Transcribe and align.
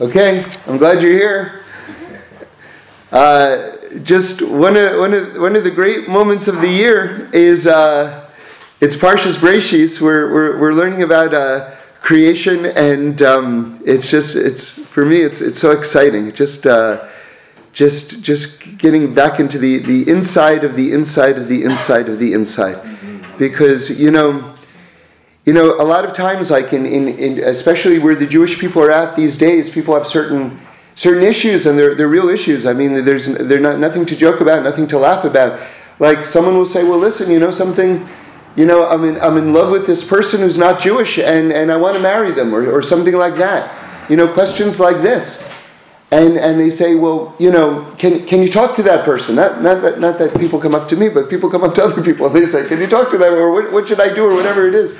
Okay, 0.00 0.44
I'm 0.66 0.76
glad 0.76 1.00
you're 1.00 1.12
here. 1.12 1.64
Uh, 3.12 3.76
just 4.02 4.42
one 4.42 4.76
of, 4.76 4.98
one, 4.98 5.14
of, 5.14 5.36
one 5.36 5.54
of 5.54 5.62
the 5.62 5.70
great 5.70 6.08
moments 6.08 6.48
of 6.48 6.60
the 6.60 6.66
year 6.66 7.30
is 7.32 7.68
uh, 7.68 8.28
it's 8.80 8.96
Parshas 8.96 9.36
Breshis. 9.36 10.00
We're, 10.00 10.32
we're, 10.32 10.58
we're 10.58 10.72
learning 10.72 11.04
about 11.04 11.32
uh, 11.32 11.76
creation, 12.02 12.66
and 12.66 13.22
um, 13.22 13.80
it's 13.86 14.10
just 14.10 14.34
it's 14.34 14.68
for 14.68 15.06
me 15.06 15.22
it's 15.22 15.40
it's 15.40 15.60
so 15.60 15.70
exciting. 15.70 16.32
Just 16.32 16.66
uh, 16.66 17.08
just 17.72 18.20
just 18.20 18.76
getting 18.78 19.14
back 19.14 19.38
into 19.38 19.58
the 19.58 19.78
the 19.78 20.10
inside 20.10 20.64
of 20.64 20.74
the 20.74 20.90
inside 20.90 21.38
of 21.38 21.46
the 21.46 21.62
inside 21.62 22.08
of 22.08 22.18
the 22.18 22.32
inside, 22.32 22.80
because 23.38 24.00
you 24.00 24.10
know 24.10 24.53
you 25.44 25.52
know, 25.52 25.80
a 25.80 25.84
lot 25.84 26.04
of 26.04 26.14
times, 26.14 26.50
like 26.50 26.72
in, 26.72 26.86
in, 26.86 27.08
in, 27.08 27.38
especially 27.44 27.98
where 27.98 28.14
the 28.14 28.26
Jewish 28.26 28.58
people 28.58 28.82
are 28.82 28.90
at 28.90 29.14
these 29.14 29.36
days, 29.36 29.68
people 29.68 29.94
have 29.94 30.06
certain 30.06 30.58
certain 30.94 31.24
issues, 31.24 31.66
and 31.66 31.78
they're, 31.78 31.94
they're 31.94 32.08
real 32.08 32.28
issues. 32.28 32.66
I 32.66 32.72
mean, 32.72 33.04
there's 33.04 33.26
they're 33.26 33.60
not 33.60 33.78
nothing 33.78 34.06
to 34.06 34.16
joke 34.16 34.40
about, 34.40 34.62
nothing 34.62 34.86
to 34.88 34.98
laugh 34.98 35.24
about. 35.24 35.60
Like 35.98 36.24
someone 36.24 36.56
will 36.56 36.66
say, 36.66 36.84
"Well, 36.84 36.98
listen, 36.98 37.30
you 37.30 37.38
know 37.38 37.50
something." 37.50 38.06
You 38.56 38.66
know, 38.66 38.86
I'm 38.86 39.02
in, 39.02 39.20
I'm 39.20 39.36
in 39.36 39.52
love 39.52 39.72
with 39.72 39.84
this 39.84 40.06
person 40.06 40.40
who's 40.40 40.56
not 40.56 40.80
Jewish 40.80 41.18
and, 41.18 41.52
and 41.52 41.72
I 41.72 41.76
want 41.76 41.96
to 41.96 42.02
marry 42.02 42.30
them 42.30 42.54
or, 42.54 42.70
or 42.70 42.82
something 42.82 43.14
like 43.14 43.34
that. 43.34 43.68
You 44.08 44.16
know, 44.16 44.32
questions 44.32 44.78
like 44.78 44.98
this. 44.98 45.44
And, 46.12 46.38
and 46.38 46.60
they 46.60 46.70
say, 46.70 46.94
well, 46.94 47.34
you 47.40 47.50
know, 47.50 47.92
can, 47.98 48.24
can 48.24 48.40
you 48.40 48.48
talk 48.48 48.76
to 48.76 48.82
that 48.84 49.04
person? 49.04 49.34
Not, 49.34 49.60
not, 49.60 49.82
that, 49.82 49.98
not 49.98 50.18
that 50.20 50.38
people 50.38 50.60
come 50.60 50.72
up 50.72 50.88
to 50.90 50.96
me, 50.96 51.08
but 51.08 51.28
people 51.28 51.50
come 51.50 51.64
up 51.64 51.74
to 51.74 51.82
other 51.82 52.00
people 52.04 52.26
and 52.26 52.36
they 52.36 52.46
say, 52.46 52.68
can 52.68 52.80
you 52.80 52.86
talk 52.86 53.10
to 53.10 53.18
them 53.18 53.34
or 53.34 53.50
what, 53.50 53.72
what 53.72 53.88
should 53.88 54.00
I 54.00 54.14
do 54.14 54.24
or 54.24 54.36
whatever 54.36 54.68
it 54.68 54.74
is. 54.76 54.96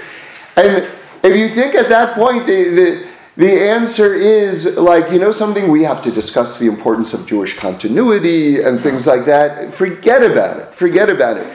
And 0.57 0.89
if 1.23 1.37
you 1.37 1.49
think 1.49 1.75
at 1.75 1.89
that 1.89 2.15
point, 2.15 2.47
the, 2.47 2.65
the, 2.71 3.07
the 3.37 3.69
answer 3.69 4.15
is 4.15 4.77
like, 4.77 5.11
you 5.11 5.19
know, 5.19 5.33
something 5.33 5.71
we 5.71 5.83
have 5.83 6.03
to 6.03 6.13
discuss 6.13 6.59
the 6.59 6.67
importance 6.67 7.15
of 7.15 7.27
Jewish 7.27 7.57
continuity 7.57 8.63
and 8.63 8.81
things 8.81 9.07
like 9.07 9.25
that. 9.25 9.73
Forget 9.73 10.23
about 10.23 10.61
it. 10.61 10.75
Forget 10.75 11.09
about 11.09 11.39
it. 11.39 11.47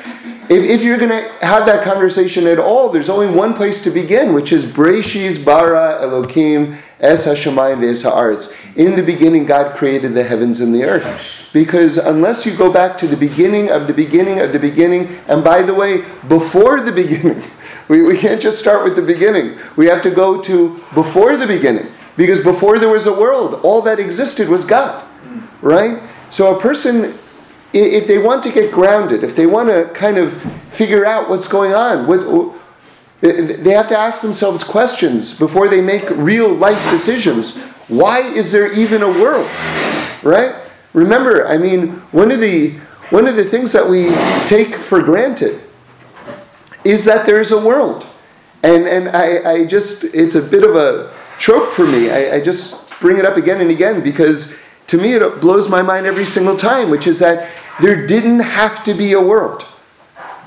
If, 0.50 0.64
if 0.64 0.84
you're 0.84 0.98
going 0.98 1.12
to 1.12 1.46
have 1.46 1.68
that 1.68 1.86
conversation 1.86 2.48
at 2.48 2.58
all, 2.58 2.90
there's 2.90 3.08
only 3.08 3.30
one 3.30 3.54
place 3.54 3.84
to 3.84 3.92
begin, 3.92 4.34
which 4.34 4.52
is 4.52 4.66
Breshis 4.66 5.46
bara 5.46 6.00
Elokim 6.02 6.76
es 7.00 7.28
hashemayim 7.28 7.78
ve'es 7.78 8.04
haaretz. 8.04 8.56
In 8.76 8.96
the 8.96 9.04
beginning, 9.04 9.46
God 9.46 9.78
created 9.78 10.14
the 10.16 10.24
heavens 10.24 10.60
and 10.60 10.74
the 10.74 10.84
earth. 10.84 11.06
Because 11.54 11.98
unless 11.98 12.46
you 12.46 12.58
go 12.58 12.74
back 12.74 12.98
to 12.98 13.08
the 13.08 13.16
beginning 13.16 13.72
of 13.72 13.88
the 13.88 13.94
beginning 13.94 14.40
of 14.40 14.52
the 14.52 14.60
beginning, 14.60 15.20
and 15.28 15.44
by 15.44 15.62
the 15.62 15.74
way, 15.74 16.04
before 16.28 16.82
the 16.82 16.92
beginning, 16.92 17.44
we, 17.90 18.04
we 18.04 18.18
can't 18.18 18.40
just 18.40 18.60
start 18.60 18.86
with 18.86 18.96
the 18.96 19.02
beginning. 19.02 19.58
We 19.76 19.88
have 19.88 20.02
to 20.04 20.12
go 20.12 20.42
to 20.44 20.82
before 20.94 21.36
the 21.36 21.48
beginning. 21.48 21.92
Because 22.16 22.44
before 22.44 22.80
there 22.80 22.90
was 22.90 23.08
a 23.08 23.14
world, 23.14 23.62
all 23.64 23.82
that 23.82 24.00
existed 24.00 24.48
was 24.48 24.64
God. 24.64 25.06
Right? 25.62 26.02
So 26.30 26.56
a 26.56 26.62
person, 26.62 27.18
if 27.74 28.08
they 28.08 28.20
want 28.20 28.44
to 28.44 28.52
get 28.52 28.72
grounded, 28.72 29.24
if 29.24 29.36
they 29.36 29.48
want 29.48 29.70
to 29.70 29.90
kind 29.94 30.18
of 30.18 30.40
figure 30.70 31.06
out 31.06 31.30
what's 31.30 31.48
going 31.48 31.74
on, 31.74 32.08
what, 32.08 32.56
they 33.22 33.72
have 33.72 33.88
to 33.90 33.98
ask 33.98 34.22
themselves 34.22 34.64
questions 34.64 35.38
before 35.38 35.68
they 35.68 35.82
make 35.82 36.10
real 36.12 36.54
life 36.54 36.82
decisions. 36.92 37.62
Why 37.88 38.20
is 38.22 38.52
there 38.52 38.72
even 38.72 39.02
a 39.02 39.10
world? 39.10 39.50
Right? 40.22 40.56
Remember, 40.94 41.48
I 41.48 41.58
mean, 41.58 41.90
one 42.12 42.32
of 42.32 42.40
the 42.40 42.80
one 43.10 43.28
of 43.28 43.36
the 43.36 43.44
things 43.44 43.72
that 43.72 43.90
we 43.90 44.12
take 44.48 44.76
for 44.76 45.02
granted 45.02 45.60
is 46.84 47.06
that 47.06 47.26
there's 47.26 47.52
a 47.52 47.60
world. 47.60 48.06
And, 48.64 48.88
and 48.88 49.10
I, 49.10 49.52
I 49.52 49.66
just, 49.66 50.04
it's 50.04 50.36
a 50.36 50.42
bit 50.42 50.64
of 50.64 50.76
a 50.76 51.14
trope 51.40 51.72
for 51.74 51.86
me. 51.86 52.12
I, 52.12 52.36
I 52.36 52.42
just 52.42 53.00
bring 53.00 53.18
it 53.18 53.26
up 53.26 53.38
again 53.38 53.62
and 53.62 53.72
again 53.72 54.04
because 54.04 54.58
to 54.88 54.98
me 54.98 55.14
it 55.14 55.42
blows 55.42 55.70
my 55.70 55.82
mind 55.82 56.06
every 56.06 56.26
single 56.26 56.58
time, 56.58 56.90
which 56.90 57.08
is 57.08 57.20
that 57.20 57.50
there 57.82 58.06
didn't 58.06 58.42
have 58.42 58.84
to 58.84 58.94
be 58.94 59.14
a 59.14 59.22
world. 59.22 59.66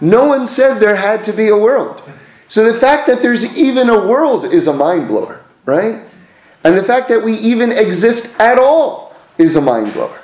No 0.01 0.27
one 0.27 0.47
said 0.47 0.79
there 0.79 0.97
had 0.97 1.25
to 1.25 1.33
be 1.33 1.49
a 1.49 1.57
world. 1.57 2.03
So 2.49 2.71
the 2.71 2.79
fact 2.79 3.07
that 3.07 3.23
there's 3.23 3.57
even 3.57 3.89
a 3.89 4.07
world 4.07 4.53
is 4.53 4.67
a 4.67 4.73
mind 4.73 5.09
blower, 5.09 5.43
right? 5.65 6.03
And 6.65 6.77
the 6.77 6.83
fact 6.83 7.09
that 7.09 7.25
we 7.25 7.35
even 7.35 7.73
exist 7.73 8.39
at 8.39 8.59
all 8.59 9.15
is 9.39 9.57
a 9.57 9.61
mind 9.61 9.95
blower, 9.95 10.21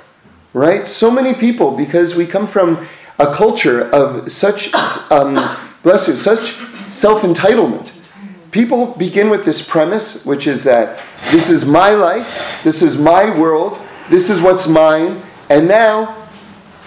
right? 0.53 0.87
So 0.87 1.09
many 1.09 1.33
people, 1.33 1.75
because 1.75 2.15
we 2.15 2.27
come 2.27 2.45
from 2.45 2.85
a 3.17 3.33
culture 3.33 3.89
of 3.89 4.31
such 4.31 4.73
um, 5.11 5.35
bless 5.83 6.07
you, 6.07 6.15
such 6.15 6.55
self 6.89 7.21
entitlement. 7.21 7.91
People 8.51 8.87
begin 8.95 9.29
with 9.29 9.45
this 9.45 9.67
premise, 9.67 10.25
which 10.25 10.47
is 10.47 10.63
that 10.63 11.01
this 11.29 11.49
is 11.49 11.65
my 11.65 11.91
life, 11.91 12.61
this 12.63 12.81
is 12.81 12.99
my 12.99 13.37
world, 13.37 13.79
this 14.09 14.29
is 14.29 14.41
what's 14.41 14.67
mine, 14.67 15.21
and 15.49 15.67
now, 15.67 16.27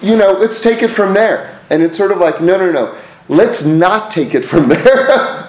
you 0.02 0.16
know, 0.16 0.32
let's 0.32 0.60
take 0.60 0.82
it 0.82 0.88
from 0.88 1.14
there. 1.14 1.60
And 1.70 1.82
it's 1.82 1.96
sort 1.96 2.10
of 2.10 2.18
like, 2.18 2.40
no, 2.40 2.56
no, 2.56 2.72
no, 2.72 2.98
let's 3.28 3.64
not 3.64 4.10
take 4.10 4.34
it 4.34 4.44
from 4.44 4.68
there. 4.68 5.48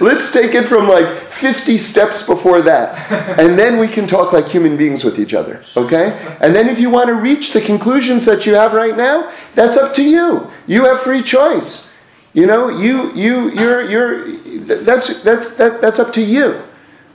Let's 0.00 0.32
take 0.32 0.54
it 0.54 0.66
from 0.68 0.88
like 0.88 1.28
50 1.28 1.76
steps 1.76 2.24
before 2.24 2.62
that. 2.62 3.10
And 3.38 3.58
then 3.58 3.78
we 3.78 3.88
can 3.88 4.06
talk 4.06 4.32
like 4.32 4.46
human 4.46 4.76
beings 4.76 5.02
with 5.02 5.18
each 5.18 5.34
other. 5.34 5.62
Okay? 5.76 6.36
And 6.40 6.54
then 6.54 6.68
if 6.68 6.78
you 6.78 6.88
want 6.88 7.08
to 7.08 7.14
reach 7.14 7.52
the 7.52 7.60
conclusions 7.60 8.24
that 8.26 8.46
you 8.46 8.54
have 8.54 8.74
right 8.74 8.96
now, 8.96 9.32
that's 9.56 9.76
up 9.76 9.92
to 9.94 10.04
you. 10.04 10.48
You 10.68 10.84
have 10.84 11.00
free 11.00 11.22
choice. 11.22 11.95
You 12.36 12.44
know, 12.44 12.68
you 12.68 13.14
you 13.14 13.50
you're 13.52 13.80
you're 13.90 14.36
that's 14.84 15.22
that's 15.22 15.56
that, 15.56 15.80
that's 15.80 15.98
up 15.98 16.12
to 16.12 16.20
you. 16.20 16.62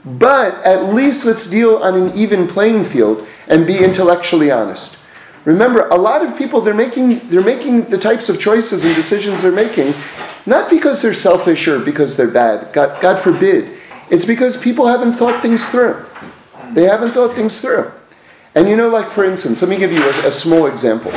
But 0.04 0.54
at 0.64 0.92
least 0.92 1.24
let's 1.24 1.48
deal 1.48 1.76
on 1.76 1.94
an 1.94 2.12
even 2.18 2.48
playing 2.48 2.84
field 2.84 3.24
and 3.46 3.64
be 3.64 3.78
intellectually 3.78 4.50
honest. 4.50 4.98
Remember, 5.44 5.86
a 5.90 5.94
lot 5.94 6.26
of 6.26 6.36
people 6.36 6.60
they're 6.60 6.74
making 6.74 7.20
they're 7.28 7.40
making 7.40 7.84
the 7.84 7.98
types 7.98 8.28
of 8.28 8.40
choices 8.40 8.84
and 8.84 8.96
decisions 8.96 9.42
they're 9.42 9.52
making 9.52 9.94
not 10.44 10.68
because 10.68 11.00
they're 11.00 11.14
selfish 11.14 11.68
or 11.68 11.78
because 11.78 12.16
they're 12.16 12.26
bad. 12.26 12.72
God, 12.72 13.00
God 13.00 13.20
forbid. 13.20 13.78
It's 14.10 14.24
because 14.24 14.60
people 14.60 14.88
haven't 14.88 15.12
thought 15.12 15.40
things 15.40 15.68
through. 15.68 16.04
They 16.72 16.82
haven't 16.82 17.12
thought 17.12 17.36
things 17.36 17.60
through. 17.60 17.92
And 18.56 18.68
you 18.68 18.76
know, 18.76 18.88
like 18.88 19.08
for 19.08 19.24
instance, 19.24 19.62
let 19.62 19.68
me 19.68 19.78
give 19.78 19.92
you 19.92 20.02
a, 20.02 20.28
a 20.28 20.32
small 20.32 20.66
example. 20.66 21.12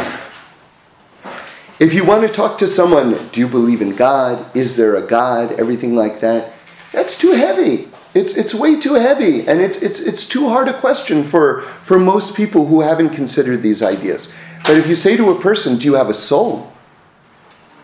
If 1.86 1.94
you 1.94 2.04
want 2.04 2.26
to 2.26 2.28
talk 2.28 2.58
to 2.58 2.68
someone, 2.68 3.16
do 3.32 3.40
you 3.40 3.48
believe 3.48 3.80
in 3.80 3.96
God? 3.96 4.44
Is 4.58 4.76
there 4.76 4.96
a 4.96 5.06
God? 5.06 5.52
Everything 5.52 5.96
like 5.96 6.20
that. 6.22 6.52
That's 6.92 7.16
too 7.16 7.34
heavy. 7.34 7.90
It's, 8.16 8.36
it's 8.36 8.56
way 8.56 8.80
too 8.80 8.96
heavy, 8.96 9.48
and 9.48 9.62
it's, 9.62 9.84
it's, 9.84 10.00
it's 10.00 10.28
too 10.28 10.50
hard 10.50 10.68
a 10.68 10.74
question 10.80 11.24
for, 11.24 11.62
for 11.84 12.00
most 12.00 12.36
people 12.36 12.66
who 12.66 12.82
haven't 12.82 13.12
considered 13.12 13.62
these 13.62 13.84
ideas. 13.84 14.34
But 14.64 14.78
if 14.78 14.88
you 14.88 14.96
say 14.96 15.16
to 15.16 15.30
a 15.30 15.40
person, 15.40 15.78
Do 15.78 15.86
you 15.86 15.94
have 15.94 16.10
a 16.10 16.16
soul? 16.16 16.74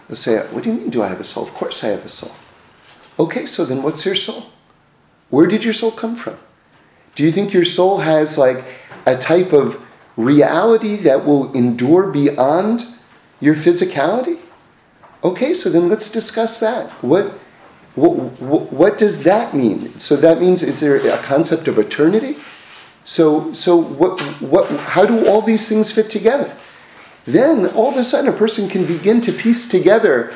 They'll 0.07 0.15
say, 0.15 0.39
What 0.47 0.63
do 0.63 0.71
you 0.71 0.79
mean, 0.79 0.89
do 0.89 1.03
I 1.03 1.07
have 1.07 1.19
a 1.19 1.23
soul? 1.23 1.43
Of 1.43 1.53
course 1.53 1.83
I 1.83 1.89
have 1.89 2.03
a 2.03 2.09
soul. 2.09 2.31
Okay, 3.19 3.45
so 3.45 3.65
then 3.65 3.83
what's 3.83 4.03
your 4.03 4.15
soul? 4.15 4.47
Where 5.29 5.45
did 5.45 5.63
your 5.63 5.75
soul 5.75 5.91
come 5.91 6.15
from? 6.15 6.39
Do 7.13 7.21
you 7.21 7.31
think 7.31 7.53
your 7.53 7.65
soul 7.65 7.99
has 7.99 8.39
like 8.39 8.63
a 9.05 9.15
type 9.15 9.53
of 9.53 9.79
reality 10.17 10.95
that 11.03 11.23
will 11.23 11.53
endure 11.53 12.11
beyond 12.11 12.83
your 13.41 13.55
physicality? 13.55 14.39
Okay, 15.23 15.53
so 15.53 15.69
then 15.69 15.89
let's 15.89 16.11
discuss 16.11 16.59
that. 16.61 16.89
What, 17.03 17.33
what, 17.95 18.71
what 18.71 18.97
does 18.97 19.23
that 19.23 19.53
mean? 19.53 19.99
So 19.99 20.15
that 20.15 20.39
means, 20.39 20.63
is 20.63 20.79
there 20.79 20.95
a 20.95 21.17
concept 21.17 21.67
of 21.67 21.77
eternity? 21.77 22.37
So, 23.03 23.51
so 23.53 23.75
what, 23.75 24.21
what, 24.41 24.69
how 24.79 25.05
do 25.05 25.27
all 25.27 25.41
these 25.41 25.67
things 25.67 25.91
fit 25.91 26.09
together? 26.09 26.55
Then 27.25 27.67
all 27.67 27.89
of 27.89 27.97
a 27.97 28.03
sudden 28.03 28.33
a 28.33 28.37
person 28.37 28.69
can 28.69 28.85
begin 28.85 29.21
to 29.21 29.31
piece 29.31 29.69
together, 29.69 30.33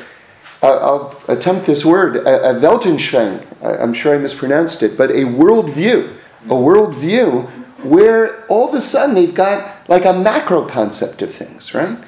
uh, 0.62 0.76
I'll 0.76 1.22
attempt 1.28 1.66
this 1.66 1.84
word, 1.84 2.16
a, 2.16 2.50
a 2.50 2.54
Weltanschauung, 2.54 3.44
I'm 3.62 3.94
sure 3.94 4.14
I 4.14 4.18
mispronounced 4.18 4.82
it, 4.82 4.96
but 4.96 5.10
a 5.10 5.24
worldview, 5.24 6.16
a 6.44 6.48
worldview 6.48 7.48
where 7.84 8.44
all 8.46 8.68
of 8.68 8.74
a 8.74 8.80
sudden 8.80 9.14
they've 9.14 9.34
got 9.34 9.88
like 9.88 10.04
a 10.04 10.12
macro 10.12 10.66
concept 10.66 11.22
of 11.22 11.32
things, 11.32 11.74
right? 11.74 11.98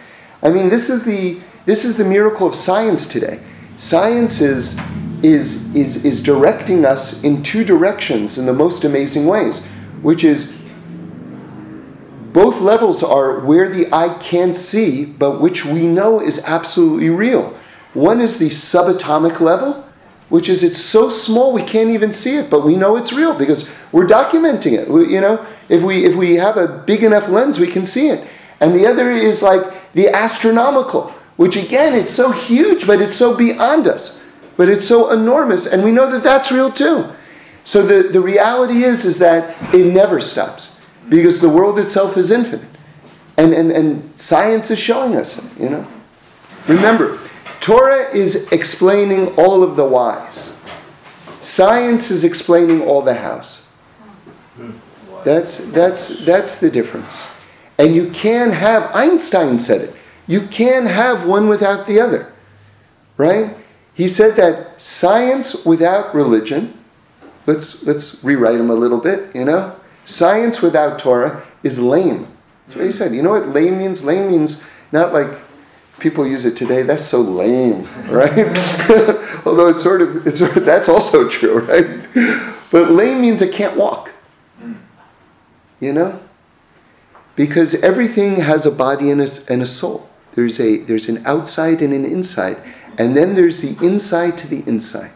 I 0.43 0.51
mean, 0.51 0.69
this 0.69 0.91
is 0.91 1.05
the 1.05 1.41
this 1.67 1.85
is 1.85 1.97
the 1.97 2.05
miracle 2.05 2.47
of 2.47 2.55
science 2.55 3.09
today. 3.09 3.41
Science 3.77 4.41
is 4.41 4.79
is 5.23 5.75
is 5.75 6.05
is 6.05 6.23
directing 6.23 6.85
us 6.85 7.23
in 7.25 7.43
two 7.43 7.65
directions 7.65 8.39
in 8.39 8.47
the 8.47 8.53
most 8.53 8.85
amazing 8.85 9.27
ways, 9.27 9.67
which 10.03 10.25
is 10.25 10.57
both 12.33 12.61
levels 12.61 13.03
are 13.03 13.41
where 13.41 13.69
the 13.69 13.93
eye 13.93 14.17
can't 14.21 14.57
see, 14.57 15.05
but 15.05 15.41
which 15.41 15.65
we 15.65 15.87
know 15.87 16.21
is 16.21 16.45
absolutely 16.45 17.11
real. 17.11 17.57
One 17.95 18.21
is 18.21 18.39
the 18.39 18.49
subatomic 18.49 19.41
level, 19.41 19.85
which 20.29 20.49
is 20.49 20.63
it's 20.63 20.81
so 20.81 21.11
small 21.11 21.53
we 21.53 21.63
can't 21.63 21.91
even 21.91 22.13
see 22.13 22.37
it, 22.37 22.51
but 22.51 22.65
we 22.65 22.77
know 22.77 22.97
it's 22.97 23.13
real 23.13 23.37
because 23.37 23.71
we're 23.93 24.07
documenting 24.07 24.73
it. 24.79 24.89
We, 24.89 25.13
you 25.13 25.21
know, 25.21 25.45
if 25.69 25.83
we 25.83 26.05
if 26.05 26.15
we 26.15 26.37
have 26.37 26.57
a 26.57 26.69
big 26.69 27.03
enough 27.03 27.29
lens, 27.29 27.59
we 27.59 27.67
can 27.67 27.85
see 27.85 28.09
it. 28.09 28.25
And 28.61 28.75
the 28.75 28.87
other 28.87 29.11
is 29.11 29.43
like 29.43 29.63
the 29.93 30.09
astronomical, 30.09 31.15
which 31.37 31.57
again, 31.57 31.95
it's 31.95 32.11
so 32.11 32.33
huge, 32.33 32.87
but 32.87 33.01
it's 33.01 33.17
so 33.17 33.37
beyond 33.37 33.87
us. 33.87 34.25
But 34.57 34.69
it's 34.69 34.89
so 34.89 35.13
enormous, 35.13 35.67
and 35.67 35.85
we 35.85 35.93
know 35.93 36.11
that 36.11 36.25
that's 36.25 36.51
real 36.51 36.71
too. 36.73 37.09
So 37.63 37.83
the, 37.83 38.09
the 38.09 38.21
reality 38.21 38.83
is, 38.83 39.05
is 39.05 39.19
that 39.21 39.57
it 39.73 39.93
never 39.93 40.21
stops 40.21 40.81
because 41.09 41.41
the 41.41 41.49
world 41.49 41.79
itself 41.79 42.17
is 42.17 42.31
infinite. 42.31 42.69
And, 43.37 43.53
and, 43.53 43.71
and 43.71 44.13
science 44.19 44.71
is 44.71 44.79
showing 44.81 45.15
us, 45.15 45.41
you 45.59 45.69
know. 45.69 45.87
Remember, 46.67 47.21
Torah 47.61 48.13
is 48.15 48.51
explaining 48.51 49.29
all 49.37 49.63
of 49.63 49.77
the 49.77 49.85
whys. 49.85 50.53
Science 51.41 52.11
is 52.11 52.25
explaining 52.25 52.83
all 52.83 53.01
the 53.01 53.15
hows. 53.15 53.71
That's, 55.25 55.67
that's, 55.67 56.25
that's 56.25 56.61
the 56.61 56.71
difference. 56.71 57.27
And 57.79 57.95
you 57.95 58.11
can 58.11 58.51
have, 58.51 58.95
Einstein 58.95 59.59
said 59.59 59.83
it, 59.83 59.95
you 60.27 60.43
can 60.49 60.87
have 60.87 61.27
one 61.27 61.49
without 61.49 61.87
the 61.87 62.01
other. 62.01 62.33
Right? 63.17 63.57
He 63.95 64.09
said 64.09 64.37
that 64.37 64.81
science 64.81 65.65
without 65.65 66.15
religion, 66.15 66.79
let's, 67.47 67.85
let's 67.85 68.23
rewrite 68.23 68.61
him 68.61 68.71
a 68.71 68.75
little 68.75 68.99
bit, 69.01 69.35
you 69.35 69.45
know? 69.45 69.75
Science 70.05 70.63
without 70.63 70.99
Torah 70.99 71.43
is 71.63 71.81
lame. 71.81 72.27
That's 72.67 72.77
what 72.77 72.87
he 72.87 72.93
said. 72.93 73.15
You 73.15 73.23
know 73.23 73.31
what 73.31 73.49
lame 73.49 73.79
means? 73.79 74.05
Lame 74.05 74.31
means 74.31 74.65
not 74.93 75.13
like 75.13 75.29
people 75.99 76.27
use 76.27 76.45
it 76.47 76.57
today. 76.57 76.83
That's 76.83 77.05
so 77.05 77.21
lame, 77.21 77.89
right? 78.09 78.31
Although 79.47 79.69
it's 79.69 79.83
sort 79.83 80.03
of, 80.03 80.27
it's 80.27 80.39
sort 80.39 80.57
of, 80.57 80.65
that's 80.65 80.89
also 80.89 81.29
true, 81.29 81.59
right? 81.67 82.07
But 82.71 82.91
lame 82.91 83.21
means 83.21 83.43
it 83.43 83.53
can't 83.53 83.77
walk. 83.77 84.11
You 85.81 85.93
know? 85.93 86.21
Because 87.39 87.77
everything 87.85 88.35
has 88.41 88.67
a 88.67 88.71
body 88.73 89.13
and 89.13 89.21
a, 89.21 89.31
and 89.47 89.63
a 89.63 89.67
soul. 89.67 90.11
There's, 90.35 90.59
a, 90.59 90.79
there's 90.79 91.09
an 91.09 91.25
outside 91.25 91.83
and 91.83 91.95
an 91.95 92.05
inside. 92.05 92.57
And 92.99 93.17
then 93.17 93.37
there's 93.37 93.61
the 93.61 93.79
inside 93.87 94.37
to 94.39 94.49
the 94.49 94.69
inside. 94.69 95.13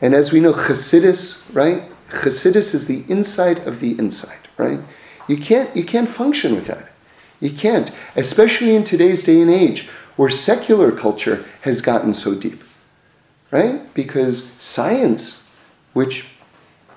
And 0.00 0.14
as 0.14 0.30
we 0.30 0.38
know, 0.38 0.52
Chassidus, 0.52 1.52
right? 1.52 1.82
Chassidus 2.10 2.76
is 2.76 2.86
the 2.86 3.02
inside 3.08 3.58
of 3.66 3.80
the 3.80 3.98
inside, 3.98 4.38
right? 4.56 4.78
You 5.26 5.36
can't, 5.36 5.74
you 5.74 5.84
can't 5.84 6.08
function 6.08 6.54
without 6.54 6.78
it. 6.78 6.92
You 7.40 7.50
can't, 7.50 7.90
especially 8.14 8.76
in 8.76 8.84
today's 8.84 9.24
day 9.24 9.40
and 9.40 9.50
age 9.50 9.88
where 10.14 10.30
secular 10.30 10.92
culture 10.92 11.44
has 11.62 11.80
gotten 11.80 12.14
so 12.14 12.36
deep, 12.36 12.62
right? 13.50 13.92
Because 13.94 14.52
science, 14.62 15.50
which, 15.92 16.26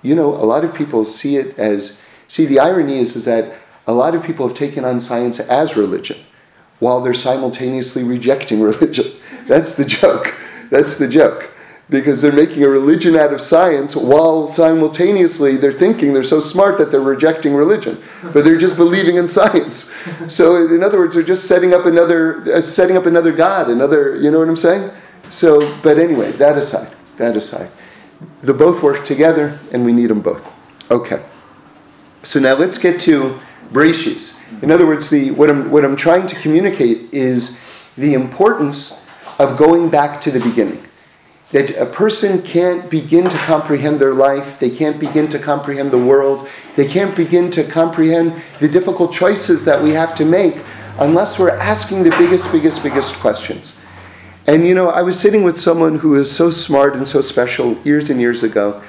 you 0.03 0.13
know, 0.13 0.35
a 0.35 0.45
lot 0.45 0.63
of 0.63 0.75
people 0.75 1.03
see 1.03 1.37
it 1.37 1.57
as, 1.57 1.99
see, 2.27 2.45
the 2.45 2.59
irony 2.59 2.99
is, 2.99 3.15
is 3.15 3.25
that 3.25 3.55
a 3.91 3.93
lot 3.93 4.15
of 4.15 4.23
people 4.23 4.47
have 4.47 4.57
taken 4.57 4.85
on 4.85 5.01
science 5.01 5.39
as 5.39 5.75
religion 5.75 6.17
while 6.79 7.01
they're 7.01 7.13
simultaneously 7.13 8.03
rejecting 8.03 8.61
religion. 8.71 9.11
That's 9.47 9.75
the 9.75 9.85
joke. 9.85 10.33
That's 10.69 10.97
the 10.97 11.07
joke. 11.07 11.49
Because 11.89 12.21
they're 12.21 12.31
making 12.31 12.63
a 12.63 12.69
religion 12.69 13.17
out 13.17 13.33
of 13.33 13.41
science 13.41 13.97
while 13.97 14.47
simultaneously 14.47 15.57
they're 15.57 15.73
thinking 15.73 16.13
they're 16.13 16.23
so 16.23 16.39
smart 16.39 16.77
that 16.77 16.89
they're 16.89 17.01
rejecting 17.01 17.53
religion, 17.53 18.01
but 18.33 18.45
they're 18.45 18.57
just 18.57 18.77
believing 18.77 19.17
in 19.17 19.27
science. 19.27 19.94
So, 20.29 20.55
in 20.55 20.83
other 20.83 20.97
words, 20.97 21.15
they're 21.15 21.23
just 21.23 21.49
setting 21.49 21.73
up 21.73 21.85
another, 21.85 22.44
uh, 22.53 22.61
setting 22.61 22.95
up 22.95 23.07
another 23.07 23.33
God, 23.33 23.69
another, 23.69 24.15
you 24.15 24.31
know 24.31 24.39
what 24.39 24.47
I'm 24.47 24.55
saying? 24.55 24.89
So, 25.29 25.77
but 25.81 25.99
anyway, 25.99 26.31
that 26.33 26.57
aside, 26.57 26.95
that 27.17 27.35
aside, 27.35 27.69
the 28.41 28.53
both 28.53 28.81
work 28.81 29.03
together, 29.03 29.59
and 29.73 29.83
we 29.83 29.91
need 29.91 30.07
them 30.07 30.21
both. 30.21 30.49
Okay. 30.89 31.21
So 32.23 32.39
now 32.39 32.55
let's 32.55 32.77
get 32.77 33.01
to 33.01 33.37
Breshis. 33.71 34.39
In 34.62 34.71
other 34.71 34.85
words, 34.85 35.09
the, 35.09 35.31
what, 35.31 35.50
I'm, 35.50 35.71
what 35.71 35.85
I'm 35.85 35.95
trying 35.95 36.27
to 36.27 36.35
communicate 36.35 37.13
is 37.13 37.89
the 37.97 38.13
importance 38.13 39.06
of 39.39 39.57
going 39.57 39.89
back 39.89 40.21
to 40.21 40.31
the 40.31 40.39
beginning. 40.39 40.83
That 41.51 41.71
a 41.71 41.85
person 41.85 42.41
can't 42.41 42.89
begin 42.89 43.29
to 43.29 43.38
comprehend 43.38 44.00
their 44.00 44.13
life, 44.13 44.59
they 44.59 44.69
can't 44.69 45.00
begin 45.00 45.27
to 45.29 45.39
comprehend 45.39 45.91
the 45.91 45.97
world, 45.97 46.47
they 46.75 46.88
can't 46.88 47.15
begin 47.15 47.51
to 47.51 47.63
comprehend 47.63 48.41
the 48.59 48.68
difficult 48.69 49.12
choices 49.12 49.65
that 49.65 49.81
we 49.81 49.91
have 49.91 50.15
to 50.15 50.25
make 50.25 50.57
unless 51.00 51.39
we're 51.39 51.50
asking 51.50 52.03
the 52.03 52.09
biggest, 52.12 52.51
biggest, 52.51 52.83
biggest 52.83 53.19
questions. 53.19 53.77
And 54.47 54.65
you 54.65 54.73
know, 54.73 54.89
I 54.89 55.01
was 55.01 55.19
sitting 55.19 55.44
with 55.44 55.59
someone 55.59 56.00
who 56.00 56.15
is 56.15 56.31
so 56.31 56.51
smart 56.51 56.95
and 56.95 57.07
so 57.07 57.21
special 57.21 57.77
years 57.83 58.09
and 58.09 58.19
years 58.19 58.44
ago, 58.44 58.81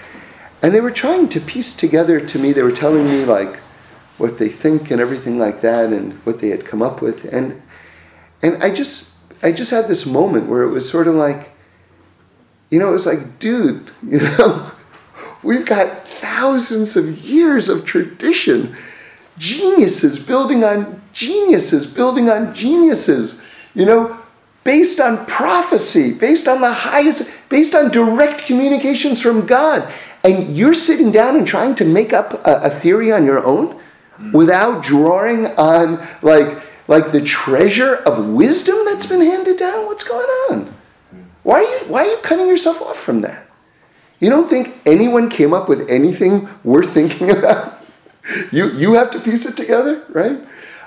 and 0.62 0.73
they 0.73 0.81
were 0.81 0.90
trying 0.90 1.29
to 1.31 1.40
piece 1.40 1.76
together 1.76 2.20
to 2.20 2.38
me, 2.38 2.52
they 2.52 2.62
were 2.62 2.73
telling 2.73 3.05
me 3.06 3.25
like 3.25 3.58
what 4.22 4.38
they 4.38 4.48
think 4.48 4.92
and 4.92 5.00
everything 5.00 5.36
like 5.36 5.62
that 5.62 5.92
and 5.92 6.12
what 6.24 6.38
they 6.40 6.48
had 6.48 6.64
come 6.64 6.80
up 6.80 7.02
with. 7.02 7.24
And 7.24 7.60
and 8.40 8.62
I 8.62 8.72
just 8.72 9.19
I 9.42 9.50
just 9.50 9.72
had 9.72 9.88
this 9.88 10.06
moment 10.06 10.48
where 10.48 10.62
it 10.62 10.70
was 10.70 10.88
sort 10.88 11.08
of 11.08 11.16
like, 11.16 11.50
you 12.70 12.78
know, 12.78 12.88
it 12.90 12.92
was 12.92 13.04
like, 13.04 13.40
dude, 13.40 13.90
you 14.06 14.20
know, 14.20 14.70
we've 15.42 15.66
got 15.66 16.06
thousands 16.06 16.96
of 16.96 17.19
years 17.19 17.69
of 17.69 17.84
tradition, 17.84 18.76
geniuses 19.38 20.20
building 20.20 20.62
on 20.62 21.02
geniuses, 21.12 21.84
building 21.84 22.30
on 22.30 22.54
geniuses, 22.54 23.42
you 23.74 23.84
know, 23.84 24.16
based 24.62 25.00
on 25.00 25.26
prophecy, 25.26 26.14
based 26.14 26.46
on 26.46 26.60
the 26.60 26.72
highest, 26.72 27.32
based 27.48 27.74
on 27.74 27.90
direct 27.90 28.46
communications 28.46 29.20
from 29.20 29.46
God. 29.46 29.92
And 30.22 30.56
you're 30.56 30.74
sitting 30.74 31.10
down 31.10 31.34
and 31.34 31.44
trying 31.44 31.74
to 31.74 31.84
make 31.84 32.12
up 32.12 32.34
a, 32.46 32.60
a 32.62 32.70
theory 32.70 33.10
on 33.10 33.26
your 33.26 33.44
own 33.44 33.81
Mm. 34.22 34.32
without 34.32 34.84
drawing 34.84 35.46
on 35.58 35.98
like 36.22 36.62
like 36.86 37.10
the 37.10 37.20
treasure 37.20 37.96
of 37.96 38.28
wisdom 38.28 38.76
that's 38.84 39.06
been 39.06 39.20
handed 39.20 39.58
down? 39.58 39.86
What's 39.86 40.04
going 40.04 40.26
on? 40.50 40.66
Mm. 40.66 41.24
Why 41.42 41.56
are 41.56 41.62
you 41.62 41.78
why 41.88 42.04
are 42.04 42.10
you 42.10 42.16
cutting 42.19 42.46
yourself 42.46 42.80
off 42.82 42.98
from 42.98 43.22
that? 43.22 43.48
You 44.20 44.30
don't 44.30 44.48
think 44.48 44.80
anyone 44.86 45.28
came 45.28 45.52
up 45.52 45.69
with 45.69 45.90
anything 45.90 46.48
worth 46.62 46.92
thinking 46.92 47.30
about? 47.36 47.82
You 48.52 48.70
you 48.70 48.92
have 48.94 49.10
to 49.10 49.20
piece 49.20 49.44
it 49.46 49.56
together, 49.56 50.04
right? 50.10 50.38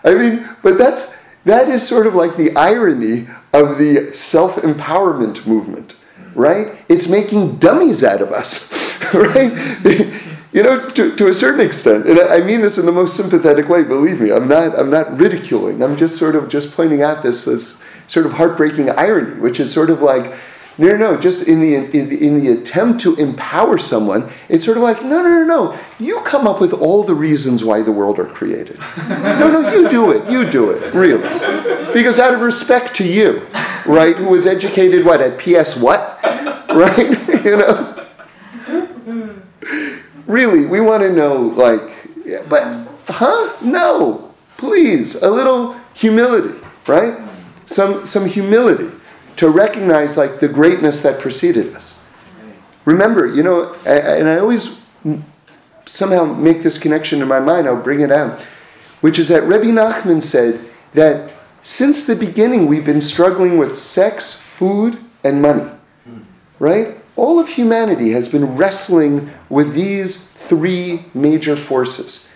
I 0.05 0.13
mean, 0.13 0.47
but 0.63 0.77
that's 0.77 1.21
that 1.43 1.67
is 1.67 1.85
sort 1.85 2.07
of 2.07 2.15
like 2.15 2.37
the 2.37 2.55
irony 2.55 3.27
of 3.51 3.77
the 3.77 4.13
self-empowerment 4.13 5.45
movement, 5.45 5.95
mm. 6.19 6.31
right? 6.35 6.77
It's 6.87 7.09
making 7.09 7.57
dummies 7.57 8.03
out 8.03 8.21
of 8.21 8.31
us, 8.31 8.71
right? 9.13 9.51
you 10.55 10.63
know, 10.63 10.89
to, 10.91 11.13
to 11.17 11.27
a 11.27 11.33
certain 11.33 11.59
extent, 11.59 12.07
and 12.07 12.17
I 12.17 12.39
mean 12.39 12.61
this 12.61 12.77
in 12.77 12.85
the 12.85 12.91
most 12.93 13.17
sympathetic 13.17 13.67
way. 13.67 13.83
Believe 13.83 14.21
me, 14.21 14.31
I'm 14.31 14.47
not. 14.47 14.79
I'm 14.79 14.89
not 14.89 15.19
ridiculing. 15.19 15.83
I'm 15.83 15.97
just 15.97 16.17
sort 16.17 16.33
of 16.33 16.47
just 16.47 16.71
pointing 16.71 17.01
out 17.01 17.21
this 17.21 17.43
this 17.43 17.83
sort 18.07 18.25
of 18.25 18.31
heartbreaking 18.31 18.89
irony, 18.91 19.37
which 19.41 19.59
is 19.59 19.69
sort 19.73 19.89
of 19.89 20.01
like, 20.01 20.33
no, 20.77 20.95
no, 20.95 20.95
no. 20.95 21.19
Just 21.19 21.49
in 21.49 21.59
the 21.59 21.75
in 21.75 22.07
the, 22.07 22.25
in 22.25 22.39
the 22.41 22.53
attempt 22.53 23.01
to 23.01 23.17
empower 23.17 23.77
someone, 23.77 24.31
it's 24.47 24.63
sort 24.63 24.77
of 24.77 24.83
like, 24.83 25.03
no, 25.03 25.21
no, 25.21 25.27
no, 25.27 25.43
no. 25.43 25.79
You 25.99 26.21
come 26.21 26.47
up 26.47 26.61
with 26.61 26.71
all 26.71 27.03
the 27.03 27.15
reasons 27.15 27.65
why 27.65 27.81
the 27.81 27.91
world 27.91 28.17
are 28.17 28.23
created. 28.23 28.79
no, 29.09 29.51
no, 29.51 29.73
you 29.73 29.89
do 29.89 30.11
it. 30.11 30.31
You 30.31 30.49
do 30.49 30.69
it, 30.69 30.93
really, 30.93 31.21
because 31.93 32.17
out 32.17 32.33
of 32.33 32.39
respect 32.39 32.95
to 32.95 33.05
you, 33.05 33.45
right? 33.85 34.15
Who 34.15 34.29
was 34.29 34.47
educated 34.47 35.03
what 35.03 35.19
at 35.19 35.37
PS 35.37 35.77
what, 35.77 36.17
right? 36.69 37.43
you 37.43 37.57
know 37.57 37.91
really, 40.27 40.65
we 40.65 40.81
want 40.81 41.03
to 41.03 41.11
know, 41.11 41.37
like, 41.37 41.81
but, 42.49 42.87
huh? 43.07 43.55
No, 43.61 44.33
please, 44.57 45.21
a 45.21 45.29
little 45.29 45.75
humility, 45.93 46.59
right? 46.87 47.17
Some, 47.65 48.05
some 48.05 48.25
humility 48.25 48.91
to 49.37 49.49
recognize, 49.49 50.17
like, 50.17 50.39
the 50.39 50.47
greatness 50.47 51.03
that 51.03 51.19
preceded 51.19 51.75
us. 51.75 52.05
Remember, 52.85 53.27
you 53.27 53.43
know, 53.43 53.73
and 53.85 54.29
I 54.29 54.39
always 54.39 54.81
somehow 55.87 56.25
make 56.25 56.63
this 56.63 56.77
connection 56.77 57.21
in 57.21 57.27
my 57.27 57.39
mind, 57.39 57.67
I'll 57.67 57.81
bring 57.81 57.99
it 58.01 58.11
out, 58.11 58.41
which 59.01 59.19
is 59.19 59.27
that 59.29 59.43
Rebbe 59.43 59.65
Nachman 59.65 60.21
said 60.21 60.59
that 60.93 61.33
since 61.61 62.05
the 62.05 62.15
beginning 62.15 62.67
we've 62.67 62.85
been 62.85 63.01
struggling 63.01 63.57
with 63.57 63.75
sex, 63.77 64.39
food, 64.39 64.99
and 65.23 65.41
money, 65.41 65.69
right? 66.59 66.97
All 67.15 67.39
of 67.39 67.47
humanity 67.47 68.11
has 68.11 68.27
been 68.27 68.55
wrestling 68.55 69.31
with 69.49 69.73
these 69.73 70.31
three 70.31 71.05
major 71.13 71.55
forces. 71.55 72.29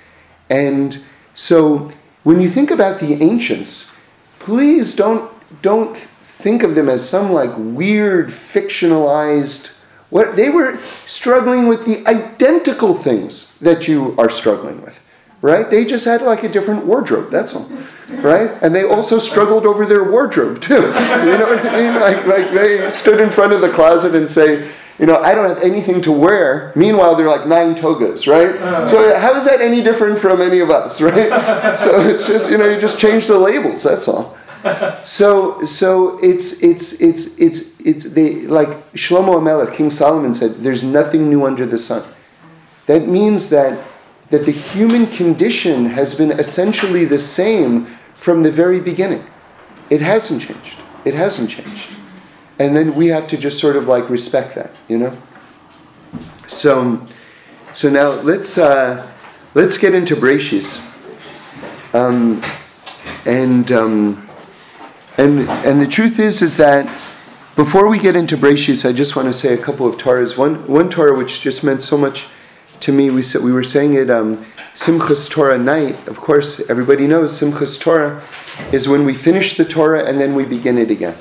And 0.49 1.03
so 1.35 1.91
when 2.23 2.41
you 2.41 2.49
think 2.49 2.71
about 2.71 2.99
the 2.99 3.21
ancients, 3.21 3.95
please 4.39 4.95
don't, 4.95 5.29
don't 5.61 5.97
think 6.39 6.63
of 6.63 6.75
them 6.75 6.89
as 6.89 7.07
some 7.07 7.31
like 7.31 7.51
weird 7.57 8.29
fictionalized 8.29 9.69
what 10.09 10.35
they 10.35 10.49
were 10.49 10.77
struggling 11.05 11.67
with 11.67 11.85
the 11.85 12.05
identical 12.07 12.95
things 12.95 13.57
that 13.59 13.87
you 13.87 14.15
are 14.17 14.29
struggling 14.29 14.81
with 14.81 14.97
right 15.41 15.69
they 15.69 15.83
just 15.83 16.05
had 16.05 16.21
like 16.21 16.43
a 16.43 16.49
different 16.49 16.85
wardrobe 16.85 17.29
that's 17.29 17.55
all 17.55 17.69
right? 18.09 18.51
And 18.61 18.73
they 18.73 18.83
also 18.83 19.19
struggled 19.19 19.65
over 19.65 19.85
their 19.85 20.09
wardrobe 20.09 20.61
too. 20.61 20.73
You 21.29 21.37
know 21.37 21.47
what 21.47 21.65
I 21.65 21.79
mean? 21.79 21.99
Like, 21.99 22.25
like 22.25 22.51
they 22.51 22.89
stood 22.89 23.19
in 23.19 23.29
front 23.29 23.53
of 23.53 23.61
the 23.61 23.69
closet 23.69 24.15
and 24.15 24.29
say, 24.29 24.71
you 24.97 25.05
know, 25.05 25.17
I 25.17 25.33
don't 25.33 25.47
have 25.47 25.63
anything 25.63 26.01
to 26.01 26.11
wear. 26.11 26.73
Meanwhile, 26.75 27.15
they're 27.15 27.29
like 27.29 27.47
nine 27.47 27.75
togas, 27.75 28.27
right? 28.27 28.49
Uh. 28.49 28.87
So 28.89 29.17
how 29.17 29.35
is 29.35 29.45
that 29.45 29.61
any 29.61 29.81
different 29.81 30.19
from 30.19 30.41
any 30.41 30.59
of 30.59 30.69
us, 30.69 31.01
right? 31.09 31.29
so 31.79 32.01
it's 32.01 32.27
just, 32.27 32.51
you 32.51 32.57
know, 32.57 32.67
you 32.67 32.79
just 32.79 32.99
change 32.99 33.27
the 33.27 33.37
labels. 33.37 33.83
That's 33.83 34.07
all. 34.07 34.37
So, 35.05 35.63
so 35.65 36.19
it's 36.21 36.61
it's 36.61 36.99
it's 36.99 37.39
it's 37.39 37.79
it's 37.79 38.03
they 38.09 38.41
like 38.41 38.67
Shlomo 38.91 39.35
Amelech, 39.39 39.73
King 39.73 39.89
Solomon 39.89 40.33
said, 40.33 40.55
"There's 40.55 40.83
nothing 40.83 41.29
new 41.29 41.45
under 41.45 41.65
the 41.65 41.77
sun." 41.77 42.03
that 42.89 43.07
means 43.07 43.51
that, 43.51 43.79
that 44.31 44.45
the 44.47 44.51
human 44.51 45.05
condition 45.05 45.85
has 45.85 46.15
been 46.15 46.31
essentially 46.31 47.05
the 47.05 47.19
same 47.19 47.85
from 48.19 48.43
the 48.43 48.51
very 48.51 48.81
beginning. 48.81 49.25
It 49.89 50.01
hasn't 50.01 50.41
changed. 50.41 50.75
It 51.05 51.13
hasn't 51.13 51.49
changed. 51.49 51.93
And 52.59 52.75
then 52.75 52.93
we 52.93 53.07
have 53.07 53.27
to 53.27 53.37
just 53.37 53.59
sort 53.59 53.77
of 53.77 53.87
like 53.87 54.09
respect 54.09 54.55
that, 54.55 54.71
you 54.89 54.97
know? 54.97 55.17
So, 56.47 57.01
so 57.73 57.89
now 57.89 58.09
let's, 58.09 58.57
uh, 58.57 59.09
let's 59.55 59.77
get 59.77 59.95
into 59.95 60.15
Breshis. 60.15 60.85
Um, 61.93 62.43
and, 63.25 63.71
um, 63.71 64.29
and, 65.17 65.49
and 65.49 65.81
the 65.81 65.87
truth 65.87 66.19
is, 66.19 66.41
is 66.41 66.57
that 66.57 66.85
before 67.55 67.87
we 67.87 67.99
get 67.99 68.17
into 68.17 68.35
Breshis, 68.35 68.87
I 68.87 68.91
just 68.91 69.15
want 69.15 69.29
to 69.29 69.33
say 69.33 69.53
a 69.53 69.57
couple 69.57 69.87
of 69.87 69.95
Torahs. 69.95 70.37
One, 70.37 70.67
one 70.67 70.89
Torah 70.89 71.17
which 71.17 71.39
just 71.39 71.63
meant 71.63 71.81
so 71.81 71.97
much 71.97 72.27
to 72.81 72.91
me, 72.91 73.09
we, 73.09 73.23
we 73.43 73.51
were 73.51 73.63
saying 73.63 73.93
it 73.95 74.09
um, 74.09 74.45
Simchas 74.73 75.29
Torah 75.29 75.57
night. 75.57 76.07
Of 76.07 76.17
course, 76.17 76.69
everybody 76.69 77.07
knows 77.07 77.39
Simchas 77.39 77.79
Torah 77.79 78.23
is 78.71 78.87
when 78.87 79.05
we 79.05 79.13
finish 79.13 79.57
the 79.57 79.65
Torah 79.65 80.05
and 80.05 80.19
then 80.19 80.35
we 80.35 80.45
begin 80.45 80.77
it 80.77 80.91
again. 80.91 81.17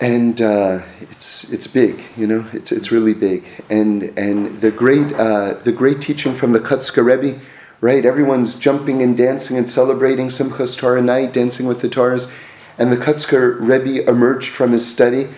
And 0.00 0.40
uh, 0.40 0.80
it's 1.02 1.52
it's 1.52 1.66
big, 1.66 2.02
you 2.16 2.26
know. 2.26 2.46
It's 2.54 2.72
it's 2.72 2.90
really 2.90 3.12
big. 3.12 3.44
And 3.68 4.04
and 4.18 4.58
the 4.62 4.70
great 4.70 5.12
uh, 5.14 5.54
the 5.54 5.72
great 5.72 6.00
teaching 6.00 6.34
from 6.34 6.52
the 6.52 6.58
Kotzker 6.58 7.04
Rebbe, 7.04 7.38
right? 7.82 8.06
Everyone's 8.06 8.58
jumping 8.58 9.02
and 9.02 9.14
dancing 9.14 9.58
and 9.58 9.68
celebrating 9.68 10.28
Simchas 10.28 10.78
Torah 10.78 11.02
night, 11.02 11.34
dancing 11.34 11.66
with 11.66 11.82
the 11.82 11.88
Torahs. 11.88 12.32
And 12.78 12.90
the 12.90 12.96
Kotzker 12.96 13.60
Rebbe 13.60 14.08
emerged 14.08 14.52
from 14.52 14.72
his 14.72 14.90
study, 14.90 15.28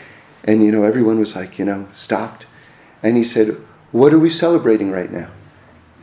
and 0.44 0.62
you 0.62 0.70
know 0.70 0.84
everyone 0.84 1.18
was 1.18 1.34
like, 1.34 1.58
you 1.58 1.64
know, 1.64 1.88
stopped, 1.90 2.46
and 3.02 3.16
he 3.16 3.24
said, 3.24 3.56
"What 3.92 4.12
are 4.12 4.18
we 4.18 4.30
celebrating 4.30 4.90
right 4.90 5.12
now?" 5.12 5.28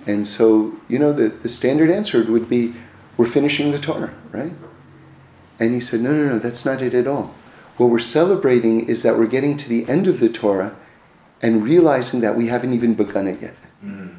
And 0.05 0.25
so 0.27 0.73
you 0.87 0.97
know 0.97 1.11
the 1.11 1.29
the 1.29 1.49
standard 1.49 1.89
answer 1.89 2.23
would 2.23 2.49
be, 2.49 2.73
"We're 3.17 3.27
finishing 3.27 3.71
the 3.71 3.79
Torah." 3.79 4.13
right? 4.31 4.53
And 5.59 5.73
he 5.73 5.81
said, 5.81 6.01
No, 6.01 6.11
no, 6.11 6.29
no, 6.29 6.39
that's 6.39 6.65
not 6.65 6.81
it 6.81 6.93
at 6.93 7.07
all. 7.07 7.35
What 7.77 7.89
we're 7.89 7.99
celebrating 7.99 8.87
is 8.87 9.03
that 9.03 9.17
we're 9.17 9.27
getting 9.27 9.57
to 9.57 9.69
the 9.69 9.87
end 9.87 10.07
of 10.07 10.19
the 10.19 10.29
Torah 10.29 10.75
and 11.41 11.63
realizing 11.63 12.21
that 12.21 12.35
we 12.35 12.47
haven't 12.47 12.73
even 12.73 12.93
begun 12.93 13.27
it 13.27 13.41
yet. 13.41 13.55
Mm. 13.83 14.15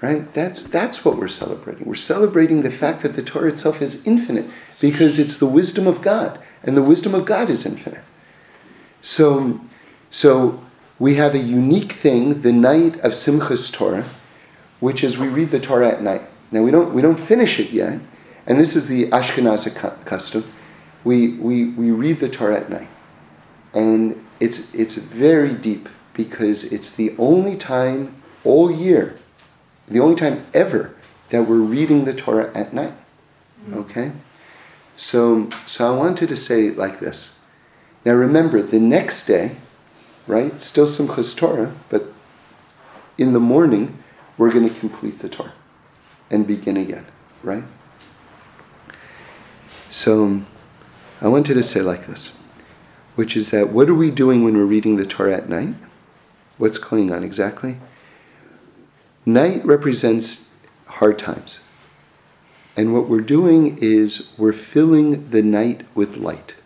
Right? 0.00 0.32
That's, 0.34 0.62
that's 0.62 1.04
what 1.04 1.16
we're 1.16 1.28
celebrating. 1.28 1.86
We're 1.86 1.94
celebrating 1.94 2.62
the 2.62 2.70
fact 2.70 3.02
that 3.02 3.14
the 3.16 3.22
Torah 3.22 3.50
itself 3.50 3.80
is 3.80 4.06
infinite 4.06 4.50
because 4.80 5.18
it's 5.18 5.38
the 5.38 5.46
wisdom 5.46 5.86
of 5.86 6.02
God, 6.02 6.38
and 6.62 6.76
the 6.76 6.82
wisdom 6.82 7.14
of 7.14 7.24
God 7.24 7.48
is 7.48 7.64
infinite. 7.64 8.02
So, 9.00 9.60
so 10.10 10.62
we 10.98 11.16
have 11.16 11.34
a 11.34 11.38
unique 11.38 11.92
thing, 11.92 12.42
the 12.42 12.52
night 12.52 12.96
of 13.00 13.12
Simchas 13.12 13.72
Torah, 13.72 14.04
which 14.80 15.04
is 15.04 15.18
we 15.18 15.28
read 15.28 15.50
the 15.50 15.60
Torah 15.60 15.90
at 15.90 16.02
night. 16.02 16.22
Now 16.50 16.62
we 16.62 16.70
don't, 16.70 16.94
we 16.94 17.02
don't 17.02 17.18
finish 17.18 17.58
it 17.58 17.70
yet, 17.70 18.00
and 18.46 18.58
this 18.58 18.76
is 18.76 18.88
the 18.88 19.10
Ashkenazi 19.10 20.04
custom. 20.04 20.44
We, 21.04 21.34
we, 21.34 21.66
we 21.66 21.90
read 21.90 22.20
the 22.20 22.28
Torah 22.28 22.60
at 22.60 22.70
night. 22.70 22.88
And 23.74 24.24
it's, 24.40 24.74
it's 24.74 24.96
very 24.96 25.54
deep 25.54 25.88
because 26.14 26.72
it's 26.72 26.96
the 26.96 27.14
only 27.18 27.56
time 27.56 28.22
all 28.44 28.70
year, 28.70 29.16
the 29.88 30.00
only 30.00 30.16
time 30.16 30.46
ever 30.54 30.94
that 31.30 31.42
we're 31.42 31.56
reading 31.56 32.04
the 32.04 32.14
Torah 32.14 32.50
at 32.54 32.72
night. 32.72 32.94
Mm-hmm. 33.64 33.78
Okay? 33.80 34.12
So, 34.96 35.50
so 35.66 35.92
I 35.92 35.96
wanted 35.96 36.28
to 36.30 36.36
say 36.36 36.70
like 36.70 37.00
this. 37.00 37.38
Now 38.04 38.12
remember, 38.12 38.62
the 38.62 38.80
next 38.80 39.26
day, 39.26 39.56
right, 40.26 40.60
still 40.60 40.86
Simchas 40.86 41.36
Torah, 41.36 41.74
but 41.88 42.12
in 43.18 43.32
the 43.32 43.40
morning, 43.40 44.02
we're 44.36 44.52
going 44.52 44.68
to 44.68 44.80
complete 44.80 45.20
the 45.20 45.28
Torah 45.28 45.52
and 46.30 46.46
begin 46.46 46.76
again, 46.76 47.06
right? 47.42 47.64
So 49.88 50.42
I 51.20 51.28
wanted 51.28 51.54
to 51.54 51.62
say 51.62 51.80
like 51.80 52.06
this, 52.06 52.36
which 53.14 53.36
is 53.36 53.50
that 53.50 53.70
what 53.70 53.88
are 53.88 53.94
we 53.94 54.10
doing 54.10 54.44
when 54.44 54.56
we're 54.56 54.64
reading 54.64 54.96
the 54.96 55.06
Torah 55.06 55.34
at 55.34 55.48
night? 55.48 55.74
What's 56.58 56.78
going 56.78 57.12
on 57.12 57.22
exactly? 57.22 57.78
Night 59.24 59.64
represents 59.64 60.50
hard 60.86 61.18
times. 61.18 61.60
And 62.76 62.92
what 62.92 63.08
we're 63.08 63.20
doing 63.20 63.78
is 63.78 64.30
we're 64.36 64.52
filling 64.52 65.30
the 65.30 65.42
night 65.42 65.84
with 65.94 66.16
light. 66.16 66.56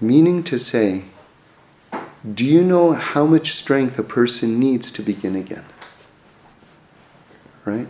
Meaning 0.00 0.42
to 0.44 0.58
say, 0.58 1.04
do 2.34 2.44
you 2.44 2.62
know 2.62 2.92
how 2.92 3.26
much 3.26 3.52
strength 3.52 3.98
a 3.98 4.04
person 4.04 4.60
needs 4.60 4.92
to 4.92 5.02
begin 5.02 5.34
again? 5.34 5.64
Right? 7.64 7.88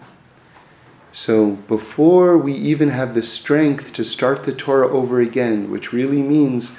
So 1.12 1.50
before 1.68 2.38
we 2.38 2.54
even 2.54 2.88
have 2.88 3.14
the 3.14 3.22
strength 3.22 3.92
to 3.94 4.04
start 4.04 4.44
the 4.44 4.54
Torah 4.54 4.88
over 4.88 5.20
again, 5.20 5.70
which 5.70 5.92
really 5.92 6.22
means, 6.22 6.78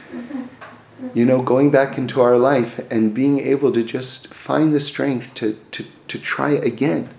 you 1.13 1.25
know, 1.25 1.43
going 1.43 1.69
back 1.69 2.00
into 2.00 2.22
our 2.22 2.38
life 2.38 2.79
and 2.89 3.13
being 3.13 3.39
able 3.39 3.72
to 3.72 3.83
just 3.83 4.33
find 4.33 4.74
the 4.74 4.79
strength 4.79 5.36
to, 5.36 5.60
to, 5.72 5.86
to 6.07 6.17
try 6.17 6.50
again, 6.50 7.10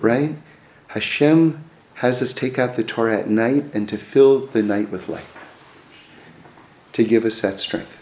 right? 0.00 0.36
Hashem 0.88 1.62
has 1.94 2.22
us 2.22 2.32
take 2.32 2.58
out 2.58 2.76
the 2.76 2.84
Torah 2.84 3.18
at 3.18 3.28
night 3.28 3.66
and 3.74 3.86
to 3.90 3.98
fill 3.98 4.46
the 4.46 4.62
night 4.62 4.90
with 4.90 5.10
light, 5.10 5.26
to 6.94 7.04
give 7.04 7.26
us 7.26 7.42
that 7.42 7.60
strength. 7.60 7.99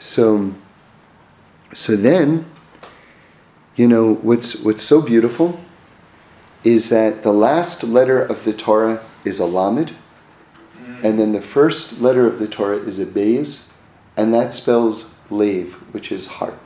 So, 0.00 0.54
so 1.74 1.94
then, 1.94 2.50
you 3.76 3.86
know, 3.86 4.14
what's, 4.14 4.64
what's 4.64 4.82
so 4.82 5.02
beautiful 5.02 5.60
is 6.64 6.88
that 6.88 7.22
the 7.22 7.32
last 7.32 7.84
letter 7.84 8.20
of 8.20 8.44
the 8.44 8.54
Torah 8.54 9.02
is 9.24 9.38
a 9.38 9.46
Lamed, 9.46 9.94
mm. 10.76 11.04
and 11.04 11.18
then 11.18 11.32
the 11.32 11.42
first 11.42 12.00
letter 12.00 12.26
of 12.26 12.38
the 12.38 12.48
Torah 12.48 12.78
is 12.78 12.98
a 12.98 13.06
Beis, 13.06 13.68
and 14.16 14.32
that 14.34 14.54
spells 14.54 15.18
Lave, 15.30 15.74
which 15.92 16.10
is 16.10 16.26
heart. 16.26 16.58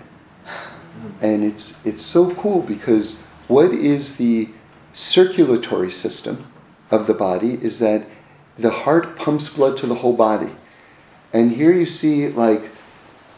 And 1.21 1.45
it's, 1.45 1.85
it's 1.85 2.03
so 2.03 2.35
cool 2.37 2.63
because 2.63 3.25
what 3.49 3.73
is 3.73 4.17
the 4.17 4.49
circulatory 4.95 5.91
system 5.91 6.47
of 6.91 7.07
the 7.07 7.15
body 7.15 7.55
is 7.63 7.81
that 7.81 8.07
the 8.59 8.71
heart 8.71 9.17
pumps 9.17 9.55
blood 9.55 9.77
to 9.79 9.87
the 9.87 9.97
whole 9.97 10.17
body. 10.17 10.53
And 11.33 11.51
here 11.51 11.73
you 11.73 11.87
see 11.87 12.29
like 12.29 12.71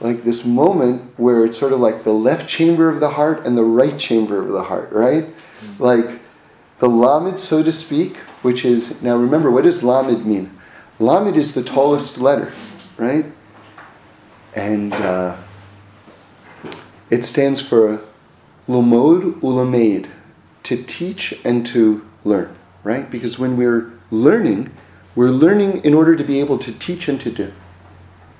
like 0.00 0.24
this 0.24 0.44
moment 0.44 1.18
where 1.18 1.44
it's 1.44 1.58
sort 1.58 1.72
of 1.72 1.80
like 1.80 2.04
the 2.04 2.12
left 2.12 2.48
chamber 2.48 2.88
of 2.88 3.00
the 3.00 3.10
heart 3.10 3.46
and 3.46 3.56
the 3.56 3.64
right 3.64 3.98
chamber 3.98 4.40
of 4.40 4.48
the 4.48 4.62
heart, 4.62 4.92
right? 4.92 5.24
Mm-hmm. 5.24 5.82
Like 5.82 6.20
the 6.78 6.88
Lamed, 6.88 7.40
so 7.40 7.62
to 7.62 7.72
speak, 7.72 8.16
which 8.42 8.64
is, 8.64 9.02
now 9.02 9.16
remember, 9.16 9.50
what 9.50 9.64
does 9.64 9.82
Lamed 9.82 10.26
mean? 10.26 10.56
Lamed 10.98 11.36
is 11.36 11.54
the 11.54 11.62
tallest 11.62 12.18
letter, 12.18 12.52
right? 12.96 13.26
And 14.54 14.92
uh, 14.94 15.36
it 17.10 17.24
stands 17.24 17.60
for 17.60 18.00
Lomod 18.68 19.40
Ulamed, 19.40 20.08
to 20.64 20.82
teach 20.82 21.32
and 21.44 21.64
to 21.64 22.04
learn, 22.24 22.52
right? 22.82 23.08
Because 23.08 23.38
when 23.38 23.56
we're 23.56 23.92
learning, 24.10 24.72
we're 25.14 25.30
learning 25.30 25.84
in 25.84 25.94
order 25.94 26.16
to 26.16 26.24
be 26.24 26.40
able 26.40 26.58
to 26.58 26.72
teach 26.72 27.08
and 27.08 27.20
to 27.20 27.30
do, 27.30 27.52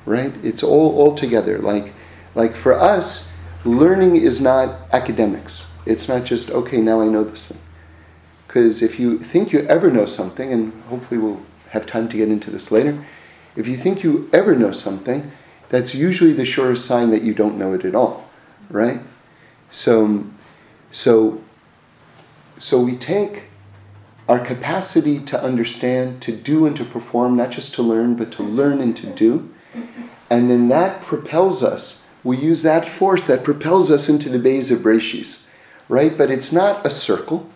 right? 0.07 0.33
It's 0.43 0.63
all, 0.63 0.97
all 0.97 1.15
together. 1.15 1.59
Like, 1.59 1.93
like 2.35 2.55
for 2.55 2.73
us, 2.73 3.33
learning 3.65 4.17
is 4.17 4.41
not 4.41 4.79
academics. 4.93 5.71
It's 5.85 6.09
not 6.09 6.25
just, 6.25 6.51
okay, 6.51 6.81
now 6.81 7.01
I 7.01 7.09
know 7.09 7.25
this 7.25 7.53
thing. 7.53 7.61
Because 8.47 8.83
if 8.83 8.99
you 8.99 9.19
think 9.19 9.53
you 9.53 9.61
ever 9.67 9.91
know 9.91 10.07
something, 10.07 10.53
and 10.53 10.73
hopefully 10.85 11.21
we'll 11.21 11.43
have 11.71 11.85
time 11.85 12.09
to 12.09 12.17
get 12.17 12.29
into 12.29 12.51
this 12.51 12.71
later, 12.71 13.05
if 13.55 13.67
you 13.67 13.77
think 13.77 14.03
you 14.03 14.31
ever 14.33 14.55
know 14.55 14.73
something, 14.73 15.31
that's 15.69 15.95
usually 15.95 16.33
the 16.33 16.45
surest 16.45 16.87
sign 16.87 17.11
that 17.11 17.23
you 17.23 17.35
don't 17.35 17.59
know 17.59 17.73
it 17.75 17.85
at 17.85 17.95
all, 17.95 18.29
right? 18.71 19.01
So, 19.71 20.25
so, 20.91 21.43
so 22.59 22.81
we 22.81 22.97
take 22.97 23.45
our 24.29 24.45
capacity 24.45 25.21
to 25.21 25.43
understand, 25.43 26.21
to 26.23 26.33
do, 26.33 26.67
and 26.67 26.77
to 26.77 26.85
perform, 26.85 27.37
not 27.37 27.51
just 27.51 27.75
to 27.75 27.83
learn, 27.83 28.15
but 28.15 28.33
to 28.33 28.43
learn 28.43 28.81
and 28.81 28.97
to 28.97 29.07
do, 29.07 29.53
and 30.31 30.51
then 30.51 30.69
that 30.69 31.03
propels 31.03 31.63
us. 31.63 32.09
We 32.25 32.37
use 32.37 32.63
that 32.63 32.89
force 32.89 33.23
that 33.27 33.45
propels 33.45 33.91
us 33.91 34.09
into 34.09 34.29
the 34.29 34.39
Beis 34.39 34.73
of 34.73 34.81
Breshis, 34.81 35.49
right? 35.89 36.17
But 36.17 36.31
it's 36.31 36.53
not 36.53 36.85
a 36.85 36.91
circle. 36.91 37.49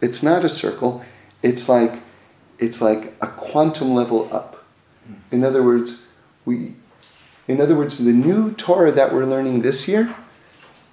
It's 0.00 0.22
not 0.22 0.44
a 0.44 0.50
circle. 0.50 1.04
It's 1.42 1.68
like 1.68 2.00
it's 2.58 2.80
like 2.82 3.14
a 3.20 3.28
quantum 3.28 3.94
level 3.94 4.28
up. 4.32 4.64
In 5.30 5.44
other 5.44 5.62
words, 5.62 6.06
we 6.44 6.74
in 7.48 7.62
other 7.62 7.74
words, 7.74 8.04
the 8.04 8.12
new 8.12 8.52
Torah 8.52 8.92
that 8.92 9.12
we're 9.12 9.24
learning 9.24 9.62
this 9.62 9.88
year 9.88 10.14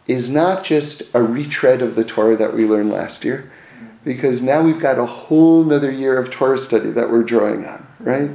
is 0.07 0.29
not 0.29 0.63
just 0.63 1.03
a 1.13 1.21
retread 1.21 1.81
of 1.81 1.95
the 1.95 2.05
Torah 2.05 2.37
that 2.37 2.53
we 2.53 2.65
learned 2.65 2.91
last 2.91 3.25
year, 3.25 3.51
because 4.05 4.41
now 4.41 4.61
we've 4.61 4.79
got 4.79 4.97
a 4.97 5.05
whole 5.05 5.63
nother 5.65 5.91
year 5.91 6.17
of 6.17 6.31
Torah 6.31 6.57
study 6.57 6.91
that 6.91 7.09
we're 7.09 7.23
drawing 7.23 7.65
on, 7.65 7.85
right? 7.99 8.31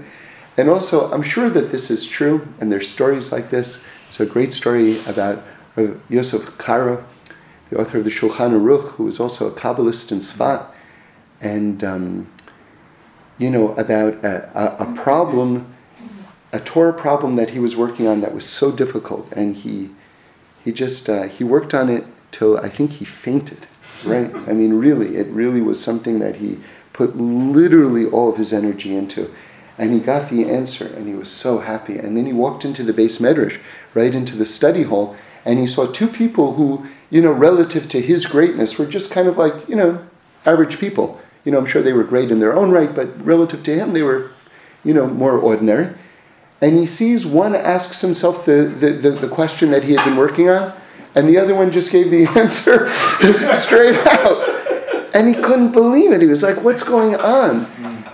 And 0.61 0.69
also, 0.69 1.11
I'm 1.11 1.23
sure 1.23 1.49
that 1.49 1.73
this 1.73 1.90
is 1.90 2.07
true, 2.07 2.47
and 2.61 2.71
there's 2.71 2.90
stories 2.90 3.33
like 3.33 3.49
this. 3.49 3.83
It's 4.11 4.21
a 4.21 4.26
great 4.26 4.52
story 4.52 5.00
about 5.07 5.43
Yosef 6.11 6.59
Karo, 6.59 7.02
the 7.71 7.81
author 7.81 7.97
of 7.97 8.05
the 8.05 8.11
Shulchan 8.11 8.52
Aruch, 8.52 8.90
who 8.90 9.05
was 9.05 9.19
also 9.19 9.49
a 9.49 9.52
Kabbalist 9.52 10.12
in 10.12 10.19
Sfat, 10.19 10.67
and 11.40 11.83
um, 11.83 12.31
you 13.38 13.49
know 13.49 13.73
about 13.76 14.23
a, 14.23 14.50
a, 14.55 14.85
a, 14.85 14.95
problem, 14.97 15.73
a 16.52 16.61
Torah 16.61 16.93
problem 16.93 17.37
that 17.37 17.49
he 17.49 17.59
was 17.59 17.75
working 17.75 18.07
on 18.07 18.21
that 18.21 18.35
was 18.35 18.45
so 18.45 18.71
difficult, 18.71 19.33
and 19.33 19.57
he 19.57 19.88
he 20.62 20.73
just 20.73 21.09
uh, 21.09 21.23
he 21.23 21.43
worked 21.43 21.73
on 21.73 21.88
it 21.88 22.05
till 22.33 22.59
I 22.59 22.69
think 22.69 22.90
he 22.90 23.07
fainted. 23.07 23.67
Right? 24.05 24.31
I 24.47 24.52
mean, 24.52 24.75
really, 24.75 25.17
it 25.17 25.29
really 25.29 25.62
was 25.62 25.83
something 25.83 26.19
that 26.19 26.37
he 26.37 26.59
put 26.93 27.17
literally 27.17 28.05
all 28.05 28.29
of 28.29 28.37
his 28.37 28.52
energy 28.52 28.95
into. 28.95 29.35
And 29.80 29.94
he 29.94 29.99
got 29.99 30.28
the 30.28 30.46
answer, 30.46 30.87
and 30.94 31.08
he 31.08 31.14
was 31.14 31.30
so 31.30 31.60
happy. 31.60 31.96
And 31.96 32.14
then 32.14 32.26
he 32.26 32.34
walked 32.34 32.66
into 32.66 32.82
the 32.82 32.92
beis 32.92 33.18
medrash, 33.18 33.58
right 33.94 34.14
into 34.14 34.37
the 34.37 34.44
study 34.44 34.82
hall, 34.82 35.16
and 35.46 35.58
he 35.58 35.66
saw 35.66 35.87
two 35.87 36.06
people 36.06 36.52
who, 36.52 36.84
you 37.08 37.22
know, 37.22 37.32
relative 37.32 37.88
to 37.88 38.00
his 38.02 38.26
greatness, 38.26 38.78
were 38.78 38.84
just 38.84 39.10
kind 39.10 39.26
of 39.26 39.38
like, 39.38 39.54
you 39.70 39.75
know, 39.75 40.06
average 40.44 40.78
people. 40.78 41.18
You 41.46 41.52
know, 41.52 41.56
I'm 41.56 41.64
sure 41.64 41.80
they 41.80 41.94
were 41.94 42.04
great 42.04 42.30
in 42.30 42.40
their 42.40 42.54
own 42.54 42.70
right, 42.70 42.94
but 42.94 43.25
relative 43.25 43.62
to 43.62 43.75
him, 43.75 43.94
they 43.94 44.02
were, 44.02 44.32
you 44.84 44.92
know, 44.92 45.06
more 45.06 45.38
ordinary. 45.38 45.94
And 46.60 46.78
he 46.78 46.84
sees 46.84 47.25
one 47.25 47.56
asks 47.56 48.02
himself 48.02 48.44
the, 48.44 48.64
the, 48.64 48.90
the, 48.90 49.10
the 49.12 49.28
question 49.28 49.70
that 49.70 49.84
he 49.84 49.92
had 49.92 50.04
been 50.04 50.16
working 50.16 50.50
on, 50.50 50.75
and 51.14 51.26
the 51.26 51.38
other 51.38 51.54
one 51.54 51.72
just 51.72 51.90
gave 51.90 52.10
the 52.10 52.26
answer 52.38 52.90
straight 53.56 53.96
out. 54.06 55.14
And 55.14 55.34
he 55.34 55.40
couldn't 55.42 55.72
believe 55.72 56.12
it. 56.12 56.20
He 56.20 56.26
was 56.26 56.42
like, 56.42 56.62
What's 56.62 56.82
going 56.82 57.16
on? 57.16 57.66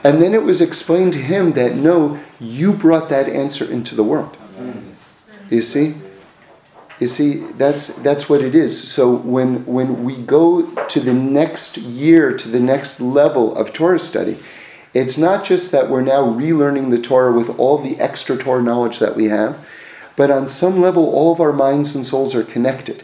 And 0.06 0.22
then 0.22 0.34
it 0.34 0.44
was 0.44 0.60
explained 0.60 1.14
to 1.14 1.18
him 1.18 1.50
that 1.54 1.74
no, 1.74 2.20
you 2.38 2.72
brought 2.72 3.08
that 3.08 3.28
answer 3.28 3.64
into 3.64 3.96
the 3.96 4.04
world. 4.04 4.36
You 5.50 5.62
see? 5.62 5.96
You 7.00 7.08
see, 7.08 7.38
that's 7.58 7.96
that's 7.96 8.28
what 8.30 8.40
it 8.40 8.54
is. 8.54 8.80
So 8.80 9.12
when 9.16 9.66
when 9.66 10.04
we 10.04 10.14
go 10.22 10.70
to 10.70 11.00
the 11.00 11.12
next 11.12 11.76
year, 11.78 12.36
to 12.38 12.48
the 12.48 12.60
next 12.60 13.00
level 13.00 13.56
of 13.56 13.72
Torah 13.72 13.98
study, 13.98 14.38
it's 14.94 15.18
not 15.18 15.44
just 15.44 15.72
that 15.72 15.90
we're 15.90 16.02
now 16.02 16.22
relearning 16.22 16.92
the 16.92 17.02
Torah 17.02 17.32
with 17.32 17.58
all 17.58 17.78
the 17.78 17.98
extra 17.98 18.36
Torah 18.36 18.62
knowledge 18.62 19.00
that 19.00 19.16
we 19.16 19.24
have, 19.24 19.58
but 20.14 20.30
on 20.30 20.48
some 20.48 20.80
level, 20.80 21.04
all 21.10 21.32
of 21.32 21.40
our 21.40 21.52
minds 21.52 21.96
and 21.96 22.06
souls 22.06 22.32
are 22.32 22.44
connected. 22.44 23.02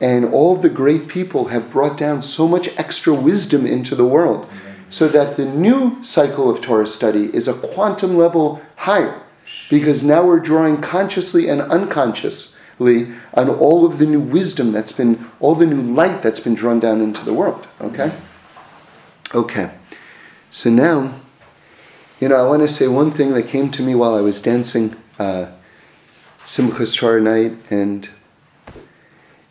And 0.00 0.24
all 0.24 0.56
of 0.56 0.62
the 0.62 0.68
great 0.68 1.06
people 1.06 1.46
have 1.46 1.70
brought 1.70 1.96
down 1.96 2.22
so 2.22 2.48
much 2.48 2.76
extra 2.76 3.14
wisdom 3.14 3.64
into 3.64 3.94
the 3.94 4.06
world 4.06 4.50
so 4.90 5.08
that 5.08 5.36
the 5.36 5.44
new 5.44 6.02
cycle 6.02 6.50
of 6.50 6.60
Torah 6.60 6.86
study 6.86 7.34
is 7.34 7.48
a 7.48 7.54
quantum 7.54 8.16
level 8.16 8.62
higher 8.76 9.22
because 9.70 10.02
now 10.02 10.26
we're 10.26 10.40
drawing 10.40 10.80
consciously 10.80 11.48
and 11.48 11.60
unconsciously 11.62 12.58
on 13.34 13.48
all 13.48 13.84
of 13.84 13.98
the 13.98 14.06
new 14.06 14.20
wisdom 14.20 14.72
that's 14.72 14.92
been, 14.92 15.28
all 15.40 15.54
the 15.54 15.66
new 15.66 15.94
light 15.94 16.22
that's 16.22 16.40
been 16.40 16.54
drawn 16.54 16.80
down 16.80 17.00
into 17.00 17.24
the 17.24 17.34
world. 17.34 17.66
Okay? 17.80 18.12
Okay. 19.34 19.70
So 20.50 20.70
now, 20.70 21.14
you 22.20 22.28
know, 22.28 22.36
I 22.36 22.48
want 22.48 22.62
to 22.62 22.68
say 22.68 22.88
one 22.88 23.10
thing 23.10 23.32
that 23.34 23.48
came 23.48 23.70
to 23.72 23.82
me 23.82 23.94
while 23.94 24.14
I 24.14 24.20
was 24.20 24.40
dancing 24.40 24.96
uh, 25.18 25.46
Simchas 26.44 26.96
Torah 26.96 27.20
night, 27.20 27.56
and 27.70 28.08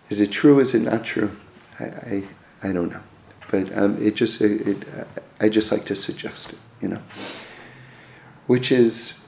is 0.09 0.19
it 0.19 0.31
true? 0.31 0.59
Is 0.59 0.73
it 0.73 0.81
not 0.81 1.05
true? 1.05 1.35
I, 1.79 1.83
I, 1.83 2.23
I 2.63 2.71
don't 2.71 2.89
know, 2.89 3.01
but 3.51 3.75
um, 3.77 4.01
it 4.03 4.15
just 4.15 4.41
it, 4.41 4.67
it, 4.67 4.85
I 5.39 5.49
just 5.49 5.71
like 5.71 5.85
to 5.85 5.95
suggest 5.95 6.53
it, 6.53 6.59
you 6.81 6.87
know, 6.87 7.01
which 8.47 8.71
is 8.71 9.21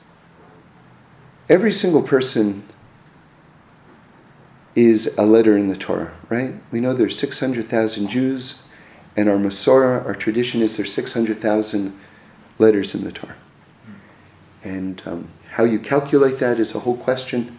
every 1.47 1.71
single 1.71 2.01
person 2.01 2.67
is 4.75 5.17
a 5.17 5.25
letter 5.25 5.57
in 5.57 5.67
the 5.67 5.75
Torah, 5.75 6.11
right? 6.29 6.53
We 6.71 6.79
know 6.79 6.93
there's 6.93 7.19
600,000 7.19 8.07
Jews, 8.07 8.63
and 9.15 9.27
our 9.27 9.37
Masorah, 9.37 10.05
our 10.05 10.15
tradition 10.15 10.61
is 10.61 10.77
there's 10.77 10.93
600,000 10.93 11.99
letters 12.59 12.95
in 12.95 13.03
the 13.03 13.11
Torah. 13.11 13.35
And 14.63 15.01
um, 15.05 15.29
how 15.51 15.63
you 15.63 15.79
calculate 15.79 16.39
that 16.39 16.59
is 16.59 16.75
a 16.75 16.79
whole 16.79 16.97
question 16.97 17.57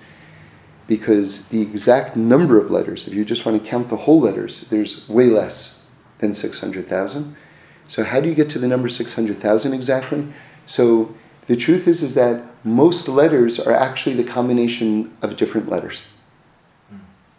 because 0.86 1.48
the 1.48 1.60
exact 1.60 2.16
number 2.16 2.58
of 2.58 2.70
letters, 2.70 3.06
if 3.06 3.14
you 3.14 3.24
just 3.24 3.46
want 3.46 3.62
to 3.62 3.68
count 3.68 3.88
the 3.88 3.96
whole 3.96 4.20
letters, 4.20 4.62
there's 4.70 5.08
way 5.08 5.26
less 5.26 5.82
than 6.18 6.34
600,000. 6.34 7.36
So 7.90 8.04
how 8.04 8.20
do 8.20 8.28
you 8.28 8.36
get 8.36 8.48
to 8.50 8.60
the 8.60 8.68
number 8.68 8.88
600,000 8.88 9.74
exactly? 9.74 10.28
So 10.68 11.12
the 11.46 11.56
truth 11.56 11.88
is 11.88 12.04
is 12.04 12.14
that 12.14 12.44
most 12.62 13.08
letters 13.08 13.58
are 13.58 13.72
actually 13.72 14.14
the 14.14 14.22
combination 14.22 15.12
of 15.22 15.36
different 15.36 15.68
letters. 15.68 16.02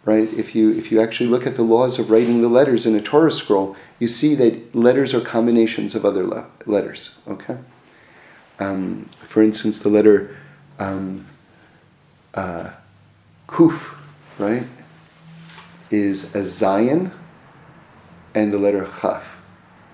Right? 0.04 0.30
If 0.34 0.54
you 0.54 0.70
if 0.70 0.92
you 0.92 1.00
actually 1.00 1.30
look 1.30 1.46
at 1.46 1.56
the 1.56 1.62
laws 1.62 1.98
of 1.98 2.10
writing 2.10 2.42
the 2.42 2.48
letters 2.48 2.84
in 2.84 2.94
a 2.94 3.00
Torah 3.00 3.32
scroll, 3.32 3.76
you 3.98 4.08
see 4.08 4.34
that 4.34 4.74
letters 4.74 5.14
are 5.14 5.22
combinations 5.22 5.94
of 5.94 6.04
other 6.04 6.26
le- 6.26 6.50
letters. 6.66 7.18
Okay. 7.26 7.56
Um, 8.58 9.08
for 9.26 9.42
instance, 9.42 9.78
the 9.78 9.88
letter 9.88 10.36
um, 10.78 11.24
uh, 12.34 12.72
Kuf, 13.48 13.94
right, 14.38 14.66
is 15.90 16.34
a 16.34 16.42
zayin 16.42 17.10
and 18.34 18.52
the 18.52 18.58
letter 18.58 18.86
chaf, 19.00 19.24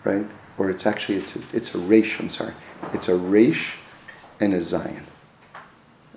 right? 0.02 0.26
Or 0.58 0.70
it's 0.70 0.86
actually 0.86 1.18
it's 1.18 1.36
a, 1.36 1.40
it's 1.52 1.74
a 1.74 1.78
resh. 1.78 2.18
I'm 2.20 2.30
sorry, 2.30 2.54
it's 2.92 3.08
a 3.08 3.16
resh 3.16 3.76
and 4.40 4.54
a 4.54 4.58
zayin. 4.58 5.04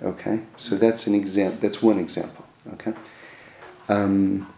Okay, 0.02 0.40
so 0.56 0.76
that's 0.76 1.06
an 1.06 1.14
example. 1.14 1.58
That's 1.62 1.80
one 1.80 1.98
example. 1.98 2.44
Okay, 2.74 2.92
um, 3.88 4.52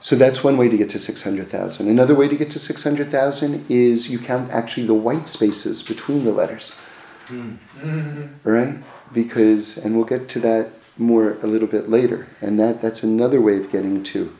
so 0.00 0.16
that's 0.16 0.44
one 0.44 0.56
way 0.56 0.68
to 0.68 0.76
get 0.76 0.90
to 0.90 0.98
six 0.98 1.22
hundred 1.22 1.48
thousand. 1.48 1.88
Another 1.88 2.14
way 2.14 2.28
to 2.28 2.36
get 2.36 2.50
to 2.52 2.58
six 2.58 2.84
hundred 2.84 3.10
thousand 3.10 3.66
is 3.68 4.10
you 4.10 4.18
count 4.18 4.50
actually 4.50 4.86
the 4.86 4.94
white 4.94 5.26
spaces 5.26 5.82
between 5.82 6.24
the 6.24 6.32
letters, 6.32 6.74
mm. 7.26 7.58
right? 8.44 8.76
Because, 9.12 9.76
and 9.78 9.96
we'll 9.96 10.04
get 10.04 10.28
to 10.30 10.40
that 10.40 10.70
more 10.98 11.38
a 11.42 11.46
little 11.46 11.68
bit 11.68 11.88
later. 11.88 12.28
And 12.40 12.58
that, 12.60 12.82
that's 12.82 13.02
another 13.02 13.40
way 13.40 13.56
of 13.56 13.70
getting 13.72 14.02
to 14.04 14.34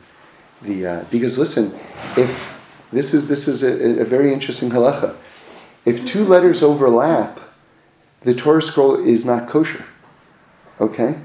the. 0.61 0.85
Uh, 0.85 1.05
because 1.11 1.37
listen, 1.37 1.77
if 2.15 2.54
this 2.95 3.13
is, 3.13 3.27
this 3.27 3.47
is 3.47 3.63
a, 3.63 4.01
a 4.01 4.05
very 4.05 4.31
interesting 4.31 4.69
halacha. 4.69 5.15
If 5.85 6.05
two 6.05 6.25
letters 6.25 6.63
overlap, 6.63 7.39
the 8.21 8.33
Torah 8.33 8.61
scroll 8.61 8.95
is 8.95 9.25
not 9.25 9.49
kosher. 9.49 9.85
Okay? 10.81 11.19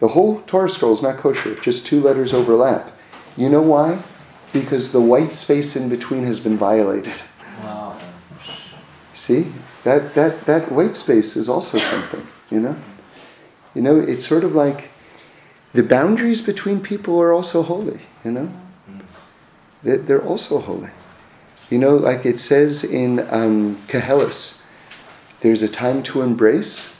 The 0.00 0.08
whole 0.08 0.40
Torah 0.42 0.68
scroll 0.68 0.92
is 0.92 1.02
not 1.02 1.18
kosher 1.18 1.52
if 1.52 1.62
just 1.62 1.86
two 1.86 2.00
letters 2.00 2.32
overlap. 2.32 2.90
You 3.36 3.48
know 3.48 3.62
why? 3.62 4.02
Because 4.52 4.92
the 4.92 5.00
white 5.00 5.34
space 5.34 5.76
in 5.76 5.88
between 5.88 6.24
has 6.24 6.40
been 6.40 6.56
violated. 6.56 7.14
Wow. 7.62 7.96
See? 9.14 9.52
That, 9.84 10.14
that, 10.14 10.46
that 10.46 10.72
white 10.72 10.96
space 10.96 11.36
is 11.36 11.48
also 11.48 11.78
something, 11.78 12.26
you 12.50 12.60
know? 12.60 12.76
You 13.74 13.82
know, 13.82 13.98
it's 13.98 14.26
sort 14.26 14.44
of 14.44 14.54
like 14.54 14.90
the 15.72 15.82
boundaries 15.82 16.40
between 16.40 16.80
people 16.80 17.20
are 17.20 17.32
also 17.32 17.62
holy, 17.62 18.00
you 18.24 18.32
know? 18.32 18.52
Mm-hmm. 18.90 20.06
They're 20.06 20.22
also 20.22 20.58
holy. 20.60 20.90
You 21.72 21.78
know, 21.78 21.96
like 21.96 22.26
it 22.26 22.38
says 22.38 22.84
in 22.84 23.20
um, 23.30 23.76
Koheles, 23.88 24.60
there's 25.40 25.62
a 25.62 25.68
time 25.70 26.02
to 26.02 26.20
embrace 26.20 26.94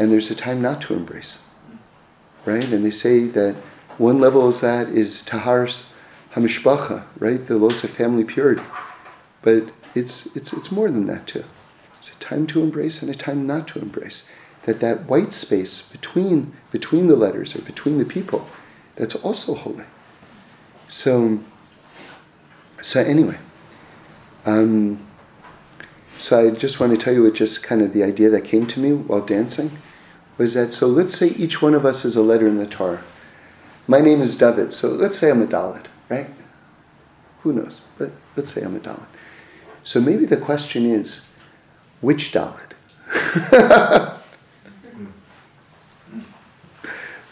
and 0.00 0.10
there's 0.10 0.32
a 0.32 0.34
time 0.34 0.60
not 0.60 0.80
to 0.82 0.94
embrace. 0.94 1.40
Right? 2.44 2.64
And 2.64 2.84
they 2.84 2.90
say 2.90 3.26
that 3.26 3.54
one 3.98 4.18
level 4.18 4.48
of 4.48 4.60
that 4.62 4.88
is 4.88 5.22
Tahars 5.22 5.92
Hamishpacha, 6.34 7.04
right? 7.20 7.46
The 7.46 7.56
loss 7.56 7.84
of 7.84 7.90
family 7.90 8.24
purity. 8.24 8.64
But 9.42 9.70
it's, 9.94 10.34
it's, 10.34 10.52
it's 10.54 10.72
more 10.72 10.90
than 10.90 11.06
that 11.06 11.28
too. 11.28 11.44
It's 12.00 12.10
a 12.10 12.14
time 12.14 12.48
to 12.48 12.64
embrace 12.64 13.02
and 13.02 13.12
a 13.12 13.16
time 13.16 13.46
not 13.46 13.68
to 13.68 13.78
embrace 13.78 14.28
that 14.64 14.80
that 14.80 15.06
white 15.06 15.32
space 15.32 15.88
between 15.88 16.52
between 16.72 17.06
the 17.06 17.14
letters 17.14 17.54
or 17.54 17.62
between 17.62 17.98
the 17.98 18.04
people, 18.04 18.48
that's 18.96 19.14
also 19.14 19.54
holy. 19.54 19.84
So, 20.88 21.38
so 22.82 23.00
anyway, 23.00 23.38
um, 24.44 25.06
so 26.18 26.38
I 26.38 26.50
just 26.50 26.80
want 26.80 26.92
to 26.92 26.98
tell 26.98 27.14
you 27.14 27.24
what 27.24 27.34
just 27.34 27.62
kind 27.62 27.82
of 27.82 27.92
the 27.92 28.02
idea 28.02 28.30
that 28.30 28.44
came 28.44 28.66
to 28.68 28.80
me 28.80 28.92
while 28.92 29.24
dancing 29.24 29.70
was 30.36 30.54
that 30.54 30.72
so 30.72 30.86
let's 30.86 31.16
say 31.16 31.28
each 31.28 31.60
one 31.60 31.74
of 31.74 31.84
us 31.84 32.04
is 32.04 32.16
a 32.16 32.22
letter 32.22 32.46
in 32.46 32.58
the 32.58 32.66
Torah. 32.66 33.02
My 33.86 34.00
name 34.00 34.20
is 34.20 34.36
David, 34.36 34.72
so 34.72 34.88
let's 34.88 35.18
say 35.18 35.30
I'm 35.30 35.42
a 35.42 35.46
Dalet, 35.46 35.86
right? 36.08 36.30
Who 37.42 37.52
knows? 37.52 37.80
But 37.98 38.12
let's 38.36 38.52
say 38.52 38.62
I'm 38.62 38.76
a 38.76 38.80
Dalet. 38.80 39.06
So 39.82 40.00
maybe 40.00 40.26
the 40.26 40.36
question 40.36 40.86
is, 40.86 41.28
which 42.00 42.32
Dalet? 42.32 42.72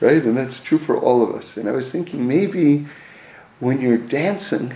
right? 0.00 0.22
And 0.22 0.36
that's 0.36 0.62
true 0.62 0.78
for 0.78 0.98
all 0.98 1.22
of 1.22 1.34
us. 1.34 1.56
And 1.56 1.68
I 1.68 1.72
was 1.72 1.90
thinking 1.90 2.26
maybe 2.26 2.86
when 3.60 3.80
you're 3.80 3.98
dancing, 3.98 4.74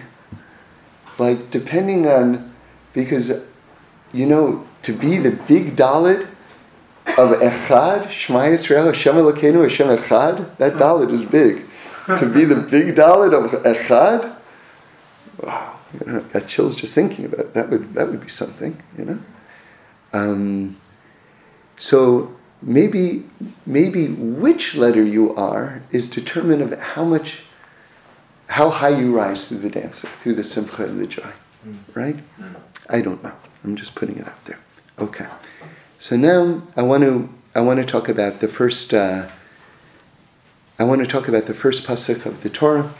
like 1.18 1.50
depending 1.50 2.06
on, 2.06 2.54
because 2.92 3.44
you 4.12 4.26
know, 4.26 4.66
to 4.82 4.92
be 4.92 5.16
the 5.16 5.30
big 5.30 5.76
dalet 5.76 6.26
of 7.06 7.30
Echad, 7.40 8.10
Shema 8.10 8.40
Yisrael, 8.40 8.86
Hashem 8.86 9.16
Elokeinu, 9.16 9.62
Hashem 9.62 9.88
Echad, 9.88 10.56
that 10.58 10.74
dalet 10.74 11.10
is 11.10 11.22
big. 11.22 11.66
to 12.18 12.26
be 12.26 12.44
the 12.44 12.56
big 12.56 12.96
Dalet 12.96 13.32
of 13.32 13.50
Echad. 13.62 14.34
Wow, 15.40 15.78
you 15.94 16.12
know, 16.12 16.20
got 16.32 16.48
chills 16.48 16.74
just 16.74 16.94
thinking 16.94 17.26
about 17.26 17.40
it. 17.40 17.54
That 17.54 17.70
would 17.70 17.94
that 17.94 18.08
would 18.08 18.20
be 18.20 18.28
something, 18.28 18.80
you 18.98 19.04
know. 19.04 19.18
Um, 20.12 20.76
so 21.76 22.34
maybe 22.60 23.24
maybe 23.66 24.08
which 24.08 24.74
letter 24.74 25.04
you 25.04 25.34
are 25.36 25.82
is 25.92 26.10
determined 26.10 26.62
of 26.62 26.78
how 26.78 27.04
much 27.04 27.44
how 28.52 28.68
high 28.68 28.90
you 28.90 29.16
rise 29.16 29.48
through 29.48 29.58
the 29.58 29.70
dancing, 29.70 30.10
through 30.20 30.34
the 30.34 30.44
simcha 30.44 30.84
and 30.84 31.00
the 31.00 31.06
joy. 31.06 31.32
Mm. 31.66 31.78
Right? 31.94 32.16
Mm. 32.38 32.56
I 32.90 33.00
don't 33.00 33.22
know. 33.24 33.32
I'm 33.64 33.76
just 33.76 33.94
putting 33.94 34.18
it 34.18 34.26
out 34.26 34.44
there. 34.44 34.58
Okay. 34.98 35.26
So 35.98 36.16
now 36.16 36.62
I 36.76 36.82
want 36.82 37.02
to 37.02 37.28
I 37.54 37.60
want 37.62 37.80
to 37.80 37.86
talk 37.86 38.08
about 38.08 38.40
the 38.40 38.48
first 38.48 38.92
uh, 38.92 39.26
I 40.78 40.84
want 40.84 41.00
to 41.00 41.06
talk 41.06 41.28
about 41.28 41.44
the 41.44 41.54
first 41.54 41.86
pasuk 41.86 42.26
of 42.26 42.42
the 42.42 42.50
Torah 42.50 42.92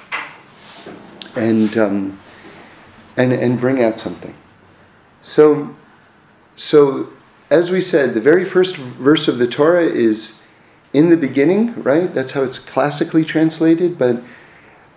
and 1.37 1.77
um, 1.77 2.19
and 3.19 3.33
and 3.33 3.61
bring 3.61 3.83
out 3.83 3.99
something. 3.99 4.35
So 5.21 5.75
so 6.57 7.11
as 7.51 7.71
we 7.71 7.83
said, 7.83 8.15
the 8.15 8.21
very 8.21 8.47
first 8.47 8.77
verse 8.77 9.29
of 9.29 9.37
the 9.39 9.47
Torah 9.47 9.85
is 9.85 10.43
in 10.95 11.11
the 11.11 11.17
beginning, 11.17 11.83
right? 11.83 12.13
That's 12.15 12.33
how 12.33 12.43
it's 12.43 12.59
classically 12.59 13.25
translated. 13.25 13.99
But 13.99 14.23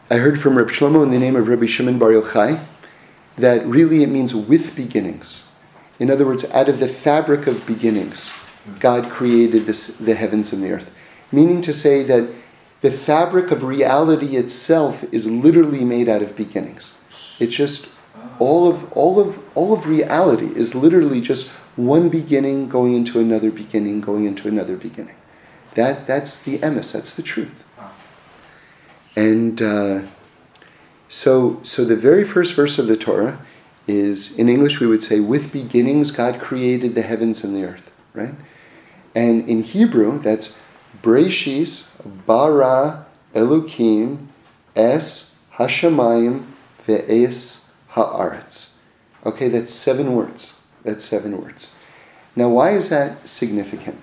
I 0.07 0.17
heard 0.17 0.39
from 0.39 0.55
Reb 0.55 0.67
Shlomo 0.67 1.01
in 1.01 1.09
the 1.09 1.17
name 1.17 1.35
of 1.35 1.47
Rabbi 1.47 1.65
Shimon 1.65 1.97
Bar 1.97 2.09
Yochai 2.09 2.63
that 3.39 3.65
really 3.65 4.03
it 4.03 4.09
means 4.09 4.35
with 4.35 4.75
beginnings. 4.75 5.45
In 5.99 6.11
other 6.11 6.27
words, 6.27 6.45
out 6.51 6.69
of 6.69 6.79
the 6.79 6.87
fabric 6.87 7.47
of 7.47 7.65
beginnings, 7.65 8.31
God 8.79 9.11
created 9.11 9.65
this, 9.65 9.97
the 9.97 10.13
heavens 10.13 10.53
and 10.53 10.61
the 10.61 10.73
earth. 10.73 10.93
Meaning 11.31 11.63
to 11.63 11.73
say 11.73 12.03
that 12.03 12.29
the 12.81 12.91
fabric 12.91 13.49
of 13.49 13.63
reality 13.63 14.37
itself 14.37 15.03
is 15.11 15.25
literally 15.25 15.83
made 15.83 16.07
out 16.07 16.21
of 16.21 16.35
beginnings. 16.35 16.93
It's 17.39 17.55
just 17.55 17.91
all 18.37 18.67
of 18.67 18.91
all 18.93 19.19
of 19.19 19.39
all 19.55 19.73
of 19.73 19.87
reality 19.87 20.51
is 20.55 20.75
literally 20.75 21.19
just 21.19 21.49
one 21.77 22.09
beginning 22.09 22.69
going 22.69 22.93
into 22.93 23.19
another 23.19 23.49
beginning, 23.49 24.01
going 24.01 24.25
into 24.25 24.47
another 24.47 24.77
beginning. 24.77 25.15
That, 25.73 26.05
that's 26.05 26.43
the 26.43 26.59
emes, 26.59 26.93
that's 26.93 27.15
the 27.15 27.23
truth. 27.23 27.64
And 29.15 29.61
uh, 29.61 30.01
so, 31.09 31.59
so 31.63 31.85
the 31.85 31.95
very 31.95 32.23
first 32.23 32.53
verse 32.53 32.77
of 32.77 32.87
the 32.87 32.97
Torah 32.97 33.39
is, 33.87 34.37
in 34.37 34.49
English 34.49 34.79
we 34.79 34.87
would 34.87 35.03
say, 35.03 35.19
with 35.19 35.51
beginnings 35.51 36.11
God 36.11 36.41
created 36.41 36.95
the 36.95 37.01
heavens 37.01 37.43
and 37.43 37.55
the 37.55 37.63
earth, 37.63 37.91
right? 38.13 38.33
And 39.13 39.47
in 39.47 39.63
Hebrew, 39.63 40.19
that's 40.19 40.59
Breshis 41.01 41.91
bara 42.25 43.05
Elokim 43.33 44.27
es 44.75 45.37
hashamayim 45.55 46.45
ve'es 46.87 47.69
haaretz. 47.91 48.73
Okay, 49.25 49.47
that's 49.49 49.73
seven 49.73 50.15
words. 50.15 50.61
That's 50.83 51.05
seven 51.05 51.41
words. 51.41 51.75
Now, 52.35 52.49
why 52.49 52.71
is 52.71 52.89
that 52.89 53.27
significant? 53.27 53.99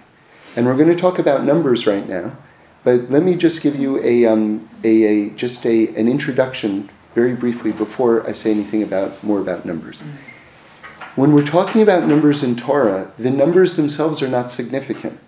And 0.57 0.67
we're 0.67 0.77
going 0.77 0.89
to 0.89 0.97
talk 0.97 1.19
about 1.19 1.45
numbers 1.45 1.87
right 1.87 2.09
now, 2.09 2.37
but 2.85 3.11
let 3.11 3.23
me 3.23 3.37
just 3.37 3.63
give 3.63 3.77
you 3.77 4.03
a, 4.03 4.27
um, 4.27 4.69
a, 4.85 5.05
a 5.05 5.31
just 5.31 5.65
a, 5.67 5.89
an 5.89 6.09
introduction 6.09 6.91
very 7.15 7.35
briefly 7.35 7.73
before 7.73 8.27
I 8.29 8.33
say 8.33 8.51
anything 8.51 8.83
about 8.83 9.23
more 9.23 9.41
about 9.41 9.65
numbers. 9.65 9.99
Mm-hmm. 9.99 11.21
When 11.21 11.33
we're 11.35 11.47
talking 11.47 11.83
about 11.83 12.07
numbers 12.07 12.43
in 12.43 12.57
Torah, 12.57 13.11
the 13.19 13.31
numbers 13.31 13.77
themselves 13.77 14.23
are 14.23 14.29
not 14.29 14.51
significant. 14.51 15.21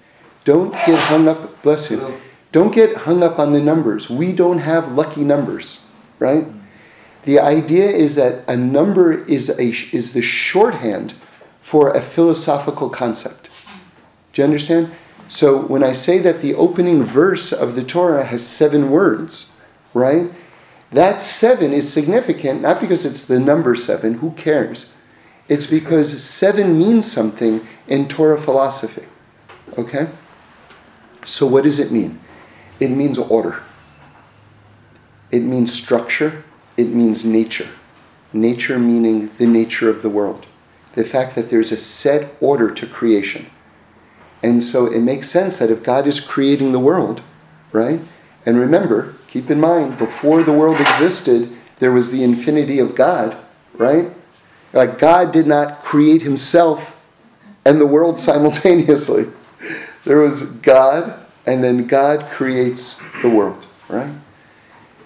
Don't 0.44 0.72
get 0.86 0.98
hung 0.98 1.28
up, 1.28 1.62
bless 1.62 1.90
you, 1.90 2.18
don't 2.52 2.74
get 2.74 2.96
hung 2.96 3.22
up 3.22 3.38
on 3.38 3.52
the 3.52 3.60
numbers. 3.60 4.08
We 4.08 4.32
don't 4.32 4.58
have 4.58 4.92
lucky 4.92 5.24
numbers, 5.24 5.86
right? 6.18 6.44
Mm-hmm. 6.44 6.60
The 7.24 7.40
idea 7.40 7.88
is 7.88 8.16
that 8.16 8.44
a 8.48 8.56
number 8.56 9.12
is, 9.24 9.48
a, 9.48 9.68
is 9.96 10.12
the 10.12 10.22
shorthand 10.22 11.14
for 11.62 11.90
a 11.90 12.02
philosophical 12.02 12.90
concept. 12.90 13.48
Do 14.32 14.42
you 14.42 14.44
understand? 14.44 14.90
So 15.34 15.66
when 15.66 15.82
I 15.82 15.90
say 15.90 16.18
that 16.18 16.42
the 16.42 16.54
opening 16.54 17.02
verse 17.02 17.52
of 17.52 17.74
the 17.74 17.82
Torah 17.82 18.24
has 18.24 18.46
seven 18.46 18.92
words, 18.92 19.56
right? 19.92 20.30
That 20.92 21.20
seven 21.20 21.72
is 21.72 21.92
significant 21.92 22.60
not 22.60 22.80
because 22.80 23.04
it's 23.04 23.26
the 23.26 23.40
number 23.40 23.74
seven, 23.74 24.14
who 24.14 24.30
cares? 24.34 24.92
It's 25.48 25.66
because 25.66 26.22
seven 26.22 26.78
means 26.78 27.10
something 27.10 27.66
in 27.88 28.06
Torah 28.06 28.40
philosophy. 28.40 29.06
Okay? 29.76 30.06
So 31.24 31.48
what 31.48 31.64
does 31.64 31.80
it 31.80 31.90
mean? 31.90 32.20
It 32.78 32.90
means 32.90 33.18
order. 33.18 33.60
It 35.32 35.40
means 35.40 35.72
structure. 35.72 36.44
It 36.76 36.90
means 36.90 37.24
nature. 37.24 37.70
Nature 38.32 38.78
meaning 38.78 39.30
the 39.38 39.48
nature 39.48 39.90
of 39.90 40.02
the 40.02 40.10
world 40.10 40.46
the 40.92 41.02
fact 41.02 41.34
that 41.34 41.50
there's 41.50 41.72
a 41.72 41.76
set 41.76 42.36
order 42.40 42.70
to 42.70 42.86
creation. 42.86 43.50
And 44.44 44.62
so 44.62 44.84
it 44.84 45.00
makes 45.00 45.30
sense 45.30 45.56
that 45.56 45.70
if 45.70 45.82
God 45.82 46.06
is 46.06 46.20
creating 46.20 46.72
the 46.72 46.78
world, 46.78 47.22
right? 47.72 47.98
And 48.44 48.60
remember, 48.60 49.14
keep 49.26 49.50
in 49.50 49.58
mind, 49.58 49.96
before 49.96 50.42
the 50.42 50.52
world 50.52 50.78
existed, 50.78 51.50
there 51.78 51.92
was 51.92 52.12
the 52.12 52.22
infinity 52.22 52.78
of 52.78 52.94
God, 52.94 53.38
right? 53.78 54.10
Like 54.74 54.98
God 54.98 55.32
did 55.32 55.46
not 55.46 55.82
create 55.82 56.20
himself 56.20 57.00
and 57.64 57.80
the 57.80 57.86
world 57.86 58.20
simultaneously. 58.30 59.28
There 60.04 60.18
was 60.18 60.50
God, 60.56 61.18
and 61.46 61.64
then 61.64 61.86
God 61.86 62.30
creates 62.30 63.02
the 63.22 63.30
world, 63.30 63.64
right? 63.88 64.12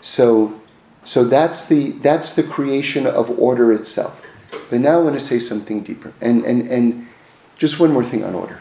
So, 0.00 0.60
so 1.04 1.22
that's 1.22 1.68
the 1.68 1.92
that's 2.02 2.34
the 2.34 2.42
creation 2.42 3.06
of 3.06 3.30
order 3.38 3.72
itself. 3.72 4.20
But 4.68 4.80
now 4.80 4.98
I 4.98 5.02
want 5.02 5.14
to 5.14 5.24
say 5.24 5.38
something 5.38 5.84
deeper. 5.84 6.12
And, 6.20 6.44
and, 6.44 6.68
and 6.68 7.06
just 7.56 7.78
one 7.78 7.92
more 7.92 8.04
thing 8.04 8.24
on 8.24 8.34
order. 8.34 8.60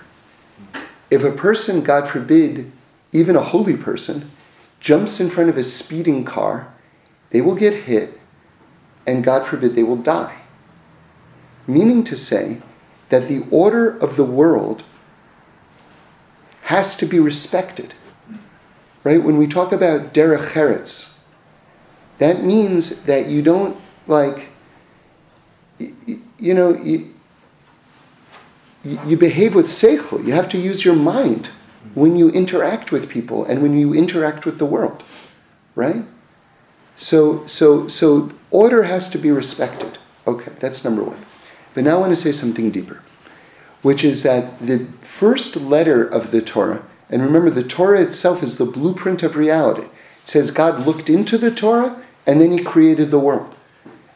If 1.10 1.24
a 1.24 1.32
person, 1.32 1.84
God 1.84 2.10
forbid, 2.10 2.72
even 3.12 3.36
a 3.36 3.42
holy 3.42 3.78
person, 3.78 4.30
jumps 4.80 5.20
in 5.20 5.30
front 5.30 5.50
of 5.50 5.58
a 5.58 5.64
speeding 5.64 6.26
car, 6.26 6.74
they 7.30 7.42
will 7.42 7.56
get 7.56 7.74
hit, 7.74 8.20
and 9.06 9.24
God 9.24 9.46
forbid, 9.46 9.76
they 9.76 9.84
will 9.84 9.98
die. 9.98 10.42
Meaning 11.66 12.04
to 12.06 12.18
say 12.18 12.62
that 13.10 13.28
the 13.28 13.46
order 13.50 13.98
of 13.98 14.16
the 14.16 14.24
world 14.24 14.84
has 16.64 16.98
to 16.98 17.06
be 17.06 17.20
respected. 17.20 17.94
Right? 19.04 19.24
When 19.24 19.38
we 19.38 19.48
talk 19.48 19.72
about 19.72 20.14
derech 20.14 20.52
eretz, 20.52 21.20
that 22.18 22.44
means 22.44 23.04
that 23.04 23.28
you 23.28 23.42
don't 23.42 23.78
like 24.08 24.50
you, 25.80 26.54
know, 26.54 26.76
you, 26.76 27.14
you 29.06 29.18
behave 29.18 29.56
with 29.56 29.68
seichel. 29.68 30.26
You 30.26 30.34
have 30.34 30.50
to 30.50 30.58
use 30.58 30.86
your 30.86 30.96
mind 30.96 31.50
when 31.94 32.16
you 32.16 32.30
interact 32.30 32.92
with 32.92 33.10
people 33.10 33.46
and 33.46 33.62
when 33.62 33.78
you 33.78 33.94
interact 33.94 34.46
with 34.46 34.60
the 34.60 34.66
world, 34.66 35.04
right? 35.76 36.04
So, 36.96 37.46
so, 37.48 37.88
so 37.88 38.32
order 38.52 38.84
has 38.84 39.10
to 39.12 39.18
be 39.18 39.32
respected. 39.32 39.98
Okay, 40.26 40.52
that's 40.60 40.84
number 40.84 41.04
one. 41.04 41.24
But 41.74 41.84
now 41.84 41.98
I 41.98 42.00
want 42.00 42.12
to 42.12 42.16
say 42.16 42.32
something 42.32 42.72
deeper, 42.72 43.02
which 43.82 44.04
is 44.04 44.24
that 44.24 44.60
the 44.60 44.86
first 45.02 45.56
letter 45.56 46.04
of 46.04 46.32
the 46.32 46.42
Torah, 46.42 46.84
and 47.10 47.22
remember, 47.22 47.50
the 47.50 47.64
Torah 47.64 48.02
itself 48.02 48.44
is 48.44 48.58
the 48.58 48.66
blueprint 48.66 49.24
of 49.24 49.36
reality. 49.36 49.84
It 49.84 50.28
says 50.28 50.52
God 50.52 50.86
looked 50.86 51.10
into 51.10 51.38
the 51.38 51.52
Torah 51.52 52.04
and 52.26 52.42
then 52.42 52.52
He 52.52 52.64
created 52.64 53.12
the 53.12 53.20
world. 53.20 53.54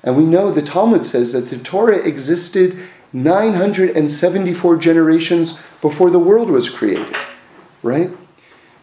And 0.03 0.17
we 0.17 0.25
know 0.25 0.51
the 0.51 0.61
Talmud 0.61 1.05
says 1.05 1.33
that 1.33 1.49
the 1.49 1.63
Torah 1.63 1.97
existed 1.97 2.77
974 3.13 4.77
generations 4.77 5.61
before 5.81 6.09
the 6.09 6.19
world 6.19 6.49
was 6.49 6.69
created, 6.69 7.15
right? 7.83 8.11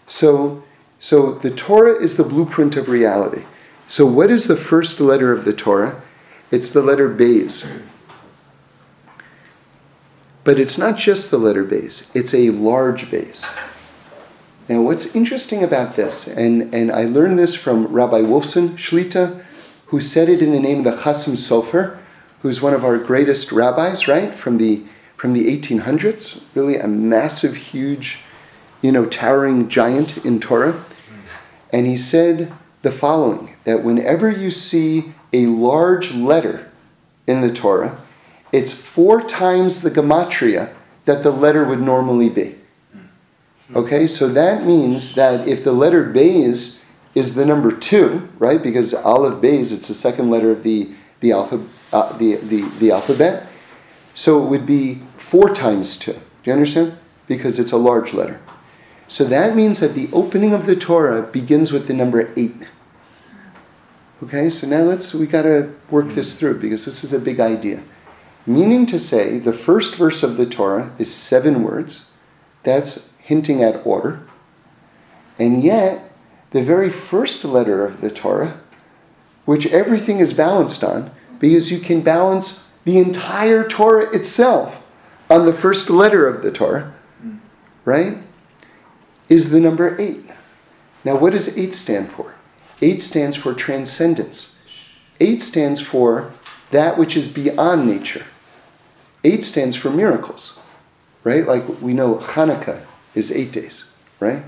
So, 0.06 0.62
so 1.00 1.32
the 1.32 1.50
Torah 1.50 1.94
is 1.94 2.16
the 2.16 2.24
blueprint 2.24 2.76
of 2.76 2.88
reality. 2.88 3.44
So, 3.88 4.04
what 4.04 4.30
is 4.30 4.48
the 4.48 4.56
first 4.56 5.00
letter 5.00 5.32
of 5.32 5.44
the 5.44 5.52
Torah? 5.52 6.02
It's 6.50 6.72
the 6.72 6.82
letter 6.82 7.08
Beis. 7.08 7.82
But 10.44 10.58
it's 10.58 10.78
not 10.78 10.96
just 10.96 11.30
the 11.30 11.38
letter 11.38 11.64
Beis, 11.64 12.14
it's 12.14 12.34
a 12.34 12.50
large 12.50 13.10
Beis. 13.10 13.46
Now, 14.68 14.82
what's 14.82 15.14
interesting 15.16 15.64
about 15.64 15.96
this, 15.96 16.28
and, 16.28 16.74
and 16.74 16.92
I 16.92 17.04
learned 17.04 17.38
this 17.38 17.54
from 17.54 17.86
Rabbi 17.86 18.20
Wolfson 18.20 18.76
Shlita, 18.76 19.42
who 19.86 20.00
said 20.02 20.28
it 20.28 20.42
in 20.42 20.52
the 20.52 20.60
name 20.60 20.80
of 20.80 20.84
the 20.84 21.02
Chasam 21.02 21.32
Sofer, 21.32 21.98
who's 22.42 22.60
one 22.60 22.74
of 22.74 22.84
our 22.84 22.98
greatest 22.98 23.52
rabbis, 23.52 24.08
right, 24.08 24.34
from 24.34 24.58
the 24.58 24.84
from 25.16 25.32
the 25.32 25.46
1800s, 25.58 26.44
really 26.54 26.76
a 26.76 26.86
massive, 26.86 27.56
huge, 27.56 28.20
you 28.82 28.92
know, 28.92 29.04
towering 29.04 29.68
giant 29.68 30.24
in 30.24 30.38
Torah. 30.38 30.84
And 31.72 31.88
he 31.88 31.96
said 31.96 32.52
the 32.82 32.92
following 32.92 33.56
that 33.64 33.82
whenever 33.82 34.30
you 34.30 34.52
see 34.52 35.12
a 35.32 35.46
large 35.46 36.14
letter 36.14 36.70
in 37.26 37.40
the 37.40 37.52
Torah, 37.52 38.00
it's 38.52 38.72
four 38.72 39.20
times 39.22 39.82
the 39.82 39.90
gematria 39.90 40.72
that 41.04 41.24
the 41.24 41.32
letter 41.32 41.64
would 41.64 41.80
normally 41.82 42.28
be. 42.28 42.54
Okay, 43.74 44.06
so 44.06 44.28
that 44.28 44.64
means 44.64 45.14
that 45.14 45.46
if 45.46 45.62
the 45.62 45.72
letter 45.72 46.04
Beis 46.04 46.84
is 47.14 47.34
the 47.34 47.44
number 47.44 47.70
two, 47.70 48.26
right? 48.38 48.62
Because 48.62 48.94
Aleph 48.94 49.42
Beis, 49.42 49.72
it's 49.72 49.88
the 49.88 49.94
second 49.94 50.30
letter 50.30 50.50
of 50.50 50.62
the, 50.62 50.90
the, 51.20 51.32
alpha, 51.32 51.62
uh, 51.92 52.16
the, 52.18 52.36
the, 52.36 52.62
the 52.78 52.90
alphabet. 52.90 53.46
So 54.14 54.44
it 54.44 54.48
would 54.48 54.66
be 54.66 55.02
four 55.16 55.54
times 55.54 55.98
two. 55.98 56.12
Do 56.12 56.20
you 56.44 56.52
understand? 56.52 56.98
Because 57.26 57.58
it's 57.58 57.72
a 57.72 57.76
large 57.76 58.14
letter. 58.14 58.40
So 59.06 59.24
that 59.24 59.56
means 59.56 59.80
that 59.80 59.94
the 59.94 60.08
opening 60.12 60.52
of 60.52 60.66
the 60.66 60.76
Torah 60.76 61.22
begins 61.22 61.72
with 61.72 61.86
the 61.86 61.94
number 61.94 62.32
eight. 62.36 62.56
Okay, 64.22 64.50
so 64.50 64.66
now 64.66 64.82
let's, 64.82 65.14
we 65.14 65.26
got 65.26 65.42
to 65.42 65.72
work 65.90 66.08
this 66.08 66.38
through 66.38 66.60
because 66.60 66.84
this 66.84 67.04
is 67.04 67.12
a 67.12 67.18
big 67.18 67.38
idea. 67.38 67.82
Meaning 68.46 68.86
to 68.86 68.98
say, 68.98 69.38
the 69.38 69.52
first 69.52 69.94
verse 69.94 70.22
of 70.22 70.36
the 70.36 70.46
Torah 70.46 70.92
is 70.98 71.14
seven 71.14 71.62
words. 71.62 72.12
That's 72.64 73.14
hinting 73.18 73.62
at 73.62 73.86
order. 73.86 74.26
And 75.38 75.62
yet, 75.62 76.12
the 76.50 76.62
very 76.62 76.90
first 76.90 77.44
letter 77.44 77.84
of 77.84 78.00
the 78.00 78.10
Torah, 78.10 78.58
which 79.44 79.66
everything 79.66 80.18
is 80.18 80.32
balanced 80.32 80.82
on, 80.82 81.10
because 81.38 81.70
you 81.70 81.78
can 81.78 82.00
balance 82.00 82.72
the 82.84 82.98
entire 82.98 83.66
Torah 83.66 84.14
itself 84.14 84.86
on 85.30 85.46
the 85.46 85.52
first 85.52 85.90
letter 85.90 86.26
of 86.26 86.42
the 86.42 86.50
Torah, 86.50 86.94
right? 87.84 88.18
Is 89.28 89.50
the 89.50 89.60
number 89.60 90.00
eight. 90.00 90.24
Now, 91.04 91.16
what 91.16 91.32
does 91.32 91.58
eight 91.58 91.74
stand 91.74 92.10
for? 92.10 92.34
Eight 92.80 93.02
stands 93.02 93.36
for 93.36 93.54
transcendence. 93.54 94.60
Eight 95.20 95.42
stands 95.42 95.80
for 95.80 96.32
that 96.70 96.98
which 96.98 97.16
is 97.16 97.28
beyond 97.28 97.86
nature. 97.86 98.24
Eight 99.24 99.42
stands 99.42 99.76
for 99.76 99.90
miracles, 99.90 100.60
right? 101.24 101.46
Like 101.46 101.80
we 101.80 101.92
know 101.92 102.16
Hanukkah 102.16 102.84
is 103.14 103.32
eight 103.32 103.52
days, 103.52 103.90
right? 104.20 104.42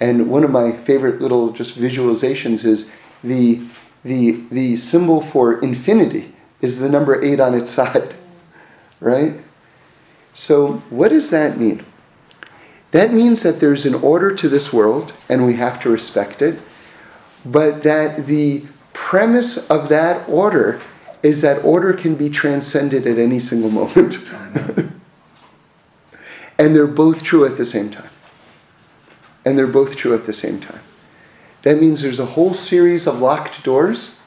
And 0.00 0.28
one 0.28 0.44
of 0.44 0.50
my 0.50 0.72
favorite 0.72 1.20
little 1.20 1.52
just 1.52 1.78
visualizations 1.78 2.64
is 2.64 2.92
the, 3.22 3.62
the, 4.04 4.42
the 4.50 4.76
symbol 4.76 5.20
for 5.20 5.60
infinity 5.60 6.34
is 6.60 6.78
the 6.78 6.88
number 6.88 7.22
eight 7.22 7.40
on 7.40 7.54
its 7.54 7.70
side, 7.70 8.14
right? 9.00 9.34
So, 10.32 10.74
what 10.90 11.08
does 11.08 11.30
that 11.30 11.58
mean? 11.58 11.84
That 12.90 13.12
means 13.12 13.42
that 13.42 13.60
there's 13.60 13.86
an 13.86 13.94
order 13.94 14.34
to 14.34 14.48
this 14.48 14.72
world 14.72 15.12
and 15.28 15.46
we 15.46 15.54
have 15.54 15.80
to 15.82 15.90
respect 15.90 16.42
it, 16.42 16.60
but 17.44 17.82
that 17.82 18.26
the 18.26 18.64
premise 18.92 19.68
of 19.70 19.88
that 19.88 20.28
order 20.28 20.80
is 21.22 21.40
that 21.42 21.64
order 21.64 21.92
can 21.92 22.14
be 22.14 22.28
transcended 22.30 23.06
at 23.06 23.18
any 23.18 23.40
single 23.40 23.70
moment. 23.70 24.18
and 26.58 26.76
they're 26.76 26.86
both 26.86 27.22
true 27.22 27.44
at 27.44 27.56
the 27.56 27.66
same 27.66 27.90
time. 27.90 28.10
And 29.44 29.58
they're 29.58 29.66
both 29.66 29.96
true 29.96 30.14
at 30.14 30.26
the 30.26 30.32
same 30.32 30.60
time. 30.60 30.80
That 31.64 31.80
means 31.80 32.02
there's 32.02 32.20
a 32.20 32.26
whole 32.26 32.52
series 32.52 33.06
of 33.06 33.20
locked 33.20 33.64
doors, 33.64 34.20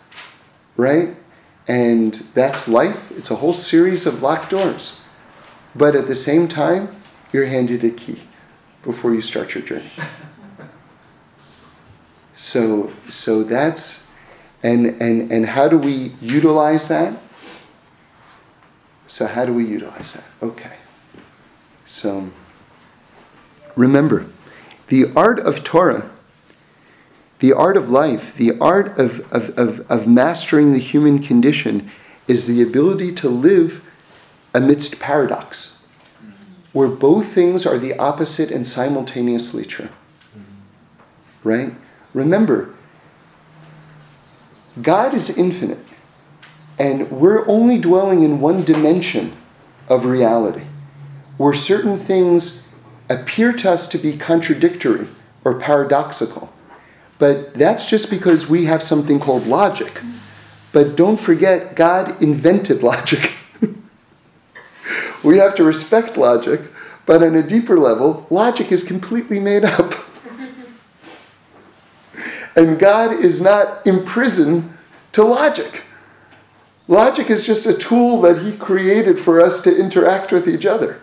right? 0.75 1.15
And 1.67 2.15
that's 2.33 2.67
life. 2.67 3.11
It's 3.11 3.29
a 3.29 3.35
whole 3.35 3.53
series 3.53 4.07
of 4.07 4.23
locked 4.23 4.49
doors. 4.49 4.99
But 5.75 5.95
at 5.95 6.07
the 6.07 6.15
same 6.15 6.47
time, 6.47 6.95
you're 7.31 7.45
handed 7.45 7.83
a 7.83 7.91
key 7.91 8.19
before 8.83 9.13
you 9.13 9.21
start 9.21 9.53
your 9.55 9.63
journey. 9.63 9.89
So, 12.39 12.91
so 13.09 13.41
that's, 13.41 14.07
and, 14.61 15.01
and, 15.01 15.31
and 15.31 15.43
how 15.43 15.67
do 15.67 15.75
we 15.75 16.11
utilize 16.21 16.87
that? 16.87 17.17
So, 19.07 19.25
how 19.25 19.43
do 19.43 19.53
we 19.55 19.65
utilize 19.65 20.13
that? 20.13 20.23
Okay. 20.43 20.75
So, 21.87 22.29
remember, 23.75 24.27
the 24.89 25.11
art 25.15 25.39
of 25.39 25.63
Torah, 25.63 26.11
the 27.39 27.53
art 27.53 27.77
of 27.77 27.89
life, 27.89 28.35
the 28.35 28.57
art 28.59 28.97
of, 28.97 29.31
of, 29.31 29.57
of, 29.57 29.91
of 29.91 30.07
mastering 30.07 30.73
the 30.73 30.79
human 30.79 31.21
condition 31.21 31.91
is 32.27 32.47
the 32.47 32.61
ability 32.61 33.11
to 33.13 33.29
live 33.29 33.83
amidst 34.53 34.99
paradox, 34.99 35.83
where 36.73 36.87
both 36.87 37.27
things 37.27 37.65
are 37.65 37.77
the 37.77 37.97
opposite 37.97 38.49
and 38.49 38.65
simultaneously 38.65 39.65
true. 39.65 39.89
Right? 41.43 41.73
Remember, 42.13 42.73
God 44.81 45.13
is 45.13 45.37
infinite, 45.37 45.85
and 46.79 47.09
we're 47.11 47.47
only 47.47 47.77
dwelling 47.77 48.23
in 48.23 48.39
one 48.39 48.63
dimension 48.63 49.35
of 49.87 50.05
reality, 50.05 50.65
where 51.37 51.53
certain 51.53 51.97
things 51.97 52.71
appear 53.09 53.53
to 53.53 53.71
us 53.71 53.87
to 53.89 53.97
be 53.97 54.17
contradictory 54.17 55.07
or 55.43 55.59
paradoxical. 55.59 56.51
But 57.19 57.53
that's 57.53 57.89
just 57.89 58.09
because 58.09 58.47
we 58.47 58.65
have 58.65 58.83
something 58.83 59.19
called 59.19 59.47
logic. 59.47 60.01
But 60.71 60.95
don't 60.95 61.19
forget, 61.19 61.75
God 61.75 62.21
invented 62.21 62.83
logic. 62.83 63.31
we 65.23 65.37
have 65.37 65.55
to 65.55 65.63
respect 65.63 66.17
logic, 66.17 66.61
but 67.05 67.23
on 67.23 67.35
a 67.35 67.41
deeper 67.41 67.79
level, 67.79 68.27
logic 68.29 68.71
is 68.71 68.83
completely 68.83 69.39
made 69.39 69.65
up. 69.65 69.93
and 72.55 72.77
God 72.77 73.13
is 73.13 73.41
not 73.41 73.85
imprisoned 73.87 74.77
to 75.13 75.23
logic. 75.23 75.81
Logic 76.87 77.29
is 77.29 77.45
just 77.45 77.65
a 77.65 77.73
tool 77.73 78.21
that 78.21 78.43
He 78.43 78.55
created 78.55 79.19
for 79.19 79.41
us 79.41 79.63
to 79.63 79.75
interact 79.75 80.31
with 80.31 80.47
each 80.47 80.65
other, 80.65 81.01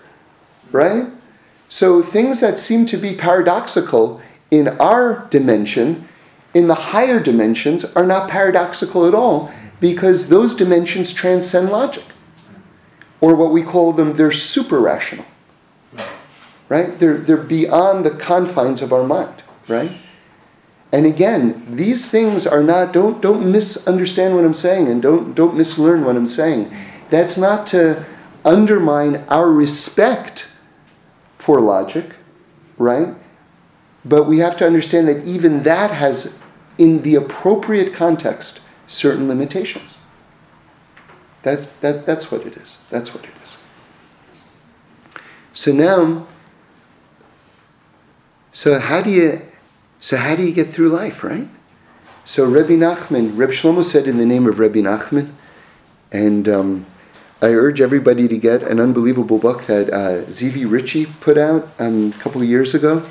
right? 0.71 1.07
So 1.69 2.03
things 2.03 2.41
that 2.41 2.59
seem 2.59 2.87
to 2.87 2.97
be 2.97 3.17
paradoxical 3.17 4.23
in 4.55 4.69
our 4.81 5.27
dimension, 5.31 6.07
in 6.55 6.69
the 6.69 6.75
higher 6.75 7.21
dimensions, 7.21 7.85
are 7.97 8.07
not 8.07 8.31
paradoxical 8.31 9.07
at 9.07 9.15
all 9.15 9.53
because 9.81 10.29
those 10.29 10.55
dimensions 10.55 11.13
transcend 11.13 11.71
logic. 11.71 12.05
Or 13.21 13.35
what 13.35 13.53
we 13.53 13.63
call 13.63 13.93
them, 13.93 14.17
they're 14.17 14.33
super 14.33 14.81
rational. 14.81 15.25
Right? 16.69 16.99
They're, 16.99 17.19
they're 17.19 17.37
beyond 17.37 18.07
the 18.07 18.11
confines 18.11 18.81
of 18.81 18.93
our 18.93 19.05
mind, 19.05 19.43
right? 19.69 19.93
And 20.93 21.07
again, 21.07 21.67
these 21.69 22.11
things 22.11 22.47
are 22.47 22.63
not, 22.63 22.93
don't, 22.93 23.21
don't 23.21 23.51
misunderstand 23.51 24.35
what 24.35 24.45
I'm 24.45 24.55
saying 24.55 24.89
and 24.89 25.03
don't, 25.03 25.35
don't 25.35 25.57
mislearn 25.57 26.05
what 26.05 26.17
I'm 26.17 26.27
saying. 26.27 26.75
That's 27.11 27.37
not 27.37 27.67
to 27.69 28.05
undermine 28.45 29.25
our 29.29 29.51
respect 29.51 30.47
for 31.39 31.61
logic, 31.61 32.15
right? 32.79 33.15
But 34.05 34.25
we 34.25 34.39
have 34.39 34.57
to 34.59 34.67
understand 34.67 35.09
that 35.09 35.25
even 35.25 35.63
that 35.63 35.91
has, 35.91 36.43
in 36.79 37.03
the 37.03 37.15
appropriate 37.15 37.95
context, 37.95 38.61
certain 38.87 39.29
limitations. 39.29 39.99
That, 41.43 41.69
that, 41.81 42.07
that's 42.07 42.31
what 42.31 42.47
it 42.47 42.57
is. 42.57 42.79
That's 42.91 43.15
what 43.15 43.25
it 43.25 43.31
is. 43.43 43.57
So 45.53 45.73
now, 45.73 46.27
so 48.53 48.79
how 48.79 49.01
do 49.03 49.11
you, 49.11 49.41
so 50.01 50.17
how 50.17 50.37
do 50.37 50.43
you 50.43 50.53
get 50.53 50.69
through 50.69 50.89
life, 50.89 51.23
right? 51.23 51.49
So 52.25 52.49
Rabbi 52.49 52.73
Nachman, 52.73 53.37
Reb 53.37 53.51
Shlomo 53.51 53.85
said 53.85 54.09
in 54.09 54.19
the 54.19 54.25
name 54.25 54.47
of 54.47 54.59
Rabbi 54.59 54.81
Nachman, 54.81 55.33
and 56.11 56.49
um, 56.49 56.87
I 57.43 57.49
urge 57.49 57.81
everybody 57.81 58.27
to 58.29 58.39
get 58.39 58.63
an 58.63 58.81
unbelievable 58.81 59.39
book 59.39 59.65
that 59.67 59.91
uh, 59.91 60.25
Zivi 60.31 60.69
Ritchie 60.69 61.07
put 61.21 61.37
out 61.37 61.69
um, 61.79 62.15
a 62.17 62.23
couple 62.23 62.41
of 62.41 62.49
years 62.49 62.75
ago. 62.75 63.05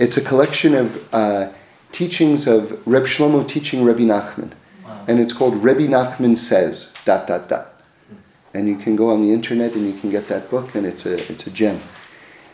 It's 0.00 0.16
a 0.16 0.22
collection 0.22 0.74
of 0.74 1.14
uh, 1.14 1.52
teachings 1.92 2.46
of 2.48 2.84
Reb 2.86 3.04
Shlomo 3.04 3.46
teaching 3.46 3.84
Rabbi 3.84 4.00
Nachman. 4.00 4.52
Wow. 4.84 5.04
And 5.06 5.20
it's 5.20 5.32
called 5.32 5.62
Rabbi 5.62 5.82
Nachman 5.82 6.38
Says, 6.38 6.94
dot, 7.04 7.26
dot, 7.28 7.48
dot. 7.48 7.82
And 8.54 8.66
you 8.66 8.76
can 8.76 8.96
go 8.96 9.10
on 9.10 9.22
the 9.22 9.32
internet 9.32 9.74
and 9.74 9.86
you 9.86 9.92
can 10.00 10.10
get 10.10 10.26
that 10.28 10.50
book, 10.50 10.74
and 10.74 10.86
it's 10.86 11.04
a, 11.04 11.30
it's 11.30 11.46
a 11.46 11.50
gem. 11.50 11.80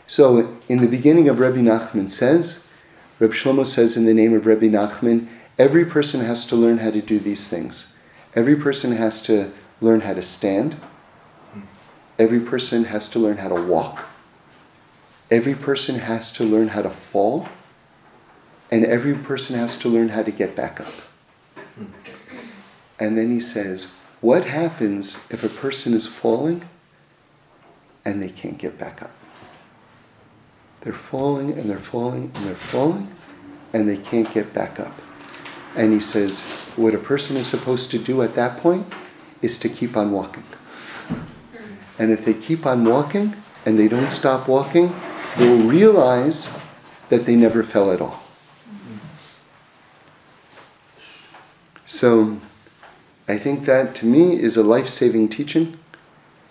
So, 0.05 0.55
in 0.69 0.81
the 0.81 0.87
beginning 0.87 1.29
of 1.29 1.39
Rabbi 1.39 1.59
Nachman 1.59 2.11
Says, 2.11 2.63
Reb 3.17 3.31
Shlomo 3.31 3.65
says 3.65 3.97
in 3.97 4.05
the 4.05 4.13
name 4.13 4.35
of 4.35 4.45
Rabbi 4.45 4.67
Nachman, 4.67 5.27
every 5.57 5.85
person 5.85 6.21
has 6.21 6.45
to 6.47 6.55
learn 6.55 6.79
how 6.79 6.91
to 6.91 7.01
do 7.01 7.17
these 7.17 7.47
things. 7.47 7.93
Every 8.35 8.57
person 8.57 8.91
has 8.91 9.23
to 9.23 9.51
learn 9.81 10.01
how 10.01 10.13
to 10.13 10.21
stand, 10.21 10.75
Every 12.19 12.39
person 12.39 12.85
has 12.85 13.09
to 13.11 13.19
learn 13.19 13.37
how 13.37 13.49
to 13.49 13.61
walk. 13.61 14.05
Every 15.29 15.55
person 15.55 15.99
has 15.99 16.31
to 16.33 16.43
learn 16.43 16.69
how 16.69 16.81
to 16.81 16.89
fall. 16.89 17.49
And 18.71 18.85
every 18.85 19.15
person 19.15 19.55
has 19.57 19.77
to 19.79 19.89
learn 19.89 20.09
how 20.09 20.23
to 20.23 20.31
get 20.31 20.55
back 20.55 20.79
up. 20.79 20.93
And 22.99 23.17
then 23.17 23.31
he 23.31 23.39
says, 23.39 23.95
What 24.21 24.45
happens 24.45 25.17
if 25.29 25.43
a 25.43 25.49
person 25.49 25.93
is 25.93 26.07
falling 26.07 26.67
and 28.03 28.21
they 28.21 28.29
can't 28.29 28.57
get 28.57 28.77
back 28.77 29.01
up? 29.01 29.11
They're 30.81 30.93
falling 30.93 31.51
and 31.53 31.69
they're 31.69 31.79
falling 31.79 32.31
and 32.35 32.45
they're 32.45 32.55
falling 32.55 33.13
and 33.73 33.87
they 33.87 33.97
can't 33.97 34.31
get 34.33 34.53
back 34.53 34.79
up. 34.79 34.93
And 35.75 35.93
he 35.93 35.99
says, 35.99 36.41
What 36.75 36.93
a 36.93 36.99
person 36.99 37.37
is 37.37 37.47
supposed 37.47 37.91
to 37.91 37.99
do 37.99 38.21
at 38.21 38.35
that 38.35 38.57
point 38.57 38.85
is 39.41 39.59
to 39.59 39.69
keep 39.69 39.95
on 39.95 40.11
walking. 40.11 40.43
And 41.99 42.11
if 42.11 42.25
they 42.25 42.33
keep 42.33 42.65
on 42.65 42.83
walking 42.83 43.35
and 43.65 43.77
they 43.77 43.87
don't 43.87 44.11
stop 44.11 44.47
walking, 44.47 44.93
they'll 45.37 45.67
realize 45.67 46.55
that 47.09 47.25
they 47.25 47.35
never 47.35 47.63
fell 47.63 47.91
at 47.91 48.01
all. 48.01 48.23
So 51.85 52.39
I 53.27 53.37
think 53.37 53.65
that 53.65 53.95
to 53.95 54.05
me 54.05 54.41
is 54.41 54.57
a 54.57 54.63
life 54.63 54.87
saving 54.87 55.29
teaching. 55.29 55.77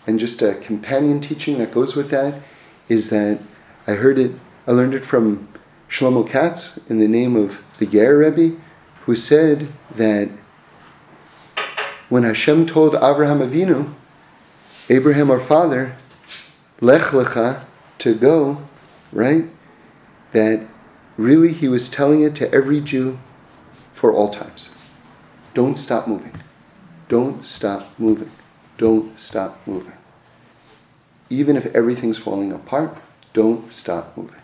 And 0.07 0.21
just 0.21 0.41
a 0.41 0.55
companion 0.55 1.21
teaching 1.21 1.59
that 1.59 1.73
goes 1.73 1.97
with 1.97 2.11
that 2.11 2.41
is 2.89 3.11
that 3.11 3.41
I 3.87 3.93
heard 3.93 4.19
it, 4.19 4.33
I 4.67 4.73
learned 4.73 4.95
it 4.95 5.05
from 5.05 5.49
Shlomo 5.91 6.29
Katz 6.29 6.79
in 6.89 7.01
the 7.01 7.09
name 7.09 7.37
of 7.37 7.63
the 7.79 7.87
Ger 7.87 8.19
Rebbe, 8.19 8.57
who 9.05 9.17
said 9.17 9.69
that 9.97 10.31
when 12.09 12.23
Hashem 12.23 12.67
told 12.67 12.95
Abraham 12.95 13.41
Avinu, 13.41 13.93
Abraham 14.89 15.31
our 15.31 15.41
father, 15.41 15.97
Lech 16.81 17.03
Lecha, 17.03 17.65
to 17.99 18.15
go, 18.15 18.63
right? 19.17 19.47
That 20.33 20.67
really 21.17 21.53
he 21.53 21.69
was 21.69 21.89
telling 21.89 22.23
it 22.23 22.35
to 22.37 22.53
every 22.53 22.81
Jew 22.81 23.19
for 23.93 24.13
all 24.13 24.31
times. 24.31 24.69
Don't 25.55 25.77
stop 25.77 26.07
moving. 26.07 26.35
Don't 27.09 27.45
stop 27.47 27.99
moving. 27.99 28.31
Don't 28.77 29.19
stop 29.19 29.59
moving. 29.67 29.93
Even 31.31 31.57
if 31.57 31.67
everything's 31.75 32.19
falling 32.19 32.53
apart, 32.53 32.97
don't 33.33 33.73
stop 33.73 34.17
moving. 34.17 34.37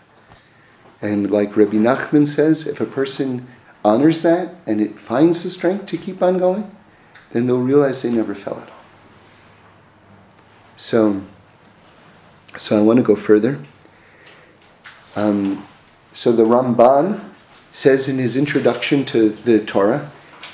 And 1.01 1.29
like 1.29 1.55
Rabbi 1.55 1.77
Nachman 1.77 2.27
says, 2.27 2.65
if 2.67 2.81
a 2.81 2.85
person 2.85 3.47
honors 3.85 4.21
that 4.23 4.55
and 4.65 4.81
it 4.81 4.99
finds 4.99 5.43
the 5.43 5.49
strength 5.49 5.85
to 5.87 5.97
keep 5.97 6.23
on 6.23 6.37
going, 6.37 6.75
then 7.31 7.45
they'll 7.45 7.59
realize 7.59 8.01
they 8.01 8.11
never 8.11 8.33
fell 8.33 8.59
at 8.59 8.69
all. 8.69 8.75
So, 10.77 11.21
so 12.57 12.77
I 12.77 12.81
want 12.81 12.97
to 12.97 13.03
go 13.03 13.15
further. 13.15 13.59
Um, 15.15 15.65
so 16.13 16.31
the 16.31 16.43
Ramban 16.43 17.23
says 17.71 18.07
in 18.07 18.17
his 18.17 18.37
introduction 18.37 19.05
to 19.05 19.29
the 19.29 19.63
Torah, 19.65 20.11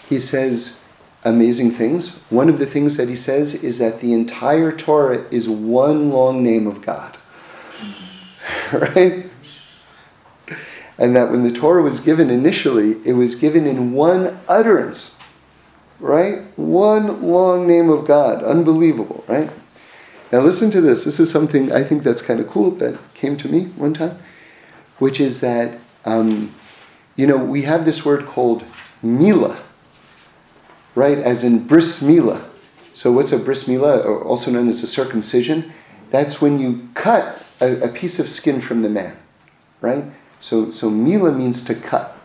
he 0.07 0.19
says 0.19 0.85
amazing 1.23 1.71
things. 1.71 2.23
One 2.29 2.49
of 2.49 2.59
the 2.59 2.65
things 2.65 2.97
that 2.97 3.09
he 3.09 3.15
says 3.15 3.63
is 3.63 3.79
that 3.79 3.99
the 3.99 4.13
entire 4.13 4.71
Torah 4.71 5.25
is 5.31 5.49
one 5.49 6.09
long 6.09 6.43
name 6.43 6.67
of 6.67 6.81
God. 6.81 7.17
right? 8.73 9.25
And 10.97 11.15
that 11.15 11.31
when 11.31 11.43
the 11.43 11.51
Torah 11.51 11.81
was 11.81 11.99
given 11.99 12.29
initially, 12.29 12.97
it 13.05 13.13
was 13.13 13.35
given 13.35 13.65
in 13.65 13.93
one 13.93 14.39
utterance. 14.47 15.17
Right? 15.99 16.43
One 16.57 17.21
long 17.21 17.67
name 17.67 17.89
of 17.89 18.05
God. 18.05 18.43
Unbelievable, 18.43 19.23
right? 19.27 19.49
Now 20.31 20.41
listen 20.41 20.71
to 20.71 20.81
this. 20.81 21.03
This 21.03 21.19
is 21.19 21.31
something 21.31 21.71
I 21.71 21.83
think 21.83 22.03
that's 22.03 22.21
kind 22.21 22.39
of 22.39 22.47
cool 22.47 22.71
that 22.71 22.97
came 23.13 23.35
to 23.37 23.49
me 23.49 23.65
one 23.75 23.93
time, 23.93 24.17
which 24.99 25.19
is 25.19 25.41
that, 25.41 25.79
um, 26.05 26.53
you 27.15 27.25
know, 27.25 27.37
we 27.37 27.63
have 27.63 27.85
this 27.85 28.05
word 28.05 28.25
called 28.25 28.63
mila, 29.01 29.57
right? 30.95 31.17
As 31.17 31.43
in 31.43 31.65
bris 31.65 32.01
mila. 32.01 32.45
So 32.93 33.11
what's 33.11 33.31
a 33.31 33.39
bris 33.39 33.67
mila, 33.67 34.01
also 34.23 34.51
known 34.51 34.67
as 34.69 34.83
a 34.83 34.87
circumcision? 34.87 35.71
That's 36.11 36.41
when 36.41 36.59
you 36.59 36.89
cut 36.93 37.43
a, 37.61 37.85
a 37.85 37.87
piece 37.87 38.19
of 38.19 38.27
skin 38.27 38.61
from 38.61 38.81
the 38.81 38.89
man, 38.89 39.17
right? 39.81 40.05
So, 40.39 40.69
so 40.69 40.89
mila 40.89 41.31
means 41.31 41.63
to 41.65 41.75
cut. 41.75 42.17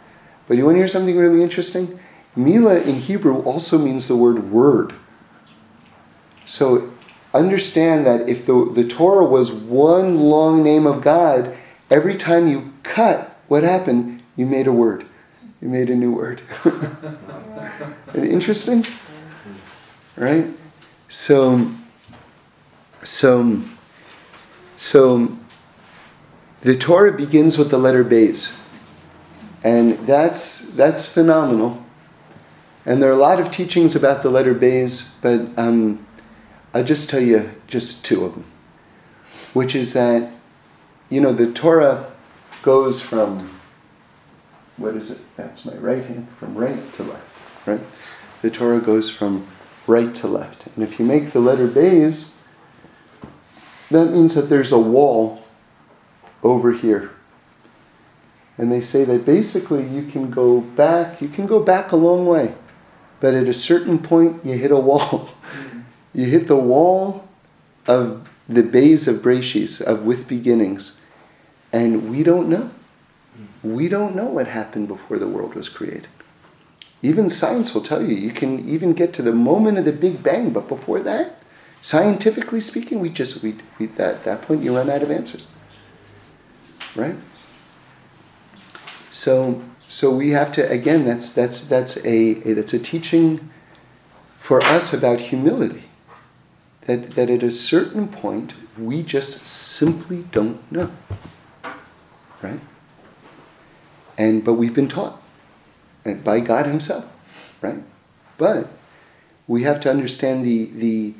But 0.46 0.56
you 0.56 0.64
want 0.64 0.74
to 0.74 0.80
hear 0.80 0.88
something 0.88 1.16
really 1.16 1.42
interesting? 1.42 1.98
Mila 2.36 2.80
in 2.80 2.96
Hebrew 2.96 3.42
also 3.42 3.78
means 3.78 4.08
the 4.08 4.16
word 4.16 4.50
word. 4.50 4.94
So 6.46 6.92
understand 7.32 8.06
that 8.06 8.28
if 8.28 8.46
the, 8.46 8.70
the 8.74 8.86
Torah 8.86 9.24
was 9.24 9.52
one 9.52 10.18
long 10.18 10.62
name 10.62 10.86
of 10.86 11.02
God, 11.02 11.56
every 11.90 12.16
time 12.16 12.48
you 12.48 12.72
cut, 12.82 13.38
what 13.48 13.62
happened? 13.62 14.22
You 14.36 14.46
made 14.46 14.66
a 14.66 14.72
word. 14.72 15.06
You 15.60 15.68
made 15.68 15.90
a 15.90 15.94
new 15.94 16.12
word. 16.12 16.42
interesting? 18.14 18.84
Right? 20.16 20.46
So, 21.08 21.70
so, 23.02 23.62
so 24.76 25.38
the 26.62 26.76
Torah 26.76 27.12
begins 27.12 27.58
with 27.58 27.70
the 27.70 27.78
letter 27.78 28.04
Beis. 28.04 28.58
And 29.62 29.98
that's, 30.06 30.68
that's 30.70 31.06
phenomenal. 31.06 31.84
And 32.86 33.02
there 33.02 33.08
are 33.08 33.12
a 33.12 33.16
lot 33.16 33.40
of 33.40 33.50
teachings 33.50 33.96
about 33.96 34.22
the 34.22 34.30
letter 34.30 34.54
Beis, 34.54 35.14
but 35.22 35.58
um, 35.58 36.06
I'll 36.74 36.84
just 36.84 37.08
tell 37.08 37.20
you 37.20 37.50
just 37.66 38.04
two 38.04 38.24
of 38.24 38.34
them. 38.34 38.44
Which 39.54 39.74
is 39.74 39.94
that, 39.94 40.30
you 41.14 41.20
know, 41.20 41.32
the 41.32 41.52
Torah 41.52 42.10
goes 42.62 43.00
from, 43.00 43.48
what 44.76 44.96
is 44.96 45.12
it? 45.12 45.20
That's 45.36 45.64
my 45.64 45.76
right 45.76 46.04
hand, 46.04 46.26
from 46.40 46.56
right 46.56 46.94
to 46.94 47.04
left, 47.04 47.66
right? 47.66 47.80
The 48.42 48.50
Torah 48.50 48.80
goes 48.80 49.10
from 49.10 49.46
right 49.86 50.12
to 50.16 50.26
left. 50.26 50.66
And 50.74 50.82
if 50.82 50.98
you 50.98 51.06
make 51.06 51.30
the 51.30 51.38
letter 51.38 51.68
Beis, 51.68 52.34
that 53.92 54.06
means 54.06 54.34
that 54.34 54.48
there's 54.48 54.72
a 54.72 54.78
wall 54.78 55.46
over 56.42 56.72
here. 56.72 57.12
And 58.58 58.72
they 58.72 58.80
say 58.80 59.04
that 59.04 59.24
basically 59.24 59.86
you 59.86 60.10
can 60.10 60.32
go 60.32 60.62
back, 60.62 61.22
you 61.22 61.28
can 61.28 61.46
go 61.46 61.60
back 61.60 61.92
a 61.92 61.96
long 61.96 62.26
way, 62.26 62.56
but 63.20 63.34
at 63.34 63.46
a 63.46 63.54
certain 63.54 64.00
point 64.00 64.44
you 64.44 64.58
hit 64.58 64.72
a 64.72 64.76
wall. 64.76 65.28
you 66.12 66.24
hit 66.24 66.48
the 66.48 66.56
wall 66.56 67.28
of 67.86 68.28
the 68.48 68.62
beis 68.62 69.06
of 69.06 69.22
Breshis, 69.22 69.80
of 69.80 70.04
with 70.04 70.26
beginnings, 70.26 71.00
and 71.74 72.10
we 72.10 72.22
don't 72.22 72.48
know. 72.48 72.70
We 73.62 73.88
don't 73.88 74.14
know 74.14 74.26
what 74.26 74.46
happened 74.46 74.88
before 74.88 75.18
the 75.18 75.28
world 75.28 75.54
was 75.54 75.68
created. 75.68 76.08
Even 77.02 77.28
science 77.28 77.74
will 77.74 77.82
tell 77.82 78.02
you, 78.02 78.14
you 78.14 78.30
can 78.30 78.68
even 78.68 78.92
get 78.92 79.12
to 79.14 79.22
the 79.22 79.32
moment 79.32 79.78
of 79.78 79.84
the 79.84 79.92
Big 79.92 80.22
Bang, 80.22 80.50
but 80.50 80.68
before 80.68 81.00
that, 81.00 81.42
scientifically 81.82 82.60
speaking, 82.60 83.00
we 83.00 83.10
just, 83.10 83.42
we, 83.42 83.56
we, 83.78 83.86
at 83.98 84.24
that 84.24 84.42
point, 84.42 84.62
you 84.62 84.76
run 84.76 84.88
out 84.88 85.02
of 85.02 85.10
answers 85.10 85.48
right? 86.94 87.16
So, 89.10 89.62
so 89.88 90.14
we 90.14 90.30
have 90.30 90.52
to 90.52 90.68
again. 90.70 91.04
That's 91.04 91.32
that's 91.32 91.66
that's 91.66 91.96
a, 91.98 92.48
a 92.48 92.52
that's 92.54 92.72
a 92.72 92.78
teaching 92.78 93.50
for 94.38 94.62
us 94.62 94.92
about 94.92 95.20
humility. 95.20 95.84
That 96.86 97.10
that 97.12 97.30
at 97.30 97.42
a 97.42 97.50
certain 97.50 98.08
point 98.08 98.54
we 98.78 99.02
just 99.02 99.46
simply 99.46 100.24
don't 100.32 100.70
know, 100.72 100.90
right? 102.44 102.60
And 104.16 104.44
but 104.44 104.54
we've 104.54 104.74
been 104.74 104.88
taught 104.88 105.20
by 106.22 106.40
God 106.40 106.66
Himself, 106.66 107.10
right? 107.60 107.82
But 108.38 108.68
we 109.48 109.62
have 109.64 109.80
to 109.80 109.90
understand 109.90 110.44
the 110.44 110.66
the 110.66 111.14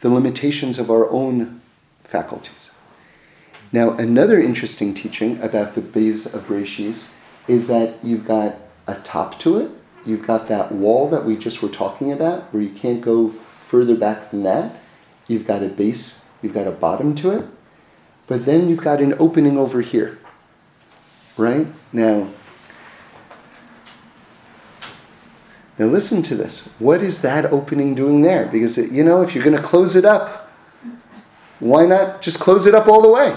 the 0.00 0.08
limitations 0.08 0.78
of 0.78 0.90
our 0.90 1.08
own 1.10 1.60
faculties. 2.04 2.70
Now, 3.72 3.90
another 3.90 4.40
interesting 4.40 4.94
teaching 4.94 5.40
about 5.42 5.74
the 5.74 5.80
beis 5.80 6.34
of 6.34 6.48
Reshis 6.48 7.12
is 7.46 7.68
that 7.68 8.02
you've 8.02 8.26
got 8.26 8.56
a 8.86 8.94
top 8.96 9.38
to 9.40 9.60
it. 9.60 9.70
You've 10.04 10.26
got 10.26 10.48
that 10.48 10.72
wall 10.72 11.08
that 11.10 11.24
we 11.24 11.36
just 11.36 11.62
were 11.62 11.68
talking 11.68 12.10
about, 12.10 12.52
where 12.52 12.62
you 12.62 12.70
can't 12.70 13.00
go 13.00 13.30
further 13.60 13.94
back 13.94 14.30
than 14.30 14.42
that. 14.42 14.76
You've 15.28 15.46
got 15.46 15.62
a 15.62 15.68
base, 15.68 16.26
you've 16.42 16.54
got 16.54 16.66
a 16.66 16.72
bottom 16.72 17.14
to 17.16 17.30
it. 17.30 17.46
But 18.26 18.46
then 18.46 18.68
you've 18.68 18.82
got 18.82 19.00
an 19.00 19.14
opening 19.18 19.58
over 19.58 19.82
here. 19.82 20.19
Right? 21.40 21.66
Now, 21.92 22.28
now 25.78 25.86
listen 25.86 26.22
to 26.24 26.34
this. 26.34 26.68
What 26.78 27.02
is 27.02 27.22
that 27.22 27.46
opening 27.46 27.94
doing 27.94 28.20
there? 28.20 28.46
Because, 28.46 28.76
it, 28.76 28.92
you 28.92 29.02
know, 29.02 29.22
if 29.22 29.34
you're 29.34 29.42
going 29.44 29.56
to 29.56 29.62
close 29.62 29.96
it 29.96 30.04
up, 30.04 30.50
why 31.60 31.86
not 31.86 32.20
just 32.20 32.38
close 32.38 32.66
it 32.66 32.74
up 32.74 32.88
all 32.88 33.00
the 33.00 33.08
way? 33.08 33.34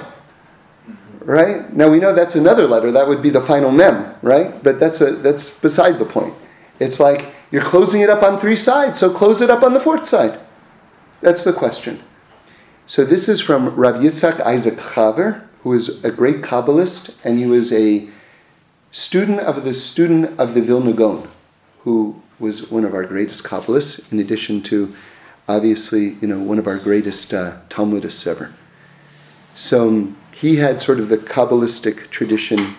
right? 1.26 1.74
Now 1.74 1.90
we 1.90 2.00
know 2.00 2.14
that's 2.14 2.36
another 2.36 2.68
letter. 2.68 2.92
That 2.92 3.08
would 3.08 3.22
be 3.22 3.30
the 3.30 3.42
final 3.42 3.72
mem, 3.72 4.14
right? 4.22 4.62
But 4.62 4.80
that's 4.80 5.02
a 5.02 5.14
that's 5.14 5.58
beside 5.60 6.00
the 6.00 6.06
point. 6.06 6.34
It's 6.80 7.00
like 7.00 7.34
you're 7.52 7.64
closing 7.64 8.02
it 8.02 8.10
up 8.10 8.24
on 8.24 8.40
three 8.40 8.56
sides, 8.56 9.00
so 9.00 9.10
close 9.10 9.42
it 9.42 9.50
up 9.50 9.64
on 9.64 9.74
the 9.74 9.80
fourth 9.80 10.08
side. 10.08 10.40
That's 11.22 11.44
the 11.44 11.54
question. 11.54 12.02
So 12.86 13.06
this 13.06 13.30
is 13.30 13.40
from 13.40 13.74
Rav 13.76 13.96
Yitzhak 13.96 14.42
Isaac 14.42 14.76
Chaver, 14.76 15.48
who 15.64 15.74
is 15.74 16.04
a 16.04 16.12
great 16.12 16.42
Kabbalist, 16.42 17.16
and 17.24 17.40
he 17.40 17.46
was 17.46 17.74
a 17.74 18.10
student 18.92 19.40
of 19.40 19.64
the 19.64 19.74
student 19.74 20.40
of 20.40 20.54
the 20.54 20.62
Vilna 20.62 20.94
Gaon, 20.94 21.30
who 21.80 22.22
was 22.40 22.70
one 22.70 22.84
of 22.84 22.94
our 22.94 23.06
greatest 23.06 23.44
Kabbalists, 23.44 24.12
in 24.12 24.20
addition 24.20 24.62
to 24.64 24.94
obviously, 25.48 26.18
you 26.22 26.28
know, 26.28 26.40
one 26.40 26.60
of 26.60 26.68
our 26.68 26.78
greatest 26.78 27.34
uh, 27.34 27.58
Talmudists 27.70 28.28
ever. 28.28 28.54
So 29.56 30.14
he 30.32 30.58
had 30.58 30.82
sort 30.82 31.00
of 31.00 31.10
the 31.10 31.18
Kabbalistic 31.18 32.10
tradition 32.10 32.76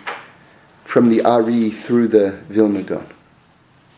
from 0.85 1.09
the 1.09 1.22
Ari 1.24 1.70
through 1.70 2.09
the 2.09 2.32
Vilna 2.49 2.82
Gaon. 2.82 3.07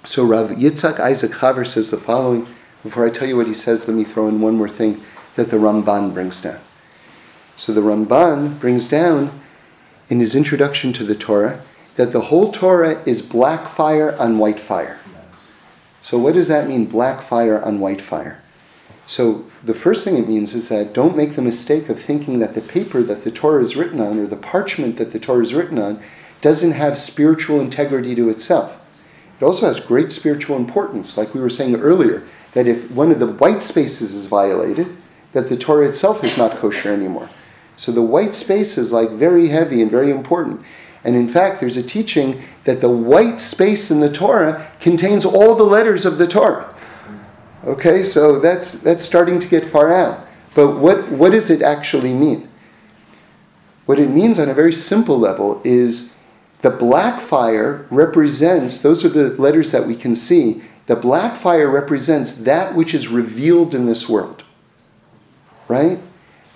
So 0.04 0.24
Rav 0.24 0.50
Yitzhak 0.50 1.00
Isaac 1.00 1.32
Chaver 1.32 1.66
says 1.66 1.90
the 1.90 1.96
following. 1.96 2.46
Before 2.84 3.04
I 3.04 3.10
tell 3.10 3.26
you 3.26 3.36
what 3.36 3.48
he 3.48 3.54
says, 3.54 3.88
let 3.88 3.96
me 3.96 4.04
throw 4.04 4.28
in 4.28 4.40
one 4.40 4.56
more 4.56 4.68
thing 4.68 5.02
that 5.34 5.50
the 5.50 5.56
Ramban 5.56 6.14
brings 6.14 6.40
down. 6.40 6.60
So 7.56 7.72
the 7.72 7.80
Ramban 7.80 8.60
brings 8.60 8.88
down 8.88 9.40
in 10.10 10.20
his 10.20 10.34
introduction 10.34 10.92
to 10.94 11.04
the 11.04 11.14
Torah 11.14 11.60
that 11.96 12.12
the 12.12 12.22
whole 12.22 12.52
Torah 12.52 13.02
is 13.06 13.22
black 13.22 13.68
fire 13.68 14.14
on 14.18 14.38
white 14.38 14.60
fire. 14.60 15.00
So, 16.02 16.18
what 16.18 16.34
does 16.34 16.48
that 16.48 16.68
mean, 16.68 16.86
black 16.86 17.22
fire 17.22 17.60
on 17.60 17.80
white 17.80 18.00
fire? 18.00 18.40
So, 19.08 19.46
the 19.64 19.74
first 19.74 20.04
thing 20.04 20.16
it 20.16 20.28
means 20.28 20.54
is 20.54 20.68
that 20.68 20.92
don't 20.92 21.16
make 21.16 21.34
the 21.34 21.42
mistake 21.42 21.88
of 21.88 22.00
thinking 22.00 22.38
that 22.38 22.54
the 22.54 22.60
paper 22.60 23.02
that 23.02 23.22
the 23.22 23.30
Torah 23.30 23.64
is 23.64 23.74
written 23.74 24.00
on 24.00 24.18
or 24.18 24.26
the 24.26 24.36
parchment 24.36 24.98
that 24.98 25.12
the 25.12 25.18
Torah 25.18 25.42
is 25.42 25.54
written 25.54 25.78
on 25.78 26.00
doesn't 26.42 26.72
have 26.72 26.98
spiritual 26.98 27.60
integrity 27.60 28.14
to 28.14 28.28
itself. 28.28 28.78
It 29.40 29.44
also 29.44 29.66
has 29.66 29.80
great 29.80 30.12
spiritual 30.12 30.56
importance, 30.56 31.18
like 31.18 31.34
we 31.34 31.40
were 31.40 31.50
saying 31.50 31.74
earlier, 31.76 32.22
that 32.52 32.66
if 32.66 32.90
one 32.90 33.10
of 33.10 33.18
the 33.18 33.26
white 33.26 33.62
spaces 33.62 34.14
is 34.14 34.26
violated, 34.26 34.96
that 35.32 35.48
the 35.48 35.56
Torah 35.56 35.88
itself 35.88 36.22
is 36.22 36.38
not 36.38 36.58
kosher 36.58 36.92
anymore. 36.92 37.28
So 37.76 37.92
the 37.92 38.02
white 38.02 38.34
space 38.34 38.78
is 38.78 38.92
like 38.92 39.10
very 39.10 39.48
heavy 39.48 39.82
and 39.82 39.90
very 39.90 40.10
important. 40.10 40.62
And 41.04 41.14
in 41.14 41.28
fact, 41.28 41.60
there's 41.60 41.76
a 41.76 41.82
teaching 41.82 42.42
that 42.64 42.80
the 42.80 42.88
white 42.88 43.40
space 43.40 43.90
in 43.90 44.00
the 44.00 44.12
Torah 44.12 44.66
contains 44.80 45.24
all 45.24 45.54
the 45.54 45.62
letters 45.62 46.04
of 46.04 46.18
the 46.18 46.26
Torah. 46.26 46.74
Okay, 47.64 48.02
so 48.02 48.40
that's 48.40 48.80
that's 48.80 49.04
starting 49.04 49.38
to 49.38 49.48
get 49.48 49.64
far 49.64 49.92
out. 49.92 50.26
But 50.56 50.78
what, 50.78 51.10
what 51.10 51.32
does 51.32 51.50
it 51.50 51.60
actually 51.60 52.14
mean? 52.14 52.48
What 53.84 53.98
it 53.98 54.08
means 54.08 54.38
on 54.38 54.48
a 54.48 54.54
very 54.54 54.72
simple 54.72 55.18
level 55.18 55.60
is 55.64 56.16
the 56.62 56.70
black 56.70 57.20
fire 57.20 57.86
represents, 57.90 58.80
those 58.80 59.04
are 59.04 59.10
the 59.10 59.40
letters 59.40 59.70
that 59.72 59.86
we 59.86 59.94
can 59.94 60.14
see. 60.14 60.62
The 60.86 60.96
black 60.96 61.38
fire 61.38 61.70
represents 61.70 62.38
that 62.38 62.74
which 62.74 62.94
is 62.94 63.08
revealed 63.08 63.74
in 63.74 63.84
this 63.84 64.08
world. 64.08 64.44
Right? 65.68 65.98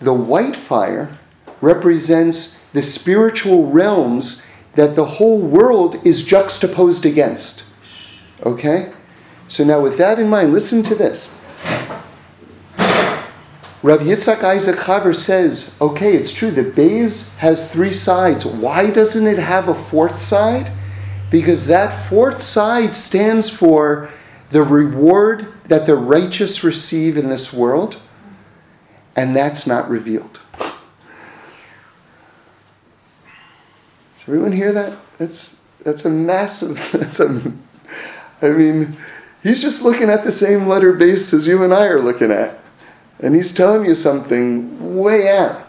The 0.01 0.15
white 0.15 0.57
fire 0.57 1.19
represents 1.61 2.59
the 2.73 2.83
spiritual 2.83 3.71
realms 3.71 4.47
that 4.75 4.97
the 4.97 5.05
whole 5.05 5.39
world 5.39 6.07
is 6.07 6.25
juxtaposed 6.25 7.05
against. 7.05 7.65
Okay? 8.45 8.93
So 9.49 9.65
now, 9.65 9.81
with 9.81 9.99
that 9.99 10.19
in 10.19 10.29
mind, 10.29 10.53
listen 10.53 10.83
to 10.85 10.95
this. 10.95 11.39
Rav 13.83 14.01
Yitzhak 14.01 14.43
Isaac 14.43 14.77
Chaver 14.77 15.17
says, 15.17 15.77
okay, 15.81 16.15
it's 16.15 16.35
true, 16.35 16.51
the 16.51 16.65
Beis 16.65 17.35
has 17.39 17.73
three 17.73 17.93
sides. 17.93 18.45
Why 18.45 18.91
doesn't 18.91 19.27
it 19.27 19.39
have 19.39 19.69
a 19.69 19.75
fourth 19.75 20.21
side? 20.21 20.71
Because 21.31 21.67
that 21.67 22.09
fourth 22.09 22.43
side 22.43 22.95
stands 22.95 23.49
for 23.49 24.11
the 24.51 24.63
reward 24.63 25.53
that 25.65 25.87
the 25.87 25.97
righteous 25.97 26.63
receive 26.63 27.17
in 27.17 27.31
this 27.31 27.53
world, 27.53 28.01
and 29.17 29.35
that's 29.35 29.67
not 29.67 29.89
revealed. 29.89 30.41
Does 34.19 34.29
everyone 34.29 34.53
hear 34.53 34.73
that? 34.73 34.99
That's 35.19 35.61
that's 35.83 36.05
a 36.05 36.11
massive 36.11 36.91
that's 36.93 37.21
a 37.21 37.53
I 38.43 38.49
mean, 38.49 38.97
he's 39.43 39.63
just 39.63 39.83
looking 39.83 40.09
at 40.09 40.25
the 40.25 40.33
same 40.33 40.67
letter 40.67 40.95
beis 40.95 41.35
as 41.35 41.47
you 41.47 41.63
and 41.63 41.75
I 41.75 41.87
are 41.87 42.03
looking 42.03 42.31
at. 42.31 42.59
And 43.19 43.35
he's 43.35 43.55
telling 43.55 43.85
you 43.85 43.95
something 43.95 44.97
way 44.97 45.29
out. 45.29 45.67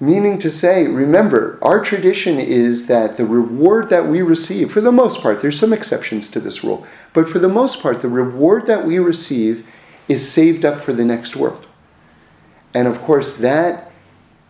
Meaning 0.00 0.38
to 0.40 0.50
say, 0.50 0.86
remember, 0.86 1.58
our 1.62 1.82
tradition 1.82 2.38
is 2.38 2.86
that 2.88 3.16
the 3.16 3.24
reward 3.24 3.88
that 3.88 4.06
we 4.06 4.20
receive, 4.20 4.70
for 4.70 4.82
the 4.82 4.92
most 4.92 5.22
part, 5.22 5.40
there's 5.40 5.58
some 5.58 5.72
exceptions 5.72 6.30
to 6.32 6.40
this 6.40 6.62
rule, 6.62 6.86
but 7.14 7.28
for 7.28 7.38
the 7.38 7.48
most 7.48 7.82
part, 7.82 8.02
the 8.02 8.08
reward 8.08 8.66
that 8.66 8.84
we 8.84 8.98
receive 8.98 9.66
is 10.08 10.28
saved 10.28 10.64
up 10.64 10.82
for 10.82 10.92
the 10.92 11.04
next 11.04 11.36
world. 11.36 11.63
And 12.74 12.88
of 12.88 13.00
course, 13.02 13.38
that, 13.38 13.90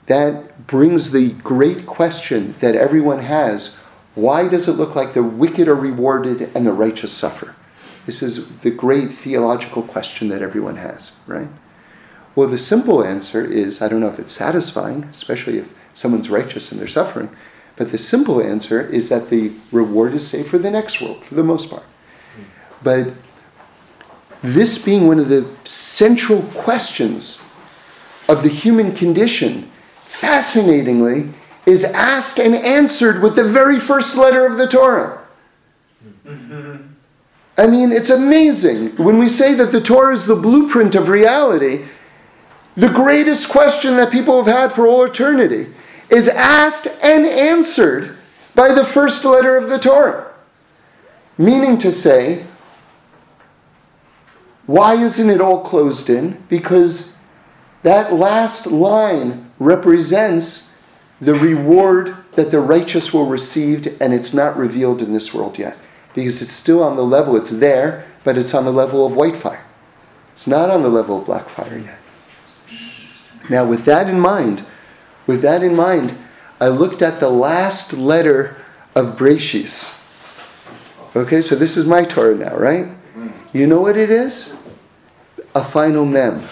that 0.06 0.66
brings 0.66 1.12
the 1.12 1.32
great 1.32 1.86
question 1.86 2.54
that 2.60 2.74
everyone 2.74 3.20
has 3.20 3.80
why 4.14 4.46
does 4.46 4.68
it 4.68 4.74
look 4.74 4.94
like 4.94 5.12
the 5.12 5.22
wicked 5.22 5.66
are 5.66 5.74
rewarded 5.74 6.50
and 6.54 6.66
the 6.66 6.72
righteous 6.72 7.12
suffer? 7.12 7.54
This 8.06 8.22
is 8.22 8.48
the 8.58 8.70
great 8.70 9.12
theological 9.12 9.82
question 9.82 10.28
that 10.28 10.42
everyone 10.42 10.76
has, 10.76 11.16
right? 11.26 11.48
Well, 12.36 12.48
the 12.48 12.58
simple 12.58 13.02
answer 13.02 13.44
is 13.44 13.82
I 13.82 13.88
don't 13.88 14.00
know 14.00 14.08
if 14.08 14.18
it's 14.18 14.32
satisfying, 14.32 15.04
especially 15.04 15.58
if 15.58 15.74
someone's 15.94 16.30
righteous 16.30 16.70
and 16.70 16.80
they're 16.80 16.88
suffering, 16.88 17.34
but 17.76 17.90
the 17.90 17.98
simple 17.98 18.40
answer 18.40 18.80
is 18.80 19.08
that 19.08 19.30
the 19.30 19.52
reward 19.72 20.14
is 20.14 20.26
saved 20.26 20.48
for 20.48 20.58
the 20.58 20.70
next 20.70 21.00
world, 21.00 21.24
for 21.24 21.34
the 21.34 21.42
most 21.42 21.70
part. 21.70 21.84
But 22.82 23.12
this 24.42 24.78
being 24.78 25.06
one 25.06 25.18
of 25.18 25.28
the 25.28 25.48
central 25.64 26.42
questions 26.52 27.43
of 28.28 28.42
the 28.42 28.48
human 28.48 28.94
condition, 28.94 29.70
fascinatingly, 29.96 31.30
is 31.66 31.84
asked 31.84 32.38
and 32.38 32.54
answered 32.54 33.22
with 33.22 33.36
the 33.36 33.44
very 33.44 33.80
first 33.80 34.16
letter 34.16 34.46
of 34.46 34.56
the 34.56 34.66
Torah. 34.66 35.20
Mm-hmm. 36.26 36.76
I 37.56 37.66
mean, 37.66 37.92
it's 37.92 38.10
amazing. 38.10 38.96
When 38.96 39.18
we 39.18 39.28
say 39.28 39.54
that 39.54 39.72
the 39.72 39.80
Torah 39.80 40.14
is 40.14 40.26
the 40.26 40.34
blueprint 40.34 40.94
of 40.94 41.08
reality, 41.08 41.86
the 42.76 42.88
greatest 42.88 43.48
question 43.48 43.96
that 43.96 44.10
people 44.10 44.42
have 44.42 44.54
had 44.54 44.72
for 44.72 44.86
all 44.86 45.04
eternity 45.04 45.68
is 46.10 46.28
asked 46.28 46.88
and 47.02 47.24
answered 47.24 48.16
by 48.54 48.72
the 48.72 48.84
first 48.84 49.24
letter 49.24 49.56
of 49.56 49.68
the 49.68 49.78
Torah. 49.78 50.32
Meaning 51.38 51.78
to 51.78 51.92
say, 51.92 52.44
why 54.66 54.94
isn't 54.94 55.30
it 55.30 55.40
all 55.40 55.62
closed 55.62 56.10
in? 56.10 56.42
Because 56.48 57.13
that 57.84 58.12
last 58.12 58.66
line 58.66 59.50
represents 59.58 60.76
the 61.20 61.34
reward 61.34 62.16
that 62.32 62.50
the 62.50 62.60
righteous 62.60 63.14
will 63.14 63.26
receive, 63.26 63.86
and 64.00 64.12
it's 64.12 64.34
not 64.34 64.56
revealed 64.56 65.00
in 65.00 65.12
this 65.12 65.32
world 65.32 65.58
yet. 65.58 65.76
Because 66.14 66.42
it's 66.42 66.52
still 66.52 66.82
on 66.82 66.96
the 66.96 67.04
level, 67.04 67.36
it's 67.36 67.58
there, 67.58 68.06
but 68.24 68.36
it's 68.36 68.54
on 68.54 68.64
the 68.64 68.72
level 68.72 69.06
of 69.06 69.14
white 69.14 69.36
fire. 69.36 69.64
It's 70.32 70.46
not 70.46 70.70
on 70.70 70.82
the 70.82 70.88
level 70.88 71.20
of 71.20 71.26
black 71.26 71.48
fire 71.48 71.78
yet. 71.78 71.98
Now, 73.50 73.66
with 73.66 73.84
that 73.84 74.08
in 74.08 74.18
mind, 74.18 74.64
with 75.26 75.42
that 75.42 75.62
in 75.62 75.76
mind, 75.76 76.16
I 76.60 76.68
looked 76.68 77.02
at 77.02 77.20
the 77.20 77.28
last 77.28 77.92
letter 77.92 78.56
of 78.94 79.16
Breshis. 79.16 80.00
Okay, 81.14 81.42
so 81.42 81.54
this 81.54 81.76
is 81.76 81.86
my 81.86 82.04
Torah 82.04 82.34
now, 82.34 82.56
right? 82.56 82.88
You 83.52 83.66
know 83.66 83.80
what 83.80 83.96
it 83.96 84.10
is? 84.10 84.54
A 85.54 85.62
final 85.62 86.04
mem. 86.04 86.42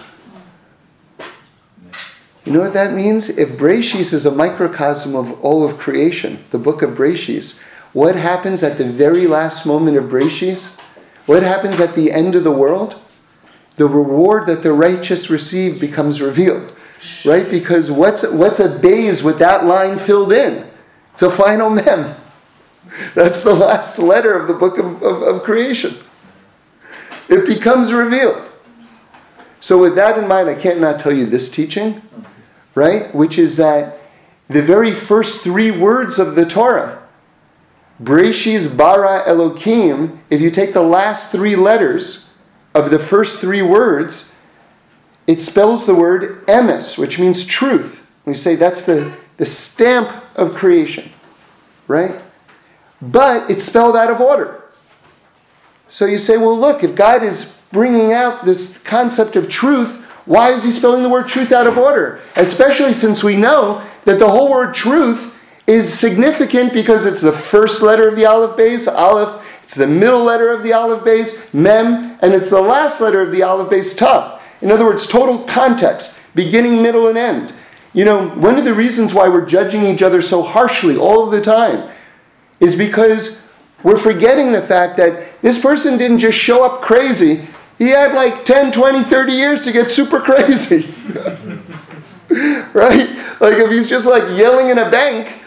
You 2.45 2.53
know 2.53 2.61
what 2.61 2.73
that 2.75 2.93
means? 2.93 3.39
If 3.39 3.51
Breshis 3.51 4.13
is 4.13 4.27
a 4.27 4.31
microcosm 4.31 5.15
of 5.15 5.41
all 5.45 5.65
of 5.69 5.79
creation, 5.79 6.45
the 6.51 6.59
book 6.59 6.83
of 6.83 6.91
Breshis, 6.91 7.63
what 7.93 8.17
happens 8.17 8.63
at 8.63 8.79
the 8.79 8.85
very 8.85 9.27
last 9.27 9.67
moment 9.67 9.97
of 9.97 10.05
Breshis? 10.05 10.79
What 11.27 11.43
happens 11.43 11.79
at 11.79 11.95
the 11.95 12.11
end 12.11 12.35
of 12.35 12.43
the 12.43 12.51
world? 12.51 12.97
The 13.77 13.87
reward 13.87 14.47
that 14.47 14.63
the 14.63 14.73
righteous 14.73 15.31
receive 15.31 15.81
becomes 15.81 16.21
revealed 16.21 16.73
right? 17.25 17.49
Because 17.51 17.91
what's 17.91 18.31
what's 18.31 18.61
a 18.61 18.69
Beis 18.69 19.25
with 19.25 19.39
that 19.39 19.65
line 19.65 19.99
filled 19.99 20.33
in? 20.33 20.69
It's 21.13 21.23
a 21.23 21.31
final 21.31 21.71
mem. 21.71 22.15
That's 23.15 23.43
the 23.43 23.55
last 23.55 23.99
letter 23.99 24.39
of 24.39 24.49
the 24.49 24.55
book 24.55 24.79
of, 24.79 25.03
of, 25.03 25.23
of 25.23 25.43
creation. 25.43 25.97
It 27.29 27.47
becomes 27.47 27.93
revealed. 27.93 28.49
So, 29.61 29.79
with 29.79 29.95
that 29.95 30.19
in 30.19 30.27
mind, 30.27 30.49
I 30.49 30.55
can't 30.55 30.81
not 30.81 30.99
tell 30.99 31.13
you 31.13 31.25
this 31.25 31.51
teaching, 31.51 32.03
right? 32.75 33.15
Which 33.15 33.39
is 33.39 33.57
that 33.57 33.99
the 34.49 34.63
very 34.63 34.93
first 34.93 35.43
three 35.43 35.71
words 35.71 36.19
of 36.19 36.35
the 36.35 36.45
Torah, 36.45 37.03
Breshis 38.03 38.77
bara 38.77 39.23
Elokim, 39.27 40.19
if 40.31 40.41
you 40.41 40.51
take 40.51 40.73
the 40.73 40.83
last 40.83 41.31
three 41.31 41.57
letters 41.57 42.35
of 42.75 42.91
the 42.91 42.99
first 42.99 43.39
three 43.39 43.63
words, 43.63 44.41
it 45.27 45.41
spells 45.41 45.87
the 45.87 45.95
word 45.95 46.45
emes, 46.47 46.99
which 46.99 47.19
means 47.19 47.47
truth. 47.47 48.11
We 48.25 48.35
say 48.35 48.57
that's 48.57 48.87
the, 48.87 49.15
the 49.37 49.47
stamp 49.47 50.11
of 50.37 50.55
creation, 50.55 51.11
right? 51.87 52.21
But 53.01 53.51
it's 53.51 53.65
spelled 53.65 53.97
out 53.97 54.11
of 54.11 54.21
order. 54.21 54.63
So 55.89 56.07
you 56.07 56.19
say, 56.19 56.39
well, 56.39 56.59
look, 56.59 56.83
if 56.83 56.95
God 56.95 57.23
is 57.23 57.61
bringing 57.71 58.13
out 58.13 58.45
this 58.45 58.83
concept 58.83 59.37
of 59.37 59.49
truth, 59.49 60.02
why 60.25 60.51
is 60.51 60.65
he 60.65 60.71
spelling 60.71 61.03
the 61.03 61.09
word 61.09 61.29
truth 61.29 61.53
out 61.53 61.67
of 61.67 61.79
order? 61.79 62.21
Especially 62.37 62.93
since 62.93 63.25
we 63.25 63.37
know 63.37 63.83
that 64.05 64.19
the 64.19 64.29
whole 64.29 64.51
word 64.51 64.75
truth 64.75 65.39
is 65.67 65.93
significant 65.93 66.73
because 66.73 67.07
it's 67.07 67.21
the 67.21 67.33
first 67.33 67.83
letter 67.83 68.09
of 68.09 68.17
the 68.17 68.27
Aleph 68.27 68.57
Beis, 68.57 68.93
Aleph, 68.93 69.45
it's 69.63 69.75
the 69.75 69.87
middle 69.87 70.23
letter 70.23 70.53
of 70.53 70.63
the 70.63 70.73
Aleph 70.73 71.03
Beis, 71.03 71.53
Mem, 71.55 72.19
and 72.21 72.35
it's 72.35 72.51
the 72.51 72.61
last 72.61 73.01
letter 73.01 73.23
of 73.23 73.33
the 73.33 73.43
Aleph 73.43 73.71
Beis, 73.71 73.97
Tav. 73.97 74.41
In 74.61 74.71
other 74.71 74.85
words, 74.85 75.07
total 75.07 75.39
context, 75.45 76.21
beginning, 76.35 76.83
middle, 76.83 77.09
and 77.09 77.19
end. 77.19 77.53
You 77.95 78.05
know, 78.05 78.29
one 78.31 78.59
of 78.59 78.65
the 78.65 78.75
reasons 78.75 79.13
why 79.13 79.29
we're 79.29 79.47
judging 79.47 79.85
each 79.85 80.03
other 80.03 80.23
so 80.23 80.43
harshly 80.43 80.97
all 80.97 81.29
the 81.29 81.41
time 81.41 81.91
is 82.61 82.77
because 82.77 83.53
we're 83.83 83.99
forgetting 83.99 84.53
the 84.53 84.63
fact 84.63 84.97
that 84.97 85.43
this 85.43 85.61
person 85.61 85.99
didn't 85.99 86.21
just 86.21 86.39
show 86.39 86.65
up 86.65 86.81
crazy. 86.81 87.47
He 87.79 87.89
had 87.89 88.15
like 88.15 88.45
10, 88.45 88.73
20, 88.73 89.03
30 89.03 89.33
years 89.33 89.63
to 89.63 89.73
get 89.73 89.91
super 89.91 90.21
crazy. 90.29 90.93
right? 92.73 93.09
Like 93.41 93.55
if 93.55 93.71
he's 93.71 93.89
just 93.89 94.07
like 94.07 94.23
yelling 94.39 94.69
in 94.69 94.79
a 94.79 94.91
bank, 94.91 95.43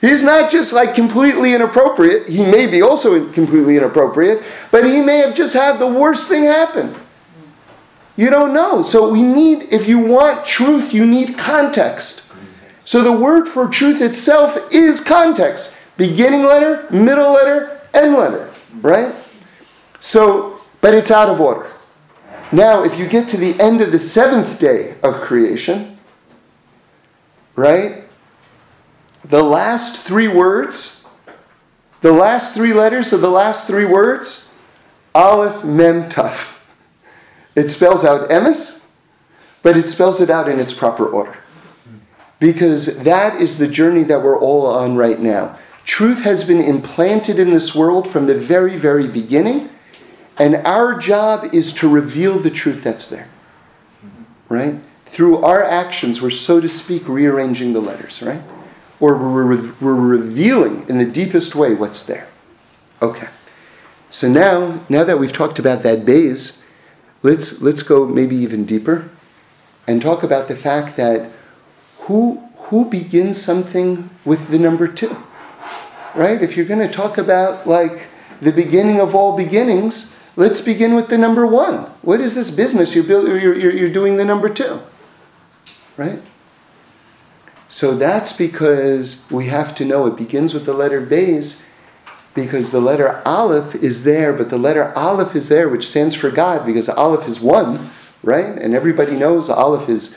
He's 0.00 0.22
not 0.22 0.50
just 0.50 0.72
like 0.72 0.94
completely 0.94 1.54
inappropriate. 1.54 2.28
He 2.28 2.44
may 2.44 2.66
be 2.66 2.82
also 2.82 3.30
completely 3.32 3.76
inappropriate, 3.76 4.44
but 4.70 4.84
he 4.84 5.00
may 5.00 5.18
have 5.18 5.34
just 5.34 5.54
had 5.54 5.78
the 5.78 5.86
worst 5.86 6.28
thing 6.28 6.44
happen. 6.44 6.94
You 8.16 8.30
don't 8.30 8.52
know. 8.52 8.82
So 8.82 9.10
we 9.10 9.22
need, 9.22 9.72
if 9.72 9.88
you 9.88 9.98
want 9.98 10.44
truth, 10.44 10.92
you 10.92 11.04
need 11.04 11.36
context. 11.36 12.32
So 12.84 13.02
the 13.02 13.12
word 13.12 13.48
for 13.48 13.68
truth 13.68 14.00
itself 14.00 14.72
is 14.72 15.02
context. 15.02 15.76
Beginning 15.96 16.44
letter, 16.44 16.86
middle 16.90 17.32
letter, 17.32 17.80
end 17.92 18.14
letter. 18.14 18.50
Right? 18.80 19.14
So, 20.00 20.57
but 20.80 20.94
it's 20.94 21.10
out 21.10 21.28
of 21.28 21.40
order. 21.40 21.70
Now, 22.50 22.82
if 22.82 22.98
you 22.98 23.06
get 23.06 23.28
to 23.30 23.36
the 23.36 23.60
end 23.60 23.80
of 23.80 23.92
the 23.92 23.98
seventh 23.98 24.58
day 24.58 24.96
of 25.02 25.20
creation, 25.20 25.98
right? 27.56 28.04
The 29.24 29.42
last 29.42 30.02
three 30.02 30.28
words, 30.28 31.06
the 32.00 32.12
last 32.12 32.54
three 32.54 32.72
letters 32.72 33.12
of 33.12 33.20
the 33.20 33.30
last 33.30 33.66
three 33.66 33.84
words, 33.84 34.54
Aleph 35.14 35.64
Mem 35.64 36.08
Taf. 36.08 36.58
It 37.54 37.68
spells 37.68 38.04
out 38.04 38.30
emes, 38.30 38.84
but 39.62 39.76
it 39.76 39.88
spells 39.88 40.20
it 40.20 40.30
out 40.30 40.48
in 40.48 40.60
its 40.60 40.72
proper 40.72 41.08
order. 41.08 41.36
Because 42.38 43.02
that 43.02 43.40
is 43.40 43.58
the 43.58 43.66
journey 43.66 44.04
that 44.04 44.22
we're 44.22 44.38
all 44.38 44.66
on 44.66 44.96
right 44.96 45.18
now. 45.18 45.58
Truth 45.84 46.22
has 46.22 46.46
been 46.46 46.60
implanted 46.60 47.38
in 47.38 47.50
this 47.50 47.74
world 47.74 48.08
from 48.08 48.26
the 48.26 48.34
very, 48.34 48.76
very 48.76 49.08
beginning, 49.08 49.68
and 50.38 50.56
our 50.66 50.98
job 50.98 51.54
is 51.54 51.74
to 51.76 51.88
reveal 51.88 52.38
the 52.38 52.50
truth 52.50 52.84
that's 52.84 53.08
there. 53.08 53.28
Right? 54.48 54.80
Through 55.06 55.38
our 55.38 55.64
actions, 55.64 56.20
we're, 56.20 56.30
so 56.30 56.60
to 56.60 56.68
speak, 56.68 57.08
rearranging 57.08 57.72
the 57.72 57.80
letters, 57.80 58.22
right? 58.22 58.40
Or 59.00 59.16
we're, 59.16 59.72
we're 59.80 59.94
revealing 59.94 60.88
in 60.88 60.98
the 60.98 61.04
deepest 61.04 61.54
way 61.54 61.74
what's 61.74 62.06
there. 62.06 62.28
Okay. 63.02 63.28
So 64.10 64.28
now, 64.28 64.80
now 64.88 65.04
that 65.04 65.18
we've 65.18 65.32
talked 65.32 65.58
about 65.58 65.82
that 65.82 66.00
beis, 66.00 66.62
let's, 67.22 67.60
let's 67.60 67.82
go 67.82 68.06
maybe 68.06 68.36
even 68.36 68.64
deeper 68.64 69.10
and 69.86 70.00
talk 70.00 70.22
about 70.22 70.48
the 70.48 70.56
fact 70.56 70.96
that 70.96 71.30
who, 72.00 72.42
who 72.56 72.84
begins 72.84 73.40
something 73.40 74.08
with 74.24 74.48
the 74.48 74.58
number 74.58 74.88
two? 74.88 75.16
Right? 76.14 76.40
If 76.42 76.56
you're 76.56 76.66
going 76.66 76.86
to 76.86 76.92
talk 76.92 77.18
about 77.18 77.66
like 77.66 78.06
the 78.40 78.52
beginning 78.52 79.00
of 79.00 79.14
all 79.14 79.36
beginnings, 79.36 80.17
let's 80.38 80.60
begin 80.60 80.94
with 80.94 81.08
the 81.08 81.18
number 81.18 81.44
one. 81.46 81.80
What 82.02 82.20
is 82.20 82.36
this 82.36 82.50
business 82.50 82.94
you're, 82.94 83.04
build, 83.04 83.26
you're, 83.26 83.58
you're, 83.58 83.72
you're 83.72 83.92
doing 83.92 84.16
the 84.16 84.24
number 84.24 84.48
two? 84.48 84.80
Right? 85.96 86.22
So 87.68 87.96
that's 87.96 88.32
because 88.32 89.26
we 89.32 89.46
have 89.46 89.74
to 89.74 89.84
know 89.84 90.06
it 90.06 90.16
begins 90.16 90.54
with 90.54 90.64
the 90.64 90.72
letter 90.72 91.04
Beis 91.04 91.60
because 92.34 92.70
the 92.70 92.80
letter 92.80 93.20
Aleph 93.26 93.74
is 93.74 94.04
there, 94.04 94.32
but 94.32 94.48
the 94.48 94.56
letter 94.56 94.92
Aleph 94.94 95.34
is 95.34 95.48
there, 95.48 95.68
which 95.68 95.88
stands 95.88 96.14
for 96.14 96.30
God, 96.30 96.64
because 96.64 96.88
Aleph 96.88 97.26
is 97.26 97.40
one, 97.40 97.90
right? 98.22 98.56
And 98.56 98.74
everybody 98.74 99.16
knows 99.16 99.50
Aleph 99.50 99.88
is 99.88 100.16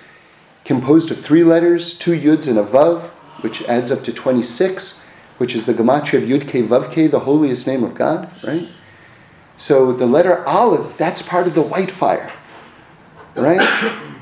composed 0.66 1.10
of 1.10 1.20
three 1.20 1.44
letters, 1.44 1.98
two 1.98 2.18
yuds 2.18 2.48
and 2.48 2.60
a 2.60 2.64
vav, 2.64 3.02
which 3.42 3.64
adds 3.64 3.92
up 3.92 4.04
to 4.04 4.14
26, 4.14 5.04
which 5.40 5.56
is 5.56 5.66
the 5.66 5.74
gematria 5.74 6.22
of 6.22 6.30
Yud 6.30 6.48
Ke 6.48 6.70
Vav 6.70 6.92
Ke, 6.92 7.10
the 7.10 7.22
holiest 7.22 7.66
name 7.66 7.84
of 7.84 7.96
God, 7.96 8.30
right? 8.44 8.70
So 9.62 9.92
the 9.92 10.08
letter 10.08 10.44
Aleph, 10.48 10.98
that's 10.98 11.22
part 11.22 11.46
of 11.46 11.54
the 11.54 11.62
white 11.62 11.92
fire, 11.92 12.34
right? 13.36 13.62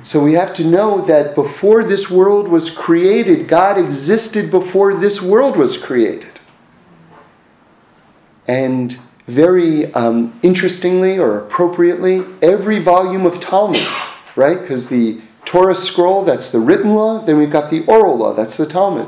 So 0.04 0.22
we 0.22 0.34
have 0.34 0.54
to 0.56 0.66
know 0.66 1.00
that 1.06 1.34
before 1.34 1.82
this 1.82 2.12
world 2.12 2.50
was 2.50 2.70
created, 2.70 3.48
God 3.48 3.78
existed 3.78 4.52
before 4.52 4.96
this 4.96 5.22
world 5.22 5.56
was 5.56 5.82
created. 5.82 6.42
And 8.50 9.00
very 9.28 9.94
um, 9.94 10.38
interestingly 10.44 11.18
or 11.18 11.40
appropriately, 11.40 12.26
every 12.42 12.80
volume 12.80 13.26
of 13.26 13.40
Talmud, 13.40 13.88
right? 14.36 14.60
Because 14.60 14.90
the 14.90 15.22
Torah 15.46 15.74
scroll, 15.74 16.26
that's 16.26 16.52
the 16.52 16.60
written 16.60 16.96
law, 16.96 17.20
then 17.20 17.38
we've 17.38 17.50
got 17.50 17.72
the 17.72 17.86
oral 17.86 18.18
law, 18.18 18.34
that's 18.34 18.58
the 18.58 18.66
Talmud. 18.66 19.08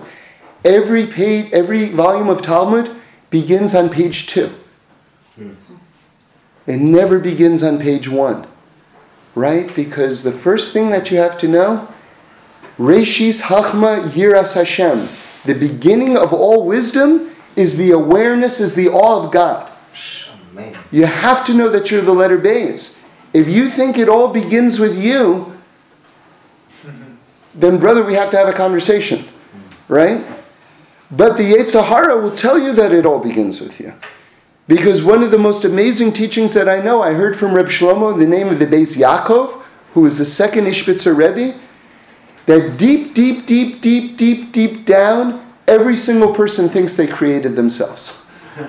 Every 0.63 1.07
page, 1.07 1.51
every 1.51 1.89
volume 1.89 2.29
of 2.29 2.41
Talmud 2.41 2.89
begins 3.29 3.75
on 3.75 3.89
page 3.89 4.27
two. 4.27 4.49
It 6.71 6.79
never 6.79 7.19
begins 7.19 7.63
on 7.63 7.79
page 7.79 8.07
one, 8.07 8.47
right? 9.35 9.75
Because 9.75 10.23
the 10.23 10.31
first 10.31 10.71
thing 10.71 10.89
that 10.91 11.11
you 11.11 11.17
have 11.17 11.37
to 11.39 11.49
know, 11.49 11.85
Reshis 12.77 13.41
Hachma 13.41 14.07
Yiras 14.11 14.53
Hashem, 14.53 15.09
the 15.43 15.53
beginning 15.53 16.15
of 16.15 16.31
all 16.31 16.65
wisdom 16.65 17.35
is 17.57 17.75
the 17.75 17.91
awareness, 17.91 18.61
is 18.61 18.73
the 18.73 18.87
awe 18.87 19.21
of 19.21 19.33
God. 19.33 19.69
You 20.91 21.07
have 21.07 21.45
to 21.47 21.53
know 21.53 21.67
that 21.67 21.91
you're 21.91 22.03
the 22.03 22.13
letter 22.13 22.39
Beis. 22.39 22.97
If 23.33 23.49
you 23.49 23.69
think 23.69 23.97
it 23.97 24.07
all 24.07 24.29
begins 24.29 24.79
with 24.79 24.97
you, 24.97 25.53
then 27.53 27.79
brother, 27.79 28.01
we 28.01 28.13
have 28.13 28.31
to 28.31 28.37
have 28.37 28.47
a 28.47 28.53
conversation, 28.53 29.25
right? 29.89 30.25
But 31.11 31.35
the 31.35 31.51
Yetzer 31.51 31.83
Hara 31.83 32.17
will 32.21 32.33
tell 32.33 32.57
you 32.57 32.71
that 32.71 32.93
it 32.93 33.05
all 33.05 33.19
begins 33.19 33.59
with 33.59 33.77
you. 33.81 33.91
Because 34.71 35.03
one 35.03 35.21
of 35.21 35.31
the 35.31 35.37
most 35.37 35.65
amazing 35.65 36.13
teachings 36.13 36.53
that 36.53 36.69
I 36.69 36.79
know, 36.79 37.01
I 37.01 37.11
heard 37.11 37.35
from 37.35 37.53
Reb 37.53 37.65
Shlomo 37.65 38.13
in 38.13 38.19
the 38.21 38.25
name 38.25 38.47
of 38.47 38.57
the 38.57 38.65
Beis 38.65 38.95
Yaakov, 38.95 39.61
who 39.93 39.99
was 39.99 40.17
the 40.17 40.23
second 40.23 40.63
Ishbitzer 40.63 41.13
Rebbe, 41.13 41.59
that 42.45 42.77
deep, 42.77 43.13
deep, 43.13 43.45
deep, 43.45 43.81
deep, 43.81 44.15
deep, 44.15 44.53
deep 44.53 44.85
down, 44.85 45.45
every 45.67 45.97
single 45.97 46.33
person 46.33 46.69
thinks 46.69 46.95
they 46.95 47.05
created 47.05 47.57
themselves. 47.57 48.25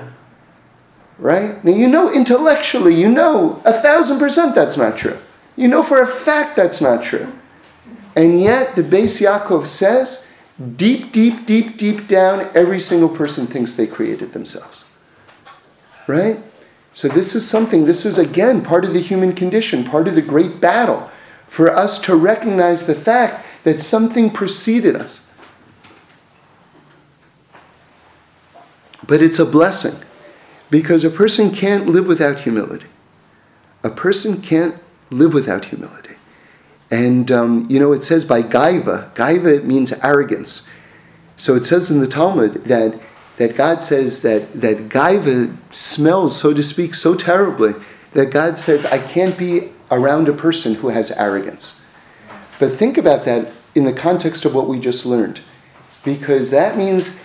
Right? 1.18 1.62
Now, 1.64 1.70
you 1.70 1.86
know 1.86 2.12
intellectually, 2.12 2.96
you 2.96 3.09
know 3.09 3.62
a 3.64 3.72
thousand 3.72 4.18
percent 4.18 4.57
that's 4.57 4.76
not 4.76 4.98
true. 4.98 5.16
You 5.55 5.68
know 5.68 5.84
for 5.84 6.03
a 6.03 6.07
fact 6.07 6.57
that's 6.57 6.80
not 6.80 7.05
true. 7.05 7.32
And 8.16 8.40
yet, 8.40 8.74
the 8.74 8.82
Beis 8.82 9.22
Yaakov 9.22 9.68
says, 9.68 10.26
deep, 10.74 11.12
deep, 11.12 11.46
deep, 11.46 11.76
deep 11.76 12.09
down, 12.09 12.50
every 12.57 12.80
single 12.80 13.09
person 13.09 13.46
thinks 13.46 13.76
they 13.76 13.86
created 13.86 14.32
themselves. 14.32 14.81
Right? 16.07 16.38
So, 16.94 17.09
this 17.09 17.34
is 17.34 17.48
something, 17.48 17.86
this 17.86 18.05
is 18.05 18.18
again 18.18 18.62
part 18.62 18.84
of 18.84 18.92
the 18.92 19.00
human 19.00 19.34
condition, 19.34 19.84
part 19.84 20.09
of 20.09 20.14
the 20.14 20.22
great 20.22 20.61
battle 20.61 21.11
for 21.48 21.70
us 21.70 22.00
to 22.03 22.16
recognize 22.16 22.86
the 22.86 22.94
fact 22.94 23.46
that 23.64 23.80
something 23.80 24.30
preceded 24.30 24.96
us. 24.96 25.24
But 29.07 29.22
it's 29.22 29.38
a 29.38 29.44
blessing 29.44 29.94
because 30.70 31.05
a 31.05 31.11
person 31.11 31.50
can't 31.50 31.86
live 31.86 32.07
without 32.07 32.40
humility. 32.40 32.86
A 33.84 33.90
person 33.90 34.40
can't 34.40 34.76
live 35.11 35.34
without 35.34 35.66
humility. 35.66 36.16
And, 36.90 37.30
um, 37.30 37.66
you 37.68 37.78
know, 37.80 37.92
it 37.92 38.05
says 38.05 38.24
by 38.24 38.42
gaiva, 38.42 39.14
gaiva 39.14 39.64
means 39.64 39.92
arrogance. 40.03 40.70
So 41.36 41.55
it 41.55 41.66
says 41.66 41.90
in 41.90 42.00
the 42.00 42.07
Talmud 42.07 42.64
that, 42.64 42.98
that 43.36 43.56
God 43.56 43.82
says 43.82 44.22
that, 44.22 44.60
that 44.60 44.88
gaiva 44.88 45.56
smells, 45.70 46.38
so 46.38 46.52
to 46.52 46.62
speak, 46.62 46.94
so 46.94 47.14
terribly 47.14 47.74
that 48.12 48.26
God 48.26 48.58
says, 48.58 48.84
I 48.86 48.98
can't 48.98 49.36
be 49.38 49.70
around 49.90 50.28
a 50.28 50.32
person 50.32 50.74
who 50.74 50.88
has 50.88 51.10
arrogance. 51.12 51.80
But 52.58 52.72
think 52.72 52.98
about 52.98 53.24
that 53.24 53.52
in 53.74 53.84
the 53.84 53.92
context 53.92 54.44
of 54.44 54.54
what 54.54 54.68
we 54.68 54.78
just 54.78 55.06
learned. 55.06 55.40
Because 56.04 56.50
that 56.50 56.76
means 56.76 57.24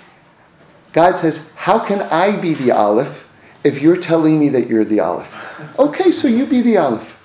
God 0.94 1.18
says, 1.18 1.54
How 1.56 1.80
can 1.80 2.02
I 2.02 2.36
be 2.40 2.54
the 2.54 2.72
Aleph 2.72 3.30
if 3.64 3.82
you're 3.82 3.98
telling 3.98 4.40
me 4.40 4.50
that 4.50 4.68
you're 4.68 4.86
the 4.86 5.00
Aleph? 5.00 5.34
Okay, 5.78 6.12
so 6.12 6.28
you 6.28 6.46
be 6.46 6.62
the 6.62 6.78
Aleph. 6.78 7.22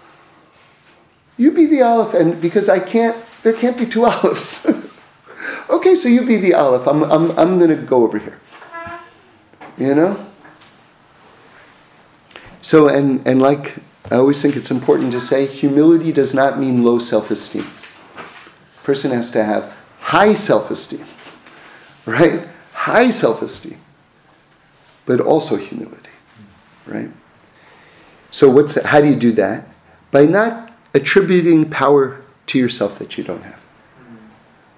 You 1.36 1.50
be 1.50 1.66
the 1.66 1.82
Aleph, 1.82 2.14
and 2.14 2.40
because 2.40 2.68
I 2.68 2.78
can't, 2.78 3.16
there 3.42 3.52
can't 3.52 3.78
be 3.78 3.86
two 3.86 4.00
Alephs. 4.02 4.90
okay, 5.70 5.94
so 5.94 6.08
you 6.08 6.26
be 6.26 6.36
the 6.36 6.54
Aleph. 6.54 6.86
I'm, 6.86 7.02
I'm, 7.04 7.30
I'm 7.38 7.58
going 7.58 7.70
to 7.70 7.76
go 7.76 8.02
over 8.04 8.18
here. 8.18 8.38
You 9.78 9.94
know? 9.94 10.26
So, 12.62 12.88
and, 12.88 13.26
and 13.26 13.42
like 13.42 13.74
I 14.10 14.16
always 14.16 14.42
think 14.42 14.56
it's 14.56 14.70
important 14.70 15.12
to 15.12 15.20
say, 15.20 15.46
humility 15.46 16.12
does 16.12 16.34
not 16.34 16.58
mean 16.58 16.84
low 16.84 16.98
self 16.98 17.30
esteem. 17.30 17.66
Person 18.82 19.10
has 19.12 19.30
to 19.32 19.42
have 19.42 19.76
high 20.00 20.34
self 20.34 20.70
esteem, 20.70 21.04
right? 22.06 22.46
High 22.72 23.10
self 23.10 23.42
esteem, 23.42 23.78
but 25.06 25.20
also 25.20 25.56
humility, 25.56 26.10
right? 26.86 27.10
So, 28.30 28.50
what's 28.50 28.80
how 28.82 29.00
do 29.00 29.08
you 29.08 29.16
do 29.16 29.32
that? 29.32 29.68
By 30.10 30.26
not 30.26 30.72
attributing 30.94 31.70
power 31.70 32.22
to 32.48 32.58
yourself 32.58 32.98
that 32.98 33.16
you 33.16 33.24
don't 33.24 33.42
have, 33.42 33.60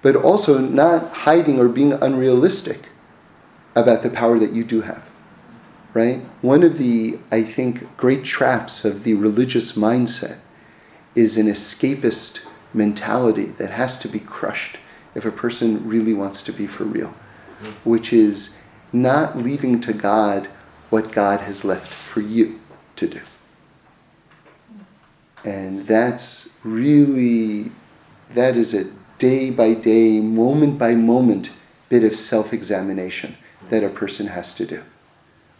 but 0.01 0.15
also 0.15 0.59
not 0.59 1.11
hiding 1.11 1.59
or 1.59 1.67
being 1.67 1.93
unrealistic 1.93 2.89
about 3.75 4.03
the 4.03 4.09
power 4.09 4.39
that 4.39 4.53
you 4.53 4.63
do 4.63 4.81
have. 4.81 5.03
Right? 5.93 6.21
One 6.41 6.63
of 6.63 6.77
the, 6.77 7.19
I 7.31 7.43
think, 7.43 7.95
great 7.97 8.23
traps 8.23 8.83
of 8.83 9.03
the 9.03 9.13
religious 9.13 9.77
mindset 9.77 10.39
is 11.15 11.37
an 11.37 11.47
escapist 11.47 12.45
mentality 12.73 13.45
that 13.57 13.71
has 13.71 13.99
to 13.99 14.09
be 14.09 14.19
crushed 14.19 14.77
if 15.13 15.23
a 15.23 15.31
person 15.31 15.87
really 15.87 16.13
wants 16.13 16.43
to 16.43 16.51
be 16.51 16.67
for 16.67 16.83
real. 16.83 17.13
which 17.83 18.11
is 18.11 18.59
not 18.91 19.37
leaving 19.37 19.79
to 19.81 19.93
God 19.93 20.47
what 20.89 21.11
God 21.11 21.41
has 21.41 21.65
left 21.65 21.87
for 21.87 22.21
you 22.21 22.59
to 22.95 23.07
do. 23.07 23.21
And 25.43 25.85
that's 25.85 26.57
really, 26.63 27.71
that 28.33 28.55
is 28.55 28.73
a 28.73 28.85
day 29.19 29.49
by 29.49 29.73
day, 29.73 30.19
moment 30.19 30.77
by 30.77 30.95
moment 30.95 31.51
bit 31.89 32.03
of 32.03 32.15
self 32.15 32.51
examination 32.51 33.37
that 33.69 33.83
a 33.83 33.89
person 33.89 34.27
has 34.27 34.53
to 34.55 34.65
do. 34.65 34.83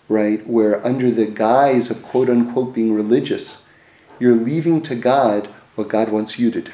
Right? 0.08 0.45
Where 0.47 0.86
under 0.86 1.10
the 1.12 1.26
guise 1.26 1.89
of 1.89 2.03
quote 2.03 2.30
unquote 2.30 2.74
being 2.74 2.93
religious, 2.93 3.68
you're 4.20 4.36
leaving 4.36 4.82
to 4.84 4.95
God 4.95 5.47
what 5.76 5.89
God 5.89 6.10
wants 6.10 6.39
you 6.39 6.51
to 6.51 6.62
do. 6.62 6.72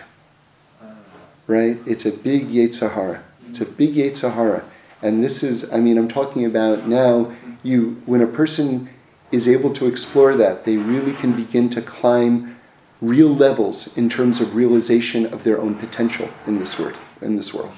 Right? 1.48 1.78
It's 1.86 2.06
a 2.06 2.12
big 2.12 2.50
Yetzer 2.50 2.94
Hara. 2.94 3.24
It's 3.50 3.62
a 3.62 3.66
big 3.66 3.96
Yetzer 3.96 4.34
Hara. 4.34 4.64
And 5.02 5.24
this 5.24 5.44
is, 5.44 5.74
I 5.74 5.80
mean, 5.80 5.98
I'm 5.98 6.08
talking 6.08 6.46
about 6.46 6.88
now, 6.88 7.34
you, 7.64 8.02
when 8.06 8.22
a 8.22 8.28
person 8.28 8.90
is 9.32 9.48
able 9.48 9.74
to 9.74 9.88
explore 9.88 10.36
that, 10.36 10.66
they 10.66 10.78
really 10.78 11.14
can 11.14 11.36
begin 11.36 11.70
to 11.72 11.82
climb 11.82 12.60
real 13.02 13.30
levels 13.30 13.98
in 13.98 14.10
terms 14.10 14.40
of 14.40 14.56
realization 14.56 15.26
of 15.34 15.44
their 15.44 15.60
own 15.60 15.76
potential 15.76 16.30
in 16.46 16.60
this 16.60 16.78
world. 16.78 16.98
In 17.22 17.36
this 17.36 17.54
world, 17.54 17.74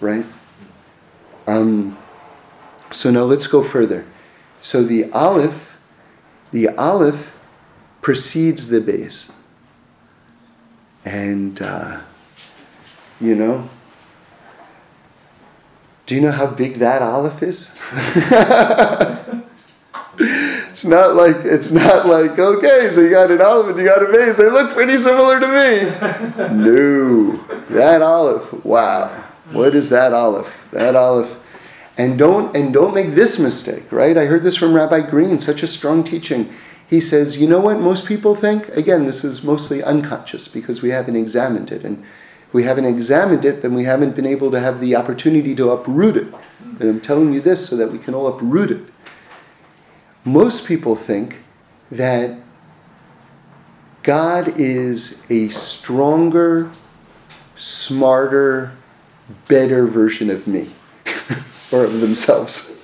right? 0.00 0.24
Um, 1.46 1.96
so 2.90 3.10
now 3.10 3.22
let's 3.22 3.46
go 3.46 3.62
further. 3.62 4.06
So 4.60 4.82
the 4.82 5.10
Aleph, 5.12 5.76
the 6.52 6.68
Aleph 6.70 7.36
precedes 8.00 8.68
the 8.68 8.80
beis, 8.80 9.30
and 11.04 11.60
uh, 11.60 12.00
you 13.20 13.34
know. 13.34 13.68
Do 16.06 16.14
you 16.14 16.22
know 16.22 16.32
how 16.32 16.46
big 16.46 16.78
that 16.78 17.02
Aleph 17.02 17.42
is? 17.42 17.70
It's 20.78 20.84
not 20.84 21.16
like 21.16 21.34
it's 21.38 21.72
not 21.72 22.06
like 22.06 22.38
okay, 22.38 22.88
so 22.90 23.00
you 23.00 23.10
got 23.10 23.32
an 23.32 23.40
Aleph 23.40 23.70
and 23.70 23.78
you 23.80 23.84
got 23.84 24.00
a 24.00 24.06
beis. 24.06 24.36
They 24.36 24.48
look 24.48 24.72
pretty 24.72 24.96
similar 24.98 25.40
to 25.40 25.48
me. 25.48 26.54
no, 26.64 27.36
that 27.70 28.00
Aleph. 28.00 28.64
Wow, 28.64 29.08
what 29.50 29.74
is 29.74 29.90
that 29.90 30.12
Aleph? 30.12 30.68
That 30.70 30.94
Aleph. 30.94 31.36
And 31.98 32.18
don't 32.18 32.56
and 32.56 32.72
don't 32.72 32.94
make 32.94 33.14
this 33.14 33.38
mistake, 33.38 33.90
right? 33.92 34.16
I 34.16 34.24
heard 34.24 34.44
this 34.44 34.56
from 34.56 34.72
Rabbi 34.72 35.02
Green, 35.10 35.38
such 35.38 35.62
a 35.62 35.66
strong 35.66 36.04
teaching. 36.04 36.50
He 36.88 37.00
says, 37.00 37.36
you 37.36 37.46
know 37.46 37.60
what 37.60 37.80
most 37.80 38.06
people 38.06 38.34
think? 38.34 38.68
Again, 38.68 39.04
this 39.04 39.24
is 39.24 39.42
mostly 39.42 39.82
unconscious 39.82 40.48
because 40.48 40.80
we 40.80 40.88
haven't 40.88 41.16
examined 41.16 41.70
it. 41.70 41.84
And 41.84 42.02
if 42.46 42.54
we 42.54 42.62
haven't 42.62 42.86
examined 42.86 43.44
it, 43.44 43.60
then 43.60 43.74
we 43.74 43.84
haven't 43.84 44.16
been 44.16 44.24
able 44.24 44.50
to 44.52 44.60
have 44.60 44.80
the 44.80 44.96
opportunity 44.96 45.54
to 45.56 45.72
uproot 45.72 46.16
it. 46.16 46.32
And 46.80 46.88
I'm 46.88 47.00
telling 47.00 47.34
you 47.34 47.42
this 47.42 47.68
so 47.68 47.76
that 47.76 47.92
we 47.92 47.98
can 47.98 48.14
all 48.14 48.26
uproot 48.26 48.70
it 48.70 48.86
most 50.28 50.66
people 50.66 50.94
think 50.94 51.38
that 51.90 52.38
God 54.02 54.58
is 54.58 55.22
a 55.30 55.48
stronger, 55.48 56.70
smarter, 57.56 58.72
better 59.46 59.86
version 59.86 60.30
of 60.30 60.46
me 60.46 60.70
or 61.72 61.84
of 61.84 62.00
themselves. 62.00 62.76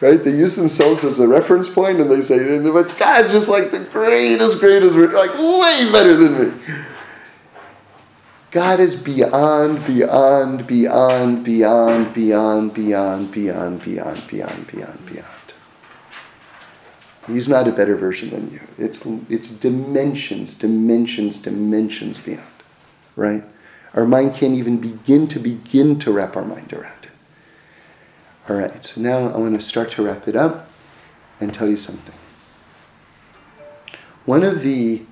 Right? 0.00 0.22
They 0.22 0.30
use 0.30 0.56
themselves 0.56 1.04
as 1.04 1.20
a 1.20 1.28
reference 1.28 1.68
point 1.68 2.00
and 2.00 2.10
they 2.10 2.22
say, 2.22 2.58
but 2.70 2.96
God's 2.98 3.32
just 3.32 3.48
like 3.48 3.70
the 3.70 3.80
greatest, 3.92 4.60
greatest, 4.60 4.94
like 4.96 5.34
way 5.34 5.88
better 5.92 6.14
than 6.16 6.38
me. 6.38 6.84
God 8.50 8.80
is 8.80 8.94
beyond, 8.94 9.84
beyond, 9.84 10.66
beyond, 10.66 11.44
beyond, 11.44 12.14
beyond, 12.14 12.74
beyond, 12.74 13.30
beyond, 13.32 13.82
beyond, 13.82 14.26
beyond, 14.28 14.66
beyond, 14.66 15.06
beyond. 15.06 15.26
He's 17.26 17.48
not 17.48 17.68
a 17.68 17.72
better 17.72 17.94
version 17.94 18.30
than 18.30 18.50
you. 18.50 18.60
It's, 18.78 19.04
it's 19.28 19.50
dimensions, 19.50 20.54
dimensions, 20.54 21.42
dimensions 21.42 22.18
beyond, 22.18 22.46
right? 23.16 23.44
Our 23.92 24.06
mind 24.06 24.34
can't 24.34 24.54
even 24.54 24.78
begin 24.78 25.28
to 25.28 25.38
begin 25.38 25.98
to 26.00 26.12
wrap 26.12 26.36
our 26.36 26.44
mind 26.44 26.72
around. 26.72 26.97
All 28.48 28.56
right, 28.56 28.82
so 28.82 29.00
now 29.02 29.28
I 29.28 29.36
want 29.36 29.60
to 29.60 29.60
start 29.60 29.90
to 29.92 30.02
wrap 30.02 30.26
it 30.26 30.34
up 30.34 30.70
and 31.38 31.52
tell 31.52 31.68
you 31.68 31.76
something. 31.76 32.14
One 34.24 34.42
of 34.42 34.62
the 34.62 35.02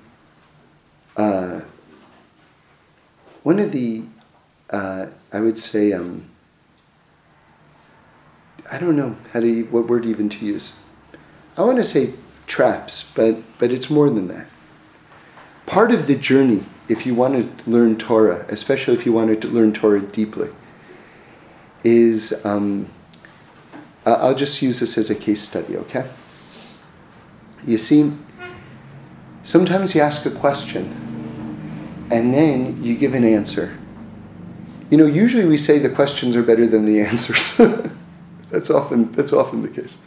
uh, 1.15 1.61
one 3.43 3.59
of 3.59 3.71
the 3.71 4.03
uh, 4.71 5.07
I 5.31 5.39
would 5.39 5.59
say 5.59 5.93
um, 5.93 6.27
I 8.71 8.79
don't 8.79 8.95
know 8.95 9.15
how 9.33 9.39
to 9.39 9.63
what 9.65 9.87
word 9.87 10.05
even 10.05 10.29
to 10.29 10.45
use. 10.45 10.73
I 11.57 11.63
want 11.63 11.77
to 11.77 11.83
say 11.83 12.13
traps, 12.47 13.11
but, 13.15 13.35
but 13.59 13.71
it's 13.71 13.89
more 13.89 14.09
than 14.09 14.27
that. 14.29 14.47
Part 15.65 15.91
of 15.91 16.07
the 16.07 16.15
journey, 16.15 16.63
if 16.87 17.05
you 17.05 17.13
want 17.13 17.33
to 17.35 17.69
learn 17.69 17.97
Torah, 17.97 18.45
especially 18.49 18.93
if 18.93 19.05
you 19.05 19.11
want 19.11 19.41
to 19.41 19.47
learn 19.47 19.73
Torah 19.73 20.01
deeply, 20.01 20.49
is 21.83 22.45
um, 22.45 22.87
I'll 24.15 24.35
just 24.35 24.61
use 24.61 24.79
this 24.79 24.97
as 24.97 25.09
a 25.09 25.15
case 25.15 25.41
study, 25.41 25.77
okay? 25.77 26.09
You 27.65 27.77
see, 27.77 28.13
sometimes 29.43 29.95
you 29.95 30.01
ask 30.01 30.25
a 30.25 30.31
question 30.31 31.03
and 32.09 32.33
then 32.33 32.81
you 32.81 32.95
give 32.95 33.13
an 33.13 33.25
answer. 33.25 33.77
You 34.89 34.97
know, 34.97 35.05
usually 35.05 35.45
we 35.45 35.57
say 35.57 35.79
the 35.79 35.89
questions 35.89 36.35
are 36.35 36.43
better 36.43 36.65
than 36.65 36.85
the 36.85 37.01
answers. 37.11 37.57
that's 38.49 38.69
often 38.69 39.11
that's 39.11 39.33
often 39.33 39.61
the 39.61 39.69
case. 39.69 39.97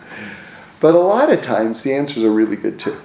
But 0.81 0.95
a 0.95 0.99
lot 0.99 1.31
of 1.31 1.43
times 1.43 1.83
the 1.83 1.93
answers 1.93 2.23
are 2.23 2.33
really 2.33 2.57
good 2.57 2.81
too. 2.81 2.97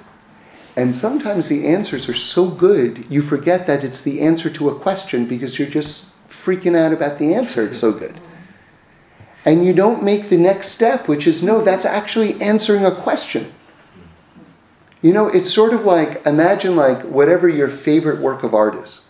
And 0.77 0.93
sometimes 0.93 1.47
the 1.47 1.67
answers 1.67 2.09
are 2.09 2.13
so 2.13 2.49
good, 2.49 3.05
you 3.09 3.21
forget 3.21 3.65
that 3.67 3.83
it's 3.83 4.01
the 4.01 4.21
answer 4.21 4.49
to 4.51 4.69
a 4.69 4.75
question 4.79 5.25
because 5.25 5.57
you're 5.57 5.69
just 5.69 6.13
freaking 6.29 6.77
out 6.77 6.91
about 6.91 7.17
the 7.17 7.33
answer. 7.33 7.65
It's 7.65 7.79
so 7.79 7.93
good. 7.93 8.19
And 9.45 9.63
you 9.63 9.73
don't 9.73 10.03
make 10.03 10.29
the 10.29 10.37
next 10.37 10.69
step, 10.69 11.07
which 11.07 11.27
is 11.27 11.43
no, 11.43 11.61
that's 11.63 11.85
actually 11.85 12.41
answering 12.41 12.83
a 12.83 12.91
question. 12.91 13.53
You 15.03 15.13
know, 15.13 15.27
it's 15.27 15.53
sort 15.53 15.73
of 15.73 15.85
like 15.85 16.25
imagine 16.25 16.75
like 16.75 17.03
whatever 17.03 17.47
your 17.47 17.69
favorite 17.69 18.19
work 18.19 18.41
of 18.41 18.55
art 18.55 18.73
is, 18.75 19.01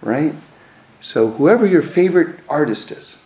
right? 0.00 0.34
So 1.00 1.30
whoever 1.32 1.66
your 1.66 1.82
favorite 1.82 2.40
artist 2.48 2.90
is, 2.90 3.18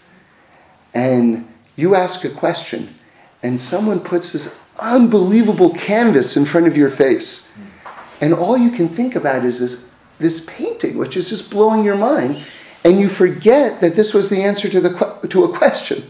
and 0.92 1.48
you 1.76 1.94
ask 1.94 2.24
a 2.24 2.30
question, 2.30 2.98
and 3.44 3.60
someone 3.60 4.00
puts 4.00 4.32
this 4.32 4.58
unbelievable 4.80 5.70
canvas 5.74 6.36
in 6.36 6.44
front 6.44 6.66
of 6.66 6.76
your 6.76 6.90
face. 6.90 7.52
And 8.20 8.34
all 8.34 8.56
you 8.56 8.70
can 8.70 8.88
think 8.88 9.14
about 9.14 9.44
is 9.44 9.60
this, 9.60 9.92
this 10.18 10.44
painting, 10.46 10.98
which 10.98 11.16
is 11.16 11.28
just 11.28 11.50
blowing 11.50 11.84
your 11.84 11.96
mind. 11.96 12.42
And 12.84 12.98
you 12.98 13.08
forget 13.08 13.80
that 13.80 13.96
this 13.96 14.14
was 14.14 14.30
the 14.30 14.42
answer 14.42 14.68
to, 14.68 14.80
the, 14.80 15.28
to 15.28 15.44
a 15.44 15.56
question. 15.56 16.04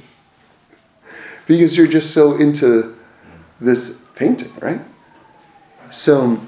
Because 1.47 1.77
you're 1.77 1.87
just 1.87 2.13
so 2.13 2.37
into 2.37 2.97
this 3.61 4.03
painting, 4.15 4.53
right? 4.61 4.81
So, 5.91 6.41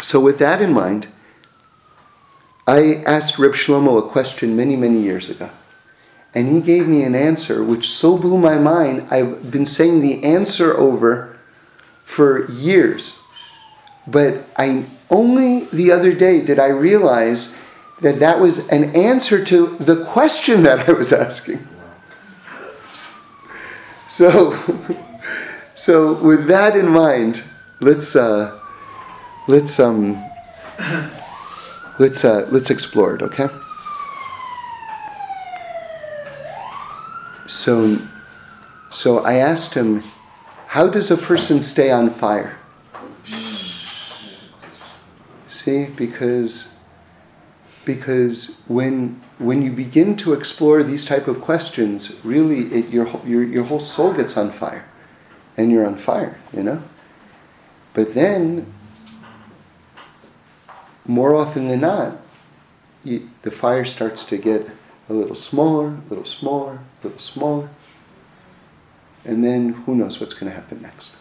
so 0.00 0.20
with 0.20 0.38
that 0.38 0.60
in 0.60 0.72
mind, 0.72 1.08
I 2.66 3.02
asked 3.06 3.38
Reb 3.38 3.52
Shlomo 3.52 3.98
a 3.98 4.10
question 4.10 4.56
many, 4.56 4.76
many 4.76 5.00
years 5.00 5.30
ago. 5.30 5.50
And 6.34 6.48
he 6.48 6.60
gave 6.60 6.86
me 6.86 7.02
an 7.02 7.14
answer 7.14 7.64
which 7.64 7.88
so 7.88 8.18
blew 8.18 8.36
my 8.36 8.58
mind. 8.58 9.06
I've 9.10 9.50
been 9.50 9.64
saying 9.64 10.00
the 10.00 10.22
answer 10.24 10.76
over 10.76 11.38
for 12.04 12.50
years. 12.50 13.18
But 14.06 14.44
I 14.56 14.84
only 15.10 15.64
the 15.66 15.92
other 15.92 16.12
day 16.12 16.44
did 16.44 16.58
I 16.58 16.68
realize 16.68 17.56
that 18.00 18.20
that 18.20 18.40
was 18.40 18.68
an 18.68 18.94
answer 18.94 19.44
to 19.44 19.76
the 19.78 20.04
question 20.04 20.62
that 20.64 20.88
I 20.88 20.92
was 20.92 21.12
asking. 21.12 21.66
So, 24.08 24.58
so 25.74 26.14
with 26.14 26.46
that 26.46 26.76
in 26.76 26.88
mind, 26.88 27.42
let's 27.80 28.14
uh, 28.16 28.58
let's 29.48 29.78
um, 29.80 30.22
let's 31.98 32.24
uh, 32.24 32.48
let's 32.50 32.70
explore 32.70 33.16
it, 33.16 33.22
okay? 33.22 33.48
So, 37.46 37.98
so 38.90 39.20
I 39.20 39.34
asked 39.34 39.74
him, 39.74 40.02
how 40.66 40.88
does 40.88 41.10
a 41.10 41.16
person 41.16 41.62
stay 41.62 41.90
on 41.90 42.10
fire? 42.10 42.58
See, 45.48 45.86
because 45.86 46.76
because 47.84 48.62
when 48.66 49.20
when 49.38 49.62
you 49.62 49.70
begin 49.70 50.16
to 50.16 50.32
explore 50.32 50.82
these 50.82 51.04
type 51.04 51.28
of 51.28 51.40
questions, 51.40 52.18
really, 52.24 52.60
it, 52.74 52.88
your 52.88 53.06
your 53.26 53.42
your 53.42 53.64
whole 53.64 53.80
soul 53.80 54.12
gets 54.12 54.36
on 54.36 54.50
fire, 54.50 54.86
and 55.56 55.70
you're 55.70 55.86
on 55.86 55.96
fire, 55.96 56.38
you 56.52 56.62
know. 56.62 56.82
But 57.92 58.14
then, 58.14 58.72
more 61.06 61.34
often 61.34 61.68
than 61.68 61.80
not, 61.80 62.18
you, 63.04 63.30
the 63.42 63.50
fire 63.50 63.84
starts 63.84 64.24
to 64.26 64.38
get 64.38 64.70
a 65.08 65.12
little 65.12 65.34
smaller, 65.34 65.88
a 65.88 66.08
little 66.08 66.24
smaller, 66.24 66.80
a 67.02 67.06
little 67.06 67.20
smaller. 67.20 67.68
And 69.24 69.44
then 69.44 69.72
who 69.72 69.94
knows 69.94 70.20
what's 70.20 70.34
going 70.34 70.50
to 70.52 70.56
happen 70.56 70.80
next. 70.82 71.12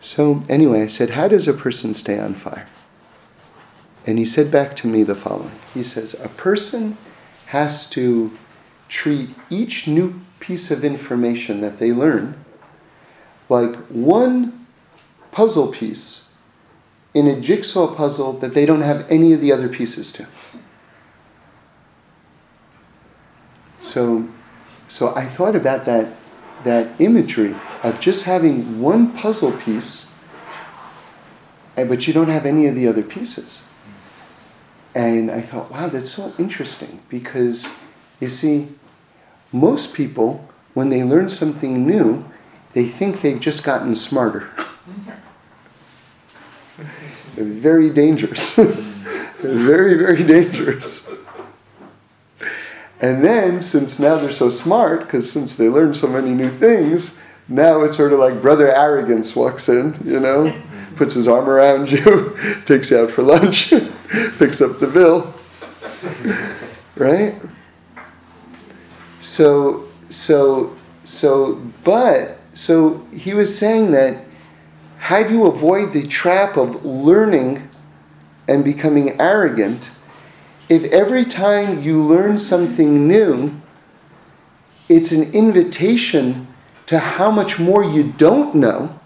So, 0.00 0.44
anyway, 0.48 0.82
I 0.82 0.86
said, 0.86 1.10
How 1.10 1.28
does 1.28 1.48
a 1.48 1.52
person 1.52 1.94
stay 1.94 2.18
on 2.18 2.34
fire? 2.34 2.68
And 4.08 4.18
he 4.18 4.24
said 4.24 4.50
back 4.50 4.74
to 4.76 4.86
me 4.86 5.02
the 5.02 5.14
following 5.14 5.50
He 5.74 5.84
says, 5.84 6.14
A 6.14 6.30
person 6.30 6.96
has 7.48 7.90
to 7.90 8.32
treat 8.88 9.28
each 9.50 9.86
new 9.86 10.18
piece 10.40 10.70
of 10.70 10.82
information 10.82 11.60
that 11.60 11.76
they 11.76 11.92
learn 11.92 12.42
like 13.50 13.76
one 13.88 14.66
puzzle 15.30 15.68
piece 15.68 16.30
in 17.12 17.26
a 17.26 17.38
jigsaw 17.38 17.94
puzzle 17.94 18.32
that 18.34 18.54
they 18.54 18.64
don't 18.64 18.80
have 18.80 19.06
any 19.10 19.34
of 19.34 19.42
the 19.42 19.52
other 19.52 19.68
pieces 19.68 20.10
to. 20.12 20.26
So, 23.78 24.26
so 24.88 25.14
I 25.14 25.26
thought 25.26 25.54
about 25.54 25.84
that, 25.84 26.14
that 26.64 26.98
imagery 26.98 27.54
of 27.82 28.00
just 28.00 28.24
having 28.24 28.80
one 28.80 29.12
puzzle 29.12 29.52
piece, 29.52 30.14
eh, 31.76 31.84
but 31.84 32.06
you 32.06 32.14
don't 32.14 32.30
have 32.30 32.46
any 32.46 32.66
of 32.66 32.74
the 32.74 32.88
other 32.88 33.02
pieces. 33.02 33.60
And 34.98 35.30
I 35.30 35.40
thought, 35.42 35.70
wow, 35.70 35.86
that's 35.86 36.10
so 36.10 36.34
interesting 36.40 37.00
because 37.08 37.68
you 38.18 38.26
see, 38.26 38.66
most 39.52 39.94
people, 39.94 40.44
when 40.74 40.90
they 40.90 41.04
learn 41.04 41.28
something 41.28 41.86
new, 41.86 42.24
they 42.72 42.86
think 42.86 43.20
they've 43.20 43.38
just 43.38 43.62
gotten 43.62 43.94
smarter. 43.94 44.50
very 47.36 47.90
dangerous. 47.90 48.56
very, 49.38 49.94
very 49.94 50.24
dangerous. 50.24 51.08
And 53.00 53.24
then, 53.24 53.60
since 53.60 54.00
now 54.00 54.16
they're 54.16 54.32
so 54.32 54.50
smart, 54.50 55.02
because 55.02 55.30
since 55.30 55.54
they 55.54 55.68
learned 55.68 55.94
so 55.94 56.08
many 56.08 56.30
new 56.30 56.50
things, 56.50 57.20
now 57.46 57.82
it's 57.82 57.96
sort 57.96 58.12
of 58.12 58.18
like 58.18 58.42
brother 58.42 58.74
arrogance 58.74 59.36
walks 59.36 59.68
in, 59.68 59.96
you 60.04 60.18
know, 60.18 60.52
puts 60.98 61.14
his 61.14 61.26
arm 61.26 61.48
around 61.48 61.90
you, 61.90 62.38
takes 62.66 62.90
you 62.90 62.98
out 62.98 63.10
for 63.10 63.22
lunch, 63.22 63.70
picks 64.38 64.60
up 64.60 64.78
the 64.78 64.86
bill. 64.86 65.32
Right? 66.96 67.34
So, 69.20 69.88
so, 70.10 70.76
so, 71.04 71.54
but, 71.84 72.38
so 72.54 72.98
he 73.12 73.34
was 73.34 73.56
saying 73.56 73.92
that 73.92 74.24
how 74.98 75.22
do 75.22 75.32
you 75.32 75.46
avoid 75.46 75.92
the 75.92 76.06
trap 76.06 76.56
of 76.56 76.84
learning 76.84 77.68
and 78.48 78.64
becoming 78.64 79.20
arrogant 79.20 79.90
if 80.68 80.84
every 80.92 81.24
time 81.24 81.82
you 81.82 82.02
learn 82.02 82.36
something 82.36 83.08
new, 83.08 83.58
it's 84.88 85.12
an 85.12 85.32
invitation 85.32 86.46
to 86.86 86.98
how 86.98 87.30
much 87.30 87.58
more 87.58 87.84
you 87.84 88.12
don't 88.18 88.54
know? 88.54 88.97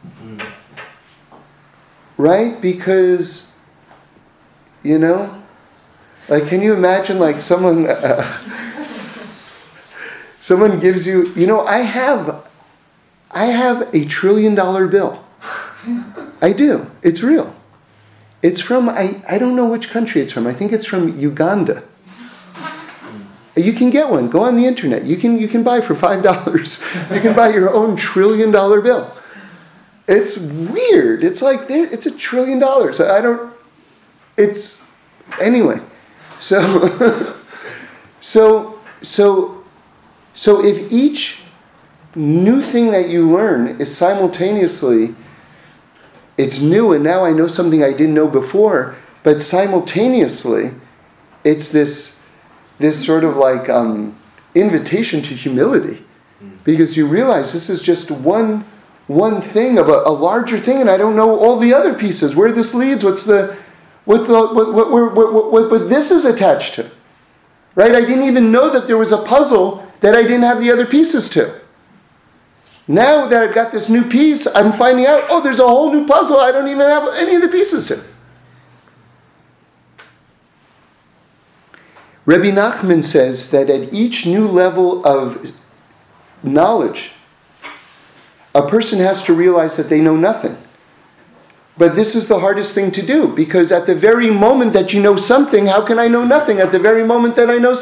Right? 2.23 2.61
Because, 2.61 3.53
you 4.83 4.99
know, 4.99 5.43
like, 6.29 6.47
can 6.47 6.63
you 6.63 6.73
imagine, 6.75 7.19
like, 7.19 7.41
someone. 7.41 7.87
Uh, 7.89 8.39
someone 10.41 10.81
gives 10.81 11.07
you 11.07 11.33
you 11.37 11.47
know 11.47 11.65
i 11.69 11.79
have 11.79 12.45
i 13.31 13.45
have 13.45 13.89
a 13.95 14.05
trillion 14.07 14.57
dollar 14.57 14.89
bill 14.89 15.23
I 16.41 16.53
do. 16.53 16.91
It's 17.03 17.23
real. 17.23 17.55
It's 18.43 18.61
from, 18.61 18.89
I, 18.89 19.23
I 19.29 19.39
don't 19.39 19.55
know 19.55 19.67
which 19.67 19.91
country 19.91 20.21
it's 20.21 20.33
from. 20.33 20.47
I 20.47 20.53
think 20.53 20.73
it's 20.73 20.87
from 20.87 21.19
Uganda. 21.19 21.85
You 23.55 23.73
can 23.73 23.91
get 23.91 24.09
one. 24.09 24.29
Go 24.29 24.45
on 24.45 24.57
the 24.57 24.67
internet. 24.67 25.05
You 25.05 25.17
can, 25.17 25.39
you 25.39 25.47
can 25.47 25.63
buy 25.63 25.81
for 25.81 25.95
$5. 25.95 27.11
you 27.15 27.21
can 27.21 27.37
buy 27.37 27.51
your 27.51 27.73
own 27.73 27.97
trillion 27.97 28.51
dollar 28.51 28.81
bill. 28.81 29.17
It's 30.09 30.37
weird. 30.39 31.25
It's 31.25 31.43
like, 31.43 31.69
there, 31.69 31.87
it's 31.87 32.07
a 32.07 32.17
trillion 32.17 32.59
dollars. 32.59 33.01
I 33.01 33.21
don't, 33.21 33.55
it's, 34.37 34.83
anyway. 35.41 35.81
So, 36.41 37.37
so, 38.21 38.81
so, 39.03 39.65
so 40.35 40.65
if 40.65 40.91
each 40.91 41.41
new 42.15 42.61
thing 42.61 42.91
that 42.91 43.09
you 43.09 43.31
learn 43.31 43.81
is 43.81 43.95
simultaneously 43.95 45.15
it's 46.37 46.61
new 46.61 46.93
and 46.93 47.05
now 47.05 47.25
I 47.25 47.33
know 47.33 47.47
something 47.47 47.85
I 47.85 47.93
didn't 47.93 48.15
know 48.15 48.29
before, 48.29 48.97
but 49.23 49.43
simultaneously, 49.43 50.73
it's 51.45 51.69
this, 51.71 52.25
this 52.79 53.05
sort 53.05 53.25
of 53.25 53.37
like 53.37 53.69
um, 53.69 54.19
invitation 54.55 55.23
to 55.23 55.35
humility 55.35 56.05
because 56.65 56.97
you 56.97 57.07
realize 57.07 57.53
this 57.53 57.71
is 57.71 57.83
just 57.83 58.11
one, 58.11 58.65
one 59.13 59.41
thing 59.41 59.79
of 59.79 59.89
a, 59.89 60.03
a, 60.07 60.11
larger 60.11 60.59
thing 60.59 60.81
and 60.81 60.91
I 60.91 60.97
don't 60.97 61.17
know 61.17 61.39
all 61.39 61.59
the 61.59 61.75
other 61.75 61.95
pieces, 61.95 62.35
where 62.35 62.53
this 62.53 62.75
leads, 62.75 63.05
what's 63.05 63.25
the, 63.25 63.57
what, 64.05 64.27
the, 64.27 64.33
what, 64.33 64.75
what, 64.75 64.91
what, 64.91 65.53
what, 65.53 65.71
what, 65.71 65.89
this 65.89 66.11
is 66.11 66.25
attached 66.25 66.75
to. 66.75 66.91
Right? 67.75 67.95
I 67.95 68.01
didn't 68.01 68.25
even 68.25 68.53
know 68.53 68.71
that 68.71 68.87
there 68.87 68.99
was 68.99 69.13
a 69.13 69.23
puzzle 69.23 69.87
that 70.01 70.15
I 70.15 70.23
didn't 70.23 70.43
have 70.43 70.61
the 70.61 70.71
other 70.71 70.87
pieces 70.87 71.29
to. 71.31 71.61
Now 72.89 73.27
that 73.27 73.43
I've 73.43 73.55
got 73.55 73.71
this 73.71 73.89
new 73.89 74.03
piece, 74.03 74.47
I'm 74.55 74.73
finding 74.73 75.07
out, 75.07 75.25
oh, 75.29 75.41
there's 75.41 75.61
a 75.61 75.67
whole 75.67 75.93
new 75.93 76.07
puzzle 76.07 76.39
I 76.39 76.51
don't 76.51 76.69
even 76.69 76.81
have 76.81 77.09
any 77.15 77.37
of 77.37 77.43
the 77.43 77.49
pieces 77.49 77.87
to. 77.87 78.03
Rebbe 82.25 82.51
Nachman 82.53 83.03
says 83.03 83.51
that 83.51 83.69
at 83.69 83.93
each 83.93 84.27
new 84.27 84.47
level 84.47 85.05
of 85.07 85.51
knowledge, 86.43 87.12
a 88.55 88.67
person 88.67 88.99
has 88.99 89.25
to 89.25 89.35
realize 89.35 89.77
that 89.77 89.89
they 89.89 90.01
know 90.01 90.17
nothing. 90.17 90.57
But 91.79 91.97
this 91.97 92.15
is 92.15 92.29
the 92.29 92.39
hardest 92.39 92.75
thing 92.75 92.91
to 92.93 93.03
do 93.05 93.29
because 93.29 93.73
at 93.73 93.87
the 93.87 93.95
very 93.95 94.31
moment 94.31 94.75
that 94.75 94.93
you 94.93 95.01
know 95.03 95.17
something, 95.17 95.67
how 95.67 95.85
can 95.85 95.99
I 95.99 96.07
know 96.09 96.25
nothing 96.25 96.59
at 96.59 96.71
the 96.71 96.79
very 96.79 97.05
moment 97.05 97.35
that 97.37 97.51
I 97.51 97.59
know? 97.59 97.75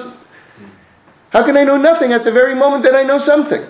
How 1.30 1.44
can 1.44 1.56
I 1.56 1.64
know 1.64 1.76
nothing 1.76 2.12
at 2.12 2.24
the 2.24 2.32
very 2.32 2.54
moment 2.54 2.84
that 2.84 2.94
I 2.94 3.02
know 3.02 3.18
something? 3.18 3.64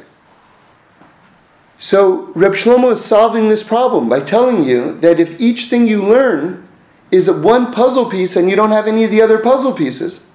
So 1.79 2.31
Reb 2.35 2.53
Shlomo 2.53 2.93
is 2.93 3.03
solving 3.03 3.49
this 3.49 3.63
problem 3.63 4.09
by 4.11 4.21
telling 4.21 4.65
you 4.65 4.99
that 5.01 5.19
if 5.19 5.41
each 5.41 5.71
thing 5.71 5.87
you 5.87 6.05
learn 6.05 6.69
is 7.11 7.31
one 7.31 7.73
puzzle 7.73 8.09
piece 8.09 8.37
and 8.37 8.51
you 8.51 8.57
don't 8.57 8.71
have 8.71 8.87
any 8.87 9.05
of 9.05 9.11
the 9.11 9.23
other 9.23 9.39
puzzle 9.39 9.73
pieces, 9.73 10.31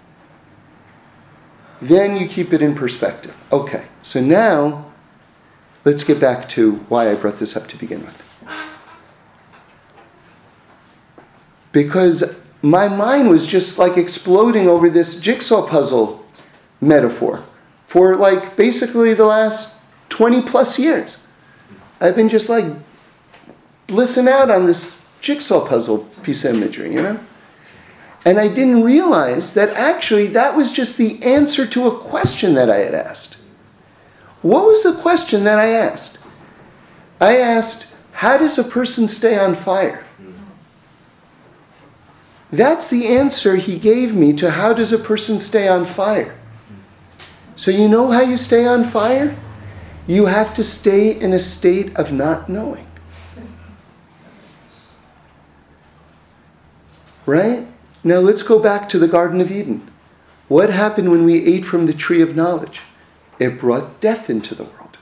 then 1.81 2.17
you 2.17 2.27
keep 2.27 2.51
it 2.51 2.63
in 2.63 2.73
perspective. 2.73 3.35
Okay, 3.51 3.85
so 4.01 4.19
now 4.19 4.84
let's 5.85 6.03
get 6.03 6.19
back 6.19 6.49
to 6.49 6.73
why 6.89 7.09
I 7.09 7.15
brought 7.15 7.39
this 7.39 7.55
up 7.55 7.67
to 7.67 7.77
begin 7.77 8.01
with. 8.05 8.21
Because 11.71 12.39
my 12.61 12.87
mind 12.87 13.29
was 13.29 13.45
just 13.45 13.77
like 13.77 13.97
exploding 13.97 14.67
over 14.67 14.89
this 14.89 15.21
jigsaw 15.21 15.67
puzzle 15.67 16.25
metaphor 16.81 17.43
for 17.87 18.15
like 18.15 18.57
basically 18.57 19.13
the 19.13 19.25
last 19.25 19.79
20 20.09 20.41
plus 20.41 20.79
years. 20.79 21.17
I've 22.01 22.15
been 22.15 22.29
just 22.29 22.49
like 22.49 22.65
blissing 23.87 24.27
out 24.27 24.49
on 24.49 24.65
this 24.65 25.05
jigsaw 25.21 25.67
puzzle 25.67 25.99
piece 26.23 26.43
of 26.43 26.55
imagery, 26.55 26.93
you 26.93 27.01
know? 27.01 27.19
And 28.25 28.39
I 28.39 28.47
didn't 28.47 28.83
realize 28.83 29.53
that 29.53 29.69
actually 29.69 30.27
that 30.27 30.57
was 30.57 30.71
just 30.71 30.97
the 30.97 31.21
answer 31.21 31.67
to 31.67 31.87
a 31.87 31.99
question 31.99 32.55
that 32.55 32.69
I 32.69 32.77
had 32.77 32.95
asked. 32.95 33.37
What 34.41 34.65
was 34.65 34.83
the 34.83 34.93
question 35.01 35.43
that 35.45 35.59
I 35.59 35.69
asked? 35.69 36.19
I 37.19 37.37
asked, 37.37 37.93
How 38.11 38.37
does 38.37 38.57
a 38.57 38.63
person 38.63 39.07
stay 39.07 39.37
on 39.37 39.55
fire? 39.55 40.05
That's 42.51 42.89
the 42.89 43.07
answer 43.07 43.55
he 43.55 43.77
gave 43.77 44.13
me 44.13 44.33
to 44.33 44.51
how 44.51 44.73
does 44.73 44.93
a 44.93 44.97
person 44.97 45.39
stay 45.39 45.67
on 45.67 45.85
fire. 45.85 46.37
So, 47.55 47.71
you 47.71 47.87
know 47.87 48.11
how 48.11 48.21
you 48.21 48.37
stay 48.37 48.65
on 48.67 48.85
fire? 48.85 49.35
You 50.07 50.25
have 50.25 50.53
to 50.55 50.63
stay 50.63 51.19
in 51.19 51.33
a 51.33 51.39
state 51.39 51.95
of 51.95 52.11
not 52.11 52.47
knowing. 52.49 52.85
Right? 57.25 57.65
Now 58.03 58.19
let's 58.19 58.43
go 58.43 58.59
back 58.59 58.87
to 58.89 58.99
the 58.99 59.07
Garden 59.07 59.41
of 59.41 59.51
Eden. 59.51 59.89
What 60.47 60.69
happened 60.69 61.09
when 61.09 61.25
we 61.25 61.43
ate 61.43 61.65
from 61.65 61.87
the 61.87 61.93
tree 61.93 62.21
of 62.21 62.35
knowledge? 62.35 62.81
It 63.39 63.59
brought 63.59 63.99
death 63.99 64.29
into 64.29 64.55
the 64.55 64.63
world. 64.63 64.97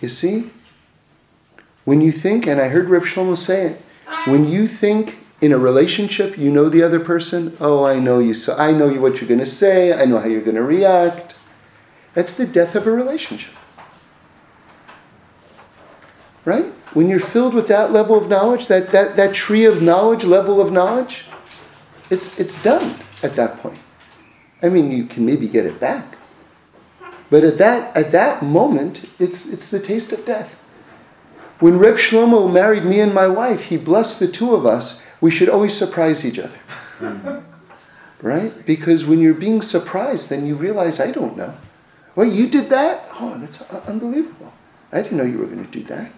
You 0.00 0.08
see? 0.08 0.50
When 1.84 2.00
you 2.00 2.12
think, 2.12 2.46
and 2.46 2.60
I 2.60 2.68
heard 2.68 2.88
Reb 2.88 3.04
Shlomo 3.04 3.36
say 3.36 3.66
it, 3.66 3.82
when 4.26 4.48
you 4.48 4.66
think 4.66 5.18
in 5.40 5.52
a 5.52 5.58
relationship, 5.58 6.38
you 6.38 6.50
know 6.50 6.68
the 6.68 6.82
other 6.82 7.00
person. 7.00 7.56
Oh, 7.60 7.84
I 7.84 7.98
know 7.98 8.18
you. 8.18 8.34
So 8.34 8.56
I 8.56 8.72
know 8.72 8.88
what 8.94 9.20
you're 9.20 9.28
going 9.28 9.40
to 9.40 9.46
say. 9.46 9.92
I 9.92 10.04
know 10.06 10.18
how 10.18 10.26
you're 10.26 10.42
going 10.42 10.56
to 10.56 10.62
react. 10.62 11.34
That's 12.14 12.36
the 12.36 12.46
death 12.46 12.74
of 12.74 12.86
a 12.86 12.90
relationship. 12.90 13.52
Right? 16.44 16.66
When 16.94 17.08
you're 17.08 17.20
filled 17.20 17.54
with 17.54 17.68
that 17.68 17.92
level 17.92 18.16
of 18.16 18.28
knowledge, 18.28 18.68
that, 18.68 18.92
that, 18.92 19.16
that 19.16 19.34
tree 19.34 19.64
of 19.64 19.82
knowledge, 19.82 20.24
level 20.24 20.60
of 20.60 20.72
knowledge, 20.72 21.26
it's, 22.10 22.38
it's 22.38 22.62
done 22.62 22.96
at 23.22 23.36
that 23.36 23.58
point. 23.58 23.78
I 24.64 24.70
mean, 24.70 24.90
you 24.90 25.04
can 25.04 25.26
maybe 25.26 25.46
get 25.46 25.66
it 25.66 25.78
back, 25.78 26.16
But 27.28 27.44
at 27.44 27.58
that, 27.58 27.94
at 27.94 28.12
that 28.12 28.42
moment, 28.42 29.10
it's, 29.18 29.52
it's 29.52 29.70
the 29.70 29.78
taste 29.78 30.12
of 30.12 30.24
death. 30.24 30.54
When 31.60 31.78
Reb 31.78 31.96
Shlomo 31.96 32.50
married 32.50 32.84
me 32.84 33.00
and 33.00 33.12
my 33.12 33.28
wife, 33.28 33.64
he 33.64 33.76
blessed 33.76 34.20
the 34.20 34.28
two 34.28 34.54
of 34.54 34.64
us. 34.64 35.02
We 35.20 35.30
should 35.30 35.50
always 35.50 35.74
surprise 35.74 36.24
each 36.24 36.38
other. 36.38 36.58
right? 38.22 38.54
Because 38.64 39.04
when 39.04 39.20
you're 39.20 39.34
being 39.34 39.60
surprised, 39.60 40.30
then 40.30 40.46
you 40.46 40.54
realize, 40.54 40.98
I 40.98 41.10
don't 41.10 41.36
know. 41.36 41.54
Well, 42.16 42.26
you 42.26 42.48
did 42.48 42.70
that? 42.70 43.06
Oh, 43.20 43.36
that's 43.38 43.70
unbelievable. 43.70 44.52
I 44.92 45.02
didn't 45.02 45.18
know 45.18 45.24
you 45.24 45.38
were 45.38 45.46
going 45.46 45.64
to 45.64 45.70
do 45.70 45.84
that. 45.84 46.10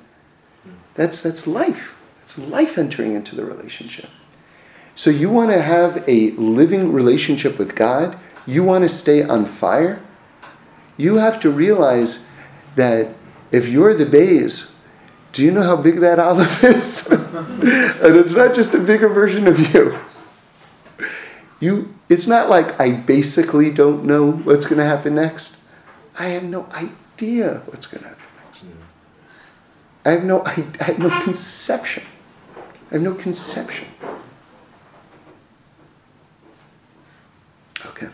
That's, 0.95 1.21
that's 1.21 1.49
life. 1.49 1.97
It's 2.23 2.39
life 2.39 2.79
entering 2.79 3.15
into 3.15 3.35
the 3.35 3.45
relationship. 3.45 4.09
So 4.95 5.11
you 5.11 5.31
want 5.31 5.51
to 5.51 5.61
have 5.61 6.09
a 6.09 6.31
living 6.33 6.93
relationship 6.93 7.59
with 7.59 7.75
God? 7.75 8.19
You 8.47 8.63
want 8.63 8.83
to 8.83 8.89
stay 8.89 9.23
on 9.23 9.45
fire? 9.45 10.01
You 10.97 11.17
have 11.17 11.41
to 11.41 11.51
realize 11.51 12.29
that 12.77 13.09
if 13.51 13.69
you're 13.69 13.95
the 13.95 14.07
beis, 14.07 14.75
do 15.33 15.45
you 15.45 15.51
know 15.51 15.63
how 15.63 15.77
big 15.77 16.01
that 16.01 16.19
Aleph 16.29 16.65
is? 16.65 17.11
and 17.11 18.17
it's 18.17 18.33
not 18.33 18.55
just 18.55 18.75
a 18.75 18.79
bigger 18.79 19.09
version 19.09 19.47
of 19.47 19.75
you. 19.75 19.99
You 21.61 21.95
it's 22.09 22.27
not 22.27 22.49
like 22.49 22.79
I 22.81 22.93
basically 22.93 23.71
don't 23.71 24.05
know 24.05 24.31
what's 24.31 24.65
going 24.65 24.79
to 24.79 24.85
happen 24.85 25.15
next. 25.17 25.59
I 26.19 26.27
have 26.29 26.45
no 26.45 26.67
idea 26.73 27.63
what's 27.67 27.87
going 27.87 28.03
to 28.03 28.09
happen 28.09 28.25
next. 28.45 28.65
I 30.05 30.11
have 30.11 30.25
no 30.25 30.43
I, 30.45 30.65
I 30.81 30.85
have 30.85 30.99
no 30.99 31.11
conception. 31.23 32.05
I 32.91 32.95
have 32.95 33.03
no 33.03 33.15
conception. 33.15 33.89
Okay, 37.85 38.09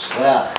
stop 0.00 0.12
here. 0.12 0.20
Swell. 0.20 0.54